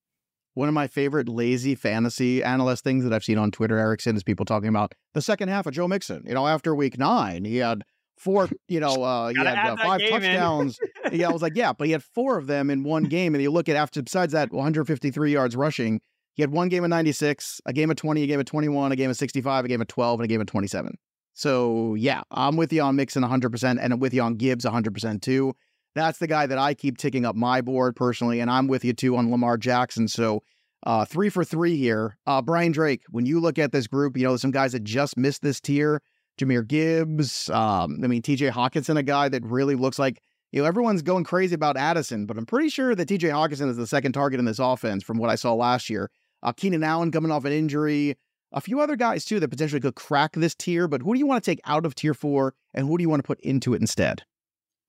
One 0.55 0.69
of 0.69 0.75
my 0.75 0.87
favorite 0.87 1.29
lazy 1.29 1.75
fantasy 1.75 2.43
analyst 2.43 2.85
things 2.85 3.05
that 3.05 3.13
I've 3.13 3.25
seen 3.25 3.39
on 3.39 3.51
Twitter, 3.51 3.77
Erickson, 3.77 4.17
is 4.17 4.23
people 4.23 4.47
talking 4.47 4.69
about 4.69 4.95
the 5.13 5.21
second 5.21 5.49
half 5.49 5.67
of 5.67 5.75
Joe 5.75 5.89
Mixon. 5.89 6.23
You 6.27 6.35
know, 6.35 6.47
after 6.47 6.75
week 6.75 6.97
nine, 6.97 7.45
he 7.45 7.57
had 7.57 7.83
four, 8.17 8.49
you 8.69 8.81
know, 8.81 9.03
uh, 9.03 9.29
he 9.29 9.39
had 9.39 9.59
uh, 9.59 9.77
five 9.77 10.01
touchdowns. 10.09 10.79
yeah, 11.13 11.29
I 11.29 11.33
was 11.33 11.43
like, 11.43 11.57
yeah, 11.57 11.73
but 11.73 11.87
he 11.87 11.93
had 11.93 12.05
four 12.05 12.39
of 12.39 12.47
them 12.47 12.71
in 12.71 12.85
one 12.85 13.05
game. 13.05 13.35
And 13.35 13.43
you 13.43 13.51
look 13.51 13.69
at 13.69 13.77
after, 13.77 14.01
besides 14.01 14.33
that, 14.33 14.53
153 14.53 15.33
yards 15.33 15.57
rushing, 15.57 16.01
he 16.35 16.43
had 16.43 16.51
one 16.51 16.69
game 16.69 16.85
of 16.85 16.91
96, 16.91 17.61
a 17.65 17.73
game 17.73 17.91
of 17.91 17.97
20, 17.97 18.23
a 18.23 18.27
game 18.27 18.41
of 18.41 18.47
21, 18.47 18.93
a 18.93 18.97
game 18.97 19.11
of 19.11 19.17
65, 19.17 19.65
a 19.65 19.69
game 19.69 19.81
of 19.81 19.87
12, 19.87 20.21
and 20.21 20.25
a 20.25 20.29
game 20.29 20.41
of 20.41 20.47
27. 20.47 20.97
So 21.33 21.95
yeah, 21.95 22.23
I'm 22.31 22.57
with 22.57 22.73
you 22.73 22.83
on 22.83 22.97
Mixon 22.97 23.23
100%, 23.23 23.79
and 23.81 23.93
I'm 23.93 24.01
with 24.01 24.15
you 24.15 24.23
on 24.23 24.35
Gibbs 24.35 24.65
100% 24.65 25.23
too. 25.23 25.55
That's 25.95 26.19
the 26.19 26.27
guy 26.27 26.47
that 26.47 26.59
I 26.59 26.75
keep 26.75 26.99
ticking 26.99 27.25
up 27.25 27.37
my 27.37 27.61
board 27.61 27.95
personally, 27.97 28.41
and 28.41 28.51
I'm 28.51 28.67
with 28.67 28.85
you 28.85 28.93
too 28.93 29.17
on 29.17 29.31
Lamar 29.31 29.57
Jackson. 29.57 30.09
So 30.09 30.43
uh, 30.85 31.05
three 31.05 31.29
for 31.29 31.45
three 31.45 31.77
here. 31.77 32.19
Uh, 32.27 32.43
Brian 32.43 32.73
Drake, 32.73 33.03
when 33.11 33.27
you 33.27 33.41
look 33.41 33.59
at 33.59 33.73
this 33.73 33.87
group, 33.87 34.17
you 34.17 34.25
know, 34.25 34.37
some 34.37 34.51
guys 34.51 34.73
that 34.73 34.85
just 34.85 35.17
missed 35.17 35.43
this 35.43 35.61
tier. 35.61 36.03
Jahmyr 36.39 36.67
Gibbs, 36.67 37.49
um, 37.51 38.01
I 38.03 38.09
mean, 38.09 38.21
TJ 38.21 38.51
Hockenson, 38.51 38.99
a 38.99 39.05
guy 39.05 39.29
that 39.29 39.45
really 39.45 39.77
looks 39.77 40.01
like, 40.01 40.21
you 40.51 40.61
know, 40.61 40.67
everyone's 40.67 41.03
going 41.03 41.23
crazy 41.23 41.55
about 41.55 41.77
Addison, 41.77 42.27
but 42.27 42.37
I'm 42.37 42.45
pretty 42.45 42.71
sure 42.71 42.93
that 42.95 43.09
TJ 43.09 43.31
Hockenson 43.31 43.69
is 43.71 43.77
the 43.77 43.87
second 43.87 44.13
target 44.13 44.41
in 44.41 44.45
this 44.45 44.59
offense 44.59 45.05
from 45.05 45.19
what 45.19 45.31
I 45.31 45.37
saw 45.37 45.55
last 45.55 45.89
year. 45.89 46.11
Uh, 46.45 46.53
Keenan 46.53 46.85
Allen 46.85 47.11
coming 47.11 47.33
off 47.33 47.45
an 47.45 47.53
injury. 47.53 48.17
A 48.53 48.61
few 48.61 48.81
other 48.81 48.95
guys, 48.95 49.25
too, 49.25 49.41
that 49.41 49.49
potentially 49.49 49.81
could 49.81 49.97
crack 49.97 50.35
this 50.35 50.55
tier, 50.55 50.87
but 50.87 51.03
who 51.03 51.15
do 51.15 51.19
you 51.19 51.27
want 51.27 51.43
to 51.43 51.51
take 51.51 51.61
out 51.65 51.85
of 51.85 51.97
tier 51.97 52.15
four 52.15 52.55
and 52.73 52.87
who 52.87 52.97
do 52.97 53.03
you 53.03 53.09
want 53.09 53.21
to 53.21 53.27
put 53.27 53.41
into 53.41 53.75
it 53.75 53.81
instead? 53.81 54.23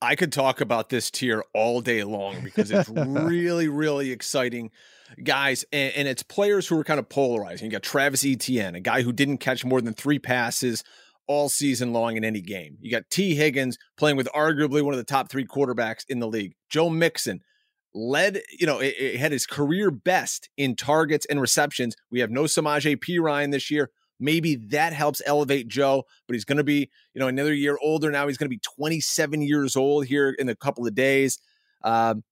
I 0.01 0.15
could 0.15 0.31
talk 0.31 0.61
about 0.61 0.89
this 0.89 1.09
tier 1.09 1.43
all 1.53 1.81
day 1.81 2.03
long 2.03 2.41
because 2.43 2.69
it's 2.69 2.89
really, 2.89 3.67
really 3.69 4.11
exciting, 4.11 4.69
guys. 5.23 5.65
And, 5.71 5.93
and, 5.95 6.07
it's 6.07 6.21
players 6.21 6.67
who 6.67 6.77
are 6.77 6.83
kind 6.83 6.99
of 6.99 7.09
polarizing. 7.09 7.65
You 7.65 7.71
got 7.71 7.81
Travis 7.81 8.25
Etienne, 8.25 8.75
a 8.75 8.81
guy 8.81 9.01
who 9.01 9.11
didn't 9.11 9.37
catch 9.37 9.65
more 9.65 9.81
than 9.81 9.93
three 9.93 10.19
passes 10.19 10.83
all 11.27 11.49
season 11.49 11.93
long 11.93 12.17
in 12.17 12.23
any 12.23 12.41
game. 12.41 12.77
You 12.81 12.91
got 12.91 13.09
Tee 13.09 13.35
Higgins 13.35 13.77
playing 13.97 14.17
with 14.17 14.27
arguably 14.35 14.83
one 14.83 14.93
of 14.93 14.97
the 14.97 15.03
top 15.03 15.29
three 15.29 15.45
quarterbacks 15.45 16.05
in 16.07 16.19
the 16.19 16.27
league. 16.27 16.53
Joe 16.69 16.89
Mixon 16.89 17.41
led, 17.95 18.41
you 18.51 18.67
know, 18.67 18.79
it, 18.79 18.93
it 18.99 19.17
had 19.17 19.31
his 19.31 19.47
career 19.47 19.89
best 19.89 20.49
in 20.57 20.75
targets 20.75 21.25
and 21.27 21.41
receptions. 21.41 21.95
We 22.11 22.19
have 22.19 22.29
no 22.29 22.43
Samaje 22.43 22.97
Perine 22.97 23.51
this 23.51 23.71
year. 23.71 23.89
Maybe 24.19 24.55
that 24.55 24.93
helps 24.93 25.21
elevate 25.25 25.67
Joe, 25.67 26.03
but 26.27 26.33
he's 26.33 26.45
going 26.45 26.57
to 26.57 26.63
be, 26.63 26.89
you 27.13 27.19
know, 27.19 27.27
another 27.27 27.53
year 27.53 27.77
older 27.81 28.11
now. 28.11 28.27
He's 28.27 28.37
going 28.37 28.49
to 28.49 28.55
be 28.55 28.61
27 28.77 29.41
years 29.41 29.75
old 29.75 30.05
here 30.05 30.29
in 30.37 30.47
a 30.49 30.55
couple 30.55 30.85
of 30.85 30.93
days. 30.93 31.39
Um, 31.83 32.23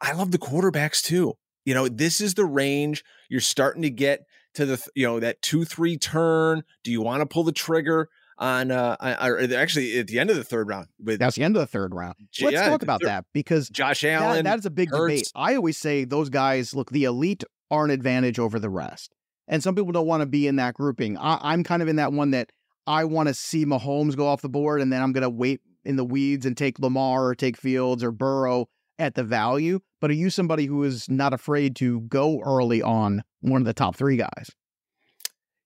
I 0.00 0.12
love 0.12 0.30
the 0.30 0.38
quarterbacks 0.38 1.02
too. 1.02 1.34
You 1.64 1.74
know, 1.74 1.88
this 1.88 2.20
is 2.20 2.34
the 2.34 2.44
range 2.44 3.04
you're 3.28 3.40
starting 3.40 3.82
to 3.82 3.90
get 3.90 4.22
to 4.54 4.64
the, 4.64 4.84
you 4.94 5.06
know, 5.06 5.20
that 5.20 5.42
two, 5.42 5.64
three 5.64 5.98
turn. 5.98 6.62
Do 6.82 6.90
you 6.90 7.02
want 7.02 7.20
to 7.20 7.26
pull 7.26 7.44
the 7.44 7.52
trigger? 7.52 8.08
On 8.38 8.70
uh 8.70 8.96
or 9.20 9.40
actually 9.56 9.98
at 9.98 10.06
the 10.06 10.18
end 10.18 10.30
of 10.30 10.36
the 10.36 10.44
third 10.44 10.68
round 10.68 10.86
with 11.02 11.18
that's 11.18 11.36
the 11.36 11.42
end 11.42 11.56
of 11.56 11.60
the 11.60 11.66
third 11.66 11.92
round 11.92 12.14
let's 12.40 12.54
yeah, 12.54 12.68
talk 12.68 12.82
about 12.82 13.00
that 13.02 13.24
because 13.32 13.68
josh 13.68 14.04
allen 14.04 14.36
that, 14.36 14.44
that 14.44 14.58
is 14.60 14.66
a 14.66 14.70
big 14.70 14.90
Hurts. 14.90 15.14
debate 15.14 15.32
i 15.34 15.56
always 15.56 15.76
say 15.76 16.04
those 16.04 16.30
guys 16.30 16.72
look 16.72 16.90
the 16.90 17.04
elite 17.04 17.42
are 17.70 17.84
an 17.84 17.90
advantage 17.90 18.38
over 18.38 18.60
the 18.60 18.70
rest 18.70 19.12
and 19.48 19.62
some 19.62 19.74
people 19.74 19.92
don't 19.92 20.06
want 20.06 20.20
to 20.20 20.26
be 20.26 20.46
in 20.46 20.56
that 20.56 20.74
grouping. 20.74 21.16
I, 21.16 21.54
am 21.54 21.64
kind 21.64 21.82
of 21.82 21.88
in 21.88 21.96
that 21.96 22.12
one 22.12 22.30
that 22.32 22.52
I 22.86 23.04
want 23.04 23.28
to 23.28 23.34
see 23.34 23.64
Mahomes 23.64 24.14
go 24.14 24.26
off 24.26 24.42
the 24.42 24.48
board, 24.48 24.80
and 24.80 24.92
then 24.92 25.02
I'm 25.02 25.12
going 25.12 25.22
to 25.22 25.30
wait 25.30 25.60
in 25.84 25.96
the 25.96 26.04
weeds 26.04 26.46
and 26.46 26.56
take 26.56 26.78
Lamar 26.78 27.26
or 27.26 27.34
take 27.34 27.56
Fields 27.56 28.04
or 28.04 28.12
Burrow 28.12 28.68
at 28.98 29.14
the 29.14 29.24
value. 29.24 29.80
But 30.00 30.10
are 30.10 30.14
you 30.14 30.30
somebody 30.30 30.66
who 30.66 30.84
is 30.84 31.08
not 31.08 31.32
afraid 31.32 31.74
to 31.76 32.02
go 32.02 32.40
early 32.40 32.82
on 32.82 33.22
one 33.40 33.60
of 33.60 33.66
the 33.66 33.72
top 33.72 33.96
three 33.96 34.16
guys? 34.16 34.50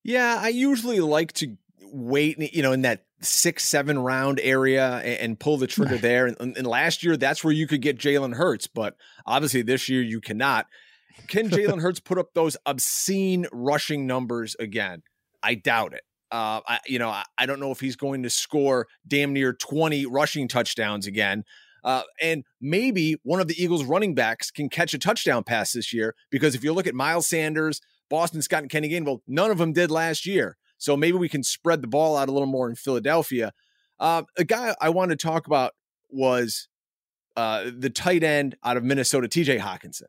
Yeah, 0.05 0.39
I 0.41 0.49
usually 0.49 1.01
like 1.01 1.33
to 1.35 1.57
wait, 1.93 2.55
you 2.55 2.63
know, 2.63 2.73
in 2.73 2.83
that 2.83 3.05
six, 3.21 3.65
seven 3.65 3.99
round 3.99 4.41
area 4.43 4.97
and, 4.99 5.21
and 5.21 5.41
pull 5.41 5.59
the 5.59 5.67
trigger 5.67 5.99
there. 5.99 6.27
And, 6.27 6.37
and, 6.41 6.67
last 6.67 7.03
year, 7.03 7.17
that's 7.17 7.45
where 7.45 7.53
you 7.53 7.67
could 7.67 7.83
get 7.83 7.99
Jalen 7.99 8.35
Hurts, 8.35 8.67
but 8.67 8.97
obviously 9.27 9.63
this 9.63 9.89
year 9.89 10.03
you 10.03 10.21
cannot. 10.21 10.67
Can 11.29 11.51
Jalen 11.51 11.81
Hurts 11.83 12.01
put 12.01 12.19
up 12.19 12.35
those 12.35 12.57
obscene 12.67 13.47
rushing 13.53 14.07
numbers 14.07 14.57
again? 14.59 15.03
I 15.43 15.55
doubt 15.55 15.93
it. 15.93 16.03
Uh, 16.31 16.61
I, 16.67 16.81
you 16.87 16.99
know, 16.99 17.11
I, 17.11 17.25
I, 17.37 17.45
don't 17.45 17.61
know 17.61 17.73
if 17.73 17.81
he's 17.81 17.97
going 17.97 18.23
to 18.23 18.31
score 18.31 18.89
damn 19.07 19.35
near 19.35 19.53
20 19.53 20.07
rushing 20.07 20.49
touchdowns 20.49 21.07
again. 21.07 21.45
Uh, 21.85 22.03
and 22.23 22.45
maybe 22.59 23.17
one 23.23 23.39
of 23.39 23.49
the 23.49 23.63
Eagles 23.63 23.85
running 23.85 24.15
backs 24.15 24.51
can 24.51 24.71
catch 24.71 24.95
a 24.95 24.99
touchdown 24.99 25.45
pass 25.45 25.73
this 25.73 25.93
year 25.93 26.15
because 26.31 26.55
if 26.55 26.65
you 26.65 26.73
look 26.73 26.87
at 26.87 26.95
Miles 26.95 27.27
Sanders, 27.27 27.83
Boston 28.09 28.41
Scott, 28.41 28.63
and 28.63 28.71
Kenny 28.71 28.89
Gainwell, 28.89 29.19
none 29.27 29.51
of 29.51 29.59
them 29.59 29.75
did 29.75 29.91
last 29.91 30.25
year. 30.25 30.57
So 30.83 30.97
maybe 30.97 31.17
we 31.17 31.29
can 31.29 31.45
spread 31.45 31.81
the 31.81 31.87
ball 31.87 32.17
out 32.17 32.29
a 32.29 32.33
little 32.33 32.49
more 32.49 32.69
in 32.69 32.75
Philadelphia. 32.75 33.53
Uh, 34.01 34.25
a 34.37 34.43
guy 34.43 34.75
I 34.81 34.89
wanted 34.89 35.17
to 35.21 35.25
talk 35.25 35.47
about 35.47 35.75
was 36.11 36.67
uh, 37.37 37.71
the 37.79 37.89
tight 37.89 38.25
end 38.25 38.57
out 38.65 38.77
of 38.77 38.83
Minnesota, 38.83 39.29
TJ 39.29 39.61
Hockenson. 39.61 40.09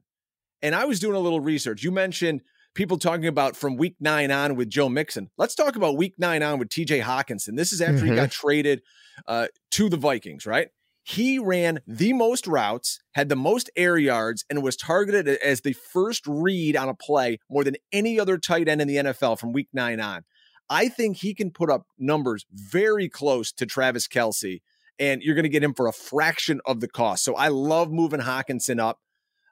And 0.63 0.73
I 0.73 0.85
was 0.85 0.99
doing 0.99 1.15
a 1.15 1.19
little 1.19 1.39
research. 1.39 1.83
You 1.83 1.91
mentioned 1.91 2.41
people 2.73 2.97
talking 2.97 3.27
about 3.27 3.55
from 3.55 3.77
week 3.77 3.97
nine 3.99 4.31
on 4.31 4.55
with 4.55 4.67
Joe 4.67 4.89
Mixon. 4.89 5.29
Let's 5.37 5.53
talk 5.53 5.75
about 5.75 5.95
week 5.95 6.15
nine 6.17 6.41
on 6.41 6.57
with 6.57 6.69
TJ 6.69 7.03
Hockenson. 7.03 7.55
This 7.55 7.71
is 7.71 7.79
after 7.79 7.97
mm-hmm. 7.97 8.07
he 8.07 8.15
got 8.15 8.31
traded 8.31 8.81
uh, 9.27 9.49
to 9.71 9.89
the 9.89 9.97
Vikings, 9.97 10.47
right? 10.47 10.69
He 11.03 11.37
ran 11.37 11.81
the 11.85 12.13
most 12.13 12.47
routes, 12.47 12.99
had 13.11 13.29
the 13.29 13.35
most 13.35 13.69
air 13.75 13.97
yards, 13.99 14.43
and 14.49 14.63
was 14.63 14.75
targeted 14.75 15.27
as 15.27 15.61
the 15.61 15.73
first 15.73 16.25
read 16.25 16.75
on 16.75 16.89
a 16.89 16.95
play 16.95 17.37
more 17.47 17.63
than 17.63 17.75
any 17.91 18.19
other 18.19 18.39
tight 18.39 18.67
end 18.67 18.81
in 18.81 18.87
the 18.87 18.95
NFL 18.95 19.37
from 19.37 19.53
week 19.53 19.67
nine 19.71 19.99
on. 19.99 20.23
I 20.69 20.87
think 20.87 21.17
he 21.17 21.33
can 21.33 21.51
put 21.51 21.69
up 21.69 21.85
numbers 21.97 22.45
very 22.51 23.09
close 23.09 23.51
to 23.53 23.65
Travis 23.65 24.07
Kelce, 24.07 24.61
and 24.99 25.21
you're 25.21 25.35
going 25.35 25.43
to 25.43 25.49
get 25.49 25.63
him 25.63 25.73
for 25.73 25.87
a 25.87 25.93
fraction 25.93 26.61
of 26.65 26.79
the 26.79 26.87
cost. 26.87 27.23
So 27.23 27.35
I 27.35 27.49
love 27.49 27.91
moving 27.91 28.21
Hockenson 28.21 28.79
up. 28.79 28.99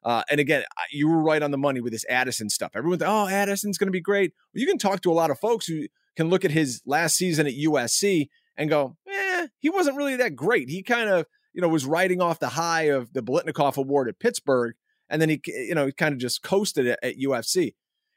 Uh, 0.04 0.24
and 0.32 0.40
again, 0.40 0.64
you 0.92 1.08
were 1.08 1.22
right 1.22 1.44
on 1.44 1.52
the 1.52 1.58
money 1.58 1.80
with 1.80 1.94
this 1.94 2.06
Addison 2.10 2.50
stuff. 2.50 2.72
Everyone's, 2.76 3.04
oh, 3.04 3.28
Addison's 3.28 3.78
going 3.78 3.88
to 3.88 3.92
be 3.92 4.02
great. 4.02 4.34
Well, 4.54 4.62
you 4.62 4.68
can 4.68 4.80
talk 4.80 5.02
to 5.02 5.12
a 5.12 5.14
lot 5.14 5.30
of 5.30 5.40
folks 5.40 5.68
who 5.68 5.86
can 6.16 6.30
look 6.30 6.44
at 6.44 6.52
his 6.52 6.82
last 6.86 7.16
season 7.16 7.46
at 7.46 7.54
USC 7.54 8.30
and 8.58 8.70
go, 8.70 8.98
eh, 9.08 9.48
he 9.60 9.70
wasn't 9.70 9.98
really 9.98 10.16
that 10.16 10.36
great. 10.36 10.70
He 10.70 10.82
kind 10.82 11.10
of, 11.10 11.26
you 11.54 11.62
know, 11.62 11.68
was 11.68 11.86
riding 11.86 12.22
off 12.22 12.40
the 12.40 12.50
high 12.50 12.84
of 12.84 13.14
the 13.14 13.22
Biletnikoff 13.22 13.78
Award 13.78 14.08
at 14.08 14.20
Pittsburgh, 14.20 14.74
and 15.10 15.22
then 15.22 15.30
he, 15.30 15.42
you 15.46 15.76
know, 15.76 15.86
he 15.86 15.92
kind 15.92 16.14
of 16.14 16.20
just 16.20 16.42
coasted 16.42 16.88
at, 16.88 17.00
at 17.04 17.18
UFC. 17.18 17.74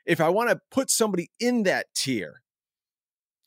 If 0.06 0.20
I 0.20 0.28
want 0.28 0.50
to 0.50 0.60
put 0.70 0.90
somebody 0.90 1.30
in 1.40 1.64
that 1.64 1.86
tier, 1.94 2.42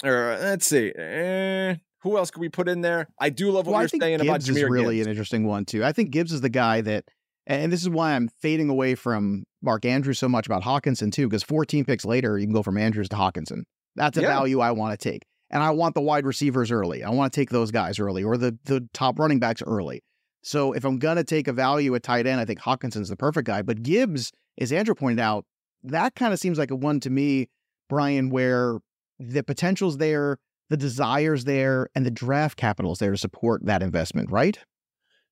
or 0.04 0.38
let's 0.40 0.68
see, 0.68 0.92
eh, 0.96 1.76
who 2.02 2.18
else 2.18 2.32
could 2.32 2.42
we 2.42 2.50
put 2.50 2.70
in 2.70 2.82
there? 2.82 3.08
I 3.20 3.30
do 3.30 3.52
love 3.52 3.66
what 3.66 3.74
well, 3.74 3.82
you're 3.82 3.90
saying 3.90 4.18
Gibbs 4.18 4.24
about 4.24 4.42
Jahmyr 4.42 4.64
is 4.64 4.70
really 4.70 4.96
Gibbs. 4.98 5.08
an 5.08 5.12
interesting 5.12 5.48
one 5.48 5.66
too. 5.66 5.84
I 5.84 5.92
think 5.92 6.12
Gibbs 6.12 6.32
is 6.32 6.42
the 6.42 6.50
guy 6.50 6.82
that 6.82 7.06
and 7.48 7.72
this 7.72 7.82
is 7.82 7.90
why 7.90 8.14
I'm 8.14 8.28
fading 8.42 8.70
away 8.70 8.96
from 8.96 9.46
Mark 9.62 9.86
Andrews 9.86 10.20
so 10.20 10.28
much 10.28 10.46
about 10.46 10.64
Hockenson 10.64 11.12
too, 11.12 11.28
because 11.28 11.44
14 11.44 11.86
picks 11.86 12.06
later, 12.06 12.38
you 12.38 12.46
can 12.46 12.54
go 12.54 12.62
from 12.62 12.78
Andrews 12.78 13.10
to 13.10 13.16
Hockenson. 13.16 13.64
That's 13.96 14.18
a 14.18 14.22
yeah. 14.22 14.28
value 14.28 14.60
I 14.60 14.72
want 14.72 15.00
to 15.00 15.10
take. 15.10 15.24
And 15.50 15.64
I 15.64 15.72
want 15.72 15.96
the 15.96 16.02
wide 16.02 16.26
receivers 16.26 16.72
early. 16.72 17.04
I 17.04 17.10
want 17.10 17.32
to 17.32 17.40
take 17.40 17.50
those 17.50 17.72
guys 17.72 18.00
early 18.00 18.22
or 18.22 18.38
the, 18.38 18.58
the 18.66 18.88
top 18.94 19.18
running 19.18 19.40
backs 19.40 19.62
early. 19.66 20.04
So 20.44 20.74
if 20.74 20.84
I'm 20.84 21.00
going 21.00 21.16
to 21.16 21.24
take 21.24 21.48
a 21.48 21.54
value 21.54 21.96
at 21.96 22.04
tight 22.04 22.28
end, 22.28 22.42
I 22.42 22.46
think 22.46 22.60
Hockenson's 22.60 23.10
the 23.10 23.16
perfect 23.16 23.48
guy. 23.48 23.62
But 23.62 23.82
Gibbs, 23.82 24.32
as 24.60 24.74
Andrew 24.74 24.94
pointed 24.94 25.22
out, 25.22 25.46
that 25.84 26.16
kind 26.16 26.34
of 26.34 26.40
seems 26.40 26.58
like 26.58 26.72
a 26.72 26.76
one 26.76 27.00
to 27.00 27.10
me, 27.10 27.48
Brian, 27.88 28.30
where 28.30 28.80
the 29.20 29.44
potential's 29.44 29.98
there, 29.98 30.40
the 30.70 30.78
desire's 30.78 31.46
there, 31.46 31.90
and 31.96 32.06
the 32.06 32.12
draft 32.12 32.58
capital's 32.58 33.00
there 33.00 33.12
to 33.12 33.18
support 33.18 33.66
that 33.66 33.82
investment, 33.82 34.32
right? 34.32 34.60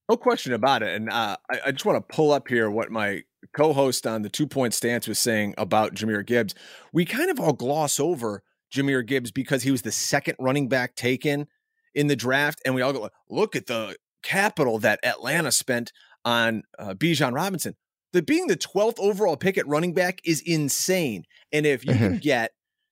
No 0.09 0.17
question 0.17 0.53
about 0.53 0.83
it. 0.83 0.95
And 0.95 1.09
uh, 1.09 1.37
I, 1.49 1.59
I, 1.67 1.71
just 1.71 1.83
want 1.83 1.97
to 1.97 2.15
pull 2.15 2.31
up 2.31 2.47
here 2.47 2.69
what 2.69 2.91
my 2.91 3.23
co 3.53 3.73
host 3.73 4.05
on 4.05 4.21
the 4.21 4.29
two 4.29 4.45
point 4.45 4.73
stance 4.73 5.07
was 5.07 5.17
saying 5.17 5.55
about 5.57 5.95
Jahmyr 5.95 6.25
Gibbs. 6.25 6.53
We 6.93 7.05
kind 7.05 7.31
of 7.31 7.39
all 7.39 7.53
gloss 7.53 7.99
over 7.99 8.43
Jahmyr 8.71 9.05
Gibbs 9.05 9.31
because 9.31 9.63
he 9.63 9.71
was 9.71 9.81
the 9.81 9.91
second 9.91 10.35
running 10.39 10.69
back 10.69 10.95
taken 10.95 11.47
in 11.95 12.07
the 12.07 12.15
draft. 12.15 12.61
And 12.65 12.75
we 12.75 12.83
all 12.83 12.93
go, 12.93 13.09
look 13.29 13.55
at 13.55 13.65
the 13.65 13.95
capital 14.21 14.77
that 14.79 14.99
Atlanta 15.03 15.51
spent 15.51 15.91
on 16.23 16.63
uh, 16.77 16.93
Bijan 16.93 17.33
Robinson. 17.33 17.75
The 18.13 18.21
being 18.21 18.47
the 18.47 18.57
12th 18.57 18.99
overall 18.99 19.37
pick 19.37 19.57
at 19.57 19.67
running 19.67 19.93
back 19.93 20.21
is 20.23 20.41
insane. 20.41 21.23
And 21.51 21.65
if 21.65 21.85
you 21.85 21.93
can 21.93 22.17
get 22.21 22.51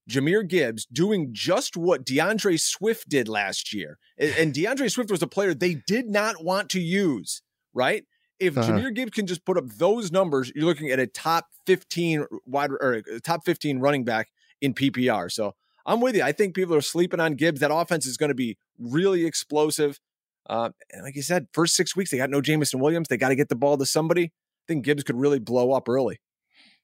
Jahmyr 0.10 0.48
Gibbs 0.48 0.86
doing 0.86 1.30
just 1.32 1.78
what 1.78 2.06
DeAndre 2.06 2.60
Swift 2.60 3.10
did 3.10 3.28
last 3.28 3.74
year. 3.74 3.98
And 4.18 4.54
DeAndre 4.54 4.92
Swift 4.92 5.10
was 5.10 5.22
a 5.22 5.28
player 5.28 5.54
they 5.54 5.76
did 5.88 6.10
not 6.10 6.44
want 6.44 6.70
to 6.72 6.80
use, 6.80 7.42
right? 7.74 8.06
If 8.40 8.58
uh-huh. 8.58 8.72
Jahmyr 8.72 8.94
Gibbs 8.94 9.12
can 9.12 9.28
just 9.28 9.46
put 9.46 9.58
up 9.58 9.66
those 9.68 10.12
numbers, 10.12 10.52
you're 10.56 10.66
looking 10.66 10.90
at 10.90 11.00
a 11.00 11.08
top 11.08 11.48
15 11.66 12.26
wide 12.46 12.72
or 12.72 13.02
top 13.24 13.46
15 13.46 13.80
running 13.80 14.04
back 14.04 14.30
in 14.62 14.74
PPR. 14.74 15.32
So 15.32 15.56
I'm 15.86 16.02
with 16.02 16.16
you. 16.16 16.24
I 16.24 16.32
think 16.32 16.56
people 16.56 16.76
are 16.76 16.82
sleeping 16.82 17.20
on 17.20 17.36
Gibbs. 17.36 17.60
That 17.62 17.74
offense 17.74 18.06
is 18.06 18.18
going 18.18 18.30
to 18.30 18.36
be 18.36 18.58
really 18.80 19.26
explosive. 19.26 20.00
Uh, 20.50 20.70
and 20.92 21.04
like 21.04 21.16
you 21.16 21.22
said, 21.22 21.48
first 21.54 21.76
six 21.76 21.96
weeks, 21.96 22.12
they 22.12 22.18
got 22.18 22.30
no 22.30 22.42
Jameson 22.42 22.80
Williams. 22.80 23.08
They 23.08 23.18
got 23.18 23.30
to 23.30 23.36
get 23.36 23.50
the 23.50 23.56
ball 23.56 23.78
to 23.78 23.86
somebody. 23.86 24.26
I 24.26 24.66
think 24.68 24.86
Gibbs 24.86 25.04
could 25.04 25.18
really 25.18 25.40
blow 25.40 25.72
up 25.72 25.88
early. 25.88 26.20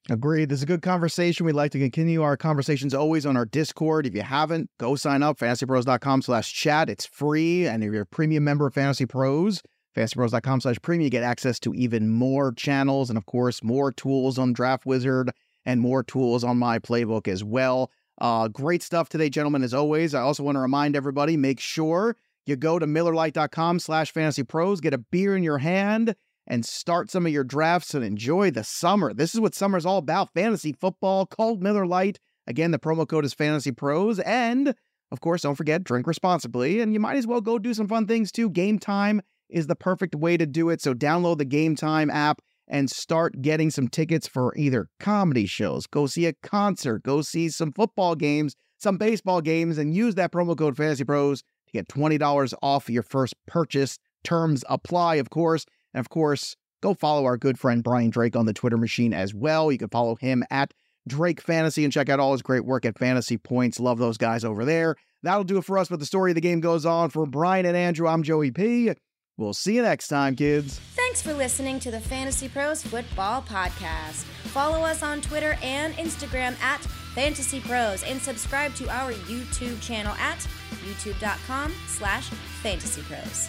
Agreed. 0.08 0.48
This 0.48 0.60
is 0.60 0.62
a 0.62 0.66
good 0.66 0.82
conversation. 0.82 1.46
We'd 1.46 1.52
like 1.52 1.70
to 1.72 1.78
continue 1.78 2.22
our 2.22 2.36
conversations 2.36 2.94
always 2.94 3.26
on 3.26 3.36
our 3.36 3.44
Discord. 3.44 4.06
If 4.06 4.14
you 4.14 4.22
haven't, 4.22 4.70
go 4.78 4.96
sign 4.96 5.22
up, 5.22 5.38
fantasypros.com 5.38 6.22
slash 6.22 6.52
chat. 6.52 6.88
It's 6.88 7.06
free. 7.06 7.66
And 7.66 7.84
if 7.84 7.92
you're 7.92 8.02
a 8.02 8.06
premium 8.06 8.42
member 8.42 8.66
of 8.66 8.74
Fantasy 8.74 9.06
Pros, 9.06 9.62
fantasypros.com 9.96 10.62
slash 10.62 10.76
premium, 10.82 11.04
you 11.04 11.10
get 11.10 11.22
access 11.22 11.60
to 11.60 11.74
even 11.74 12.08
more 12.08 12.52
channels 12.52 13.08
and, 13.10 13.18
of 13.18 13.26
course, 13.26 13.62
more 13.62 13.92
tools 13.92 14.38
on 14.38 14.52
Draft 14.52 14.86
Wizard 14.86 15.30
and 15.64 15.80
more 15.80 16.02
tools 16.02 16.42
on 16.42 16.56
my 16.56 16.78
playbook 16.78 17.28
as 17.28 17.44
well. 17.44 17.90
Uh, 18.20 18.48
great 18.48 18.82
stuff 18.82 19.08
today, 19.10 19.28
gentlemen, 19.28 19.62
as 19.62 19.74
always. 19.74 20.14
I 20.14 20.22
also 20.22 20.42
want 20.42 20.56
to 20.56 20.60
remind 20.60 20.96
everybody 20.96 21.36
make 21.36 21.60
sure 21.60 22.16
You 22.46 22.56
go 22.56 22.78
to 22.78 22.86
MillerLite.com 22.86 23.78
slash 23.78 24.10
fantasy 24.12 24.42
pros, 24.42 24.80
get 24.80 24.94
a 24.94 24.98
beer 24.98 25.36
in 25.36 25.42
your 25.42 25.58
hand, 25.58 26.16
and 26.50 26.66
start 26.66 27.08
some 27.08 27.24
of 27.26 27.32
your 27.32 27.44
drafts 27.44 27.94
and 27.94 28.04
enjoy 28.04 28.50
the 28.50 28.64
summer. 28.64 29.14
This 29.14 29.34
is 29.34 29.40
what 29.40 29.54
summer's 29.54 29.86
all 29.86 29.98
about 29.98 30.34
fantasy 30.34 30.72
football 30.72 31.24
called 31.24 31.62
Miller 31.62 31.86
Lite. 31.86 32.18
Again, 32.48 32.72
the 32.72 32.78
promo 32.78 33.06
code 33.06 33.24
is 33.24 33.32
Fantasy 33.32 33.70
Pros. 33.70 34.18
And 34.18 34.74
of 35.12 35.20
course, 35.20 35.42
don't 35.42 35.54
forget, 35.54 35.84
drink 35.84 36.08
responsibly. 36.08 36.80
And 36.80 36.92
you 36.92 36.98
might 36.98 37.16
as 37.16 37.26
well 37.26 37.40
go 37.40 37.60
do 37.60 37.72
some 37.72 37.86
fun 37.86 38.08
things 38.08 38.32
too. 38.32 38.50
Game 38.50 38.80
time 38.80 39.22
is 39.48 39.68
the 39.68 39.76
perfect 39.76 40.16
way 40.16 40.36
to 40.36 40.44
do 40.44 40.70
it. 40.70 40.82
So 40.82 40.92
download 40.92 41.38
the 41.38 41.44
Game 41.44 41.76
Time 41.76 42.10
app 42.10 42.42
and 42.66 42.90
start 42.90 43.40
getting 43.40 43.70
some 43.70 43.86
tickets 43.86 44.26
for 44.26 44.52
either 44.56 44.88
comedy 44.98 45.46
shows, 45.46 45.86
go 45.86 46.06
see 46.06 46.26
a 46.26 46.32
concert, 46.32 47.04
go 47.04 47.22
see 47.22 47.48
some 47.48 47.72
football 47.72 48.16
games, 48.16 48.56
some 48.76 48.96
baseball 48.96 49.40
games, 49.40 49.78
and 49.78 49.94
use 49.94 50.16
that 50.16 50.32
promo 50.32 50.58
code 50.58 50.76
Fantasy 50.76 51.04
Pros 51.04 51.42
to 51.42 51.72
get 51.72 51.88
$20 51.88 52.54
off 52.60 52.90
your 52.90 53.02
first 53.04 53.34
purchase. 53.46 53.98
Terms 54.24 54.64
apply, 54.68 55.16
of 55.16 55.30
course. 55.30 55.64
And 55.94 56.00
of 56.00 56.08
course, 56.08 56.56
go 56.82 56.94
follow 56.94 57.24
our 57.24 57.36
good 57.36 57.58
friend 57.58 57.82
Brian 57.82 58.10
Drake 58.10 58.36
on 58.36 58.46
the 58.46 58.52
Twitter 58.52 58.76
machine 58.76 59.12
as 59.12 59.34
well. 59.34 59.70
You 59.70 59.78
can 59.78 59.88
follow 59.88 60.16
him 60.16 60.44
at 60.50 60.72
Drake 61.06 61.40
Fantasy 61.40 61.84
and 61.84 61.92
check 61.92 62.08
out 62.08 62.20
all 62.20 62.32
his 62.32 62.42
great 62.42 62.64
work 62.64 62.84
at 62.84 62.98
Fantasy 62.98 63.36
Points. 63.36 63.80
Love 63.80 63.98
those 63.98 64.18
guys 64.18 64.44
over 64.44 64.64
there. 64.64 64.96
That'll 65.22 65.44
do 65.44 65.58
it 65.58 65.64
for 65.64 65.78
us, 65.78 65.88
but 65.88 65.98
the 65.98 66.06
story 66.06 66.30
of 66.30 66.34
the 66.34 66.40
game 66.40 66.60
goes 66.60 66.86
on. 66.86 67.10
For 67.10 67.26
Brian 67.26 67.66
and 67.66 67.76
Andrew, 67.76 68.08
I'm 68.08 68.22
Joey 68.22 68.50
P. 68.50 68.92
We'll 69.36 69.54
see 69.54 69.76
you 69.76 69.82
next 69.82 70.08
time, 70.08 70.36
kids. 70.36 70.78
Thanks 70.94 71.22
for 71.22 71.32
listening 71.32 71.80
to 71.80 71.90
the 71.90 72.00
Fantasy 72.00 72.48
Pros 72.48 72.82
Football 72.82 73.42
Podcast. 73.42 74.24
Follow 74.52 74.84
us 74.84 75.02
on 75.02 75.20
Twitter 75.20 75.56
and 75.62 75.94
Instagram 75.94 76.60
at 76.60 76.80
Fantasy 77.14 77.60
Pros 77.60 78.02
and 78.02 78.20
subscribe 78.20 78.74
to 78.74 78.88
our 78.90 79.12
YouTube 79.12 79.80
channel 79.82 80.12
at 80.14 80.38
youtube.com 80.84 81.72
slash 81.86 82.28
fantasy 82.62 83.02
pros. 83.02 83.48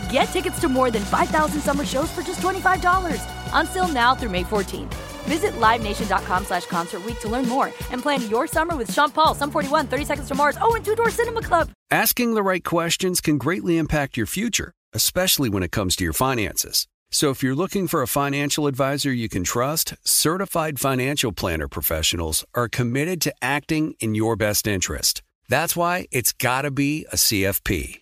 Get 0.11 0.25
tickets 0.25 0.59
to 0.59 0.67
more 0.67 0.91
than 0.91 1.03
5,000 1.03 1.61
summer 1.61 1.85
shows 1.85 2.11
for 2.11 2.21
just 2.21 2.41
$25. 2.41 3.23
Until 3.53 3.87
now 3.87 4.13
through 4.13 4.31
May 4.31 4.43
14th. 4.43 4.93
Visit 5.25 5.51
LiveNation.com 5.53 6.45
slash 6.45 6.65
Concert 6.65 7.01
to 7.21 7.29
learn 7.29 7.47
more 7.47 7.67
and 7.91 8.01
plan 8.01 8.27
your 8.29 8.47
summer 8.47 8.75
with 8.75 8.91
Sean 8.91 9.09
Paul, 9.11 9.35
Sum 9.35 9.51
41, 9.51 9.87
30 9.87 10.05
Seconds 10.05 10.27
to 10.27 10.35
Mars, 10.35 10.57
oh, 10.59 10.75
and 10.75 10.83
Two 10.83 10.95
Door 10.95 11.11
Cinema 11.11 11.41
Club. 11.41 11.69
Asking 11.89 12.33
the 12.33 12.43
right 12.43 12.63
questions 12.63 13.21
can 13.21 13.37
greatly 13.37 13.77
impact 13.77 14.17
your 14.17 14.25
future, 14.25 14.73
especially 14.93 15.49
when 15.49 15.63
it 15.63 15.71
comes 15.71 15.95
to 15.95 16.03
your 16.03 16.13
finances. 16.13 16.87
So 17.11 17.29
if 17.29 17.43
you're 17.43 17.55
looking 17.55 17.87
for 17.87 18.01
a 18.01 18.07
financial 18.07 18.67
advisor 18.67 19.11
you 19.13 19.29
can 19.29 19.43
trust, 19.43 19.93
certified 20.03 20.79
financial 20.79 21.31
planner 21.31 21.67
professionals 21.67 22.45
are 22.55 22.69
committed 22.69 23.21
to 23.21 23.33
acting 23.41 23.95
in 23.99 24.15
your 24.15 24.35
best 24.35 24.65
interest. 24.65 25.21
That's 25.49 25.75
why 25.75 26.07
it's 26.11 26.31
got 26.31 26.61
to 26.61 26.71
be 26.71 27.05
a 27.11 27.17
CFP. 27.17 28.01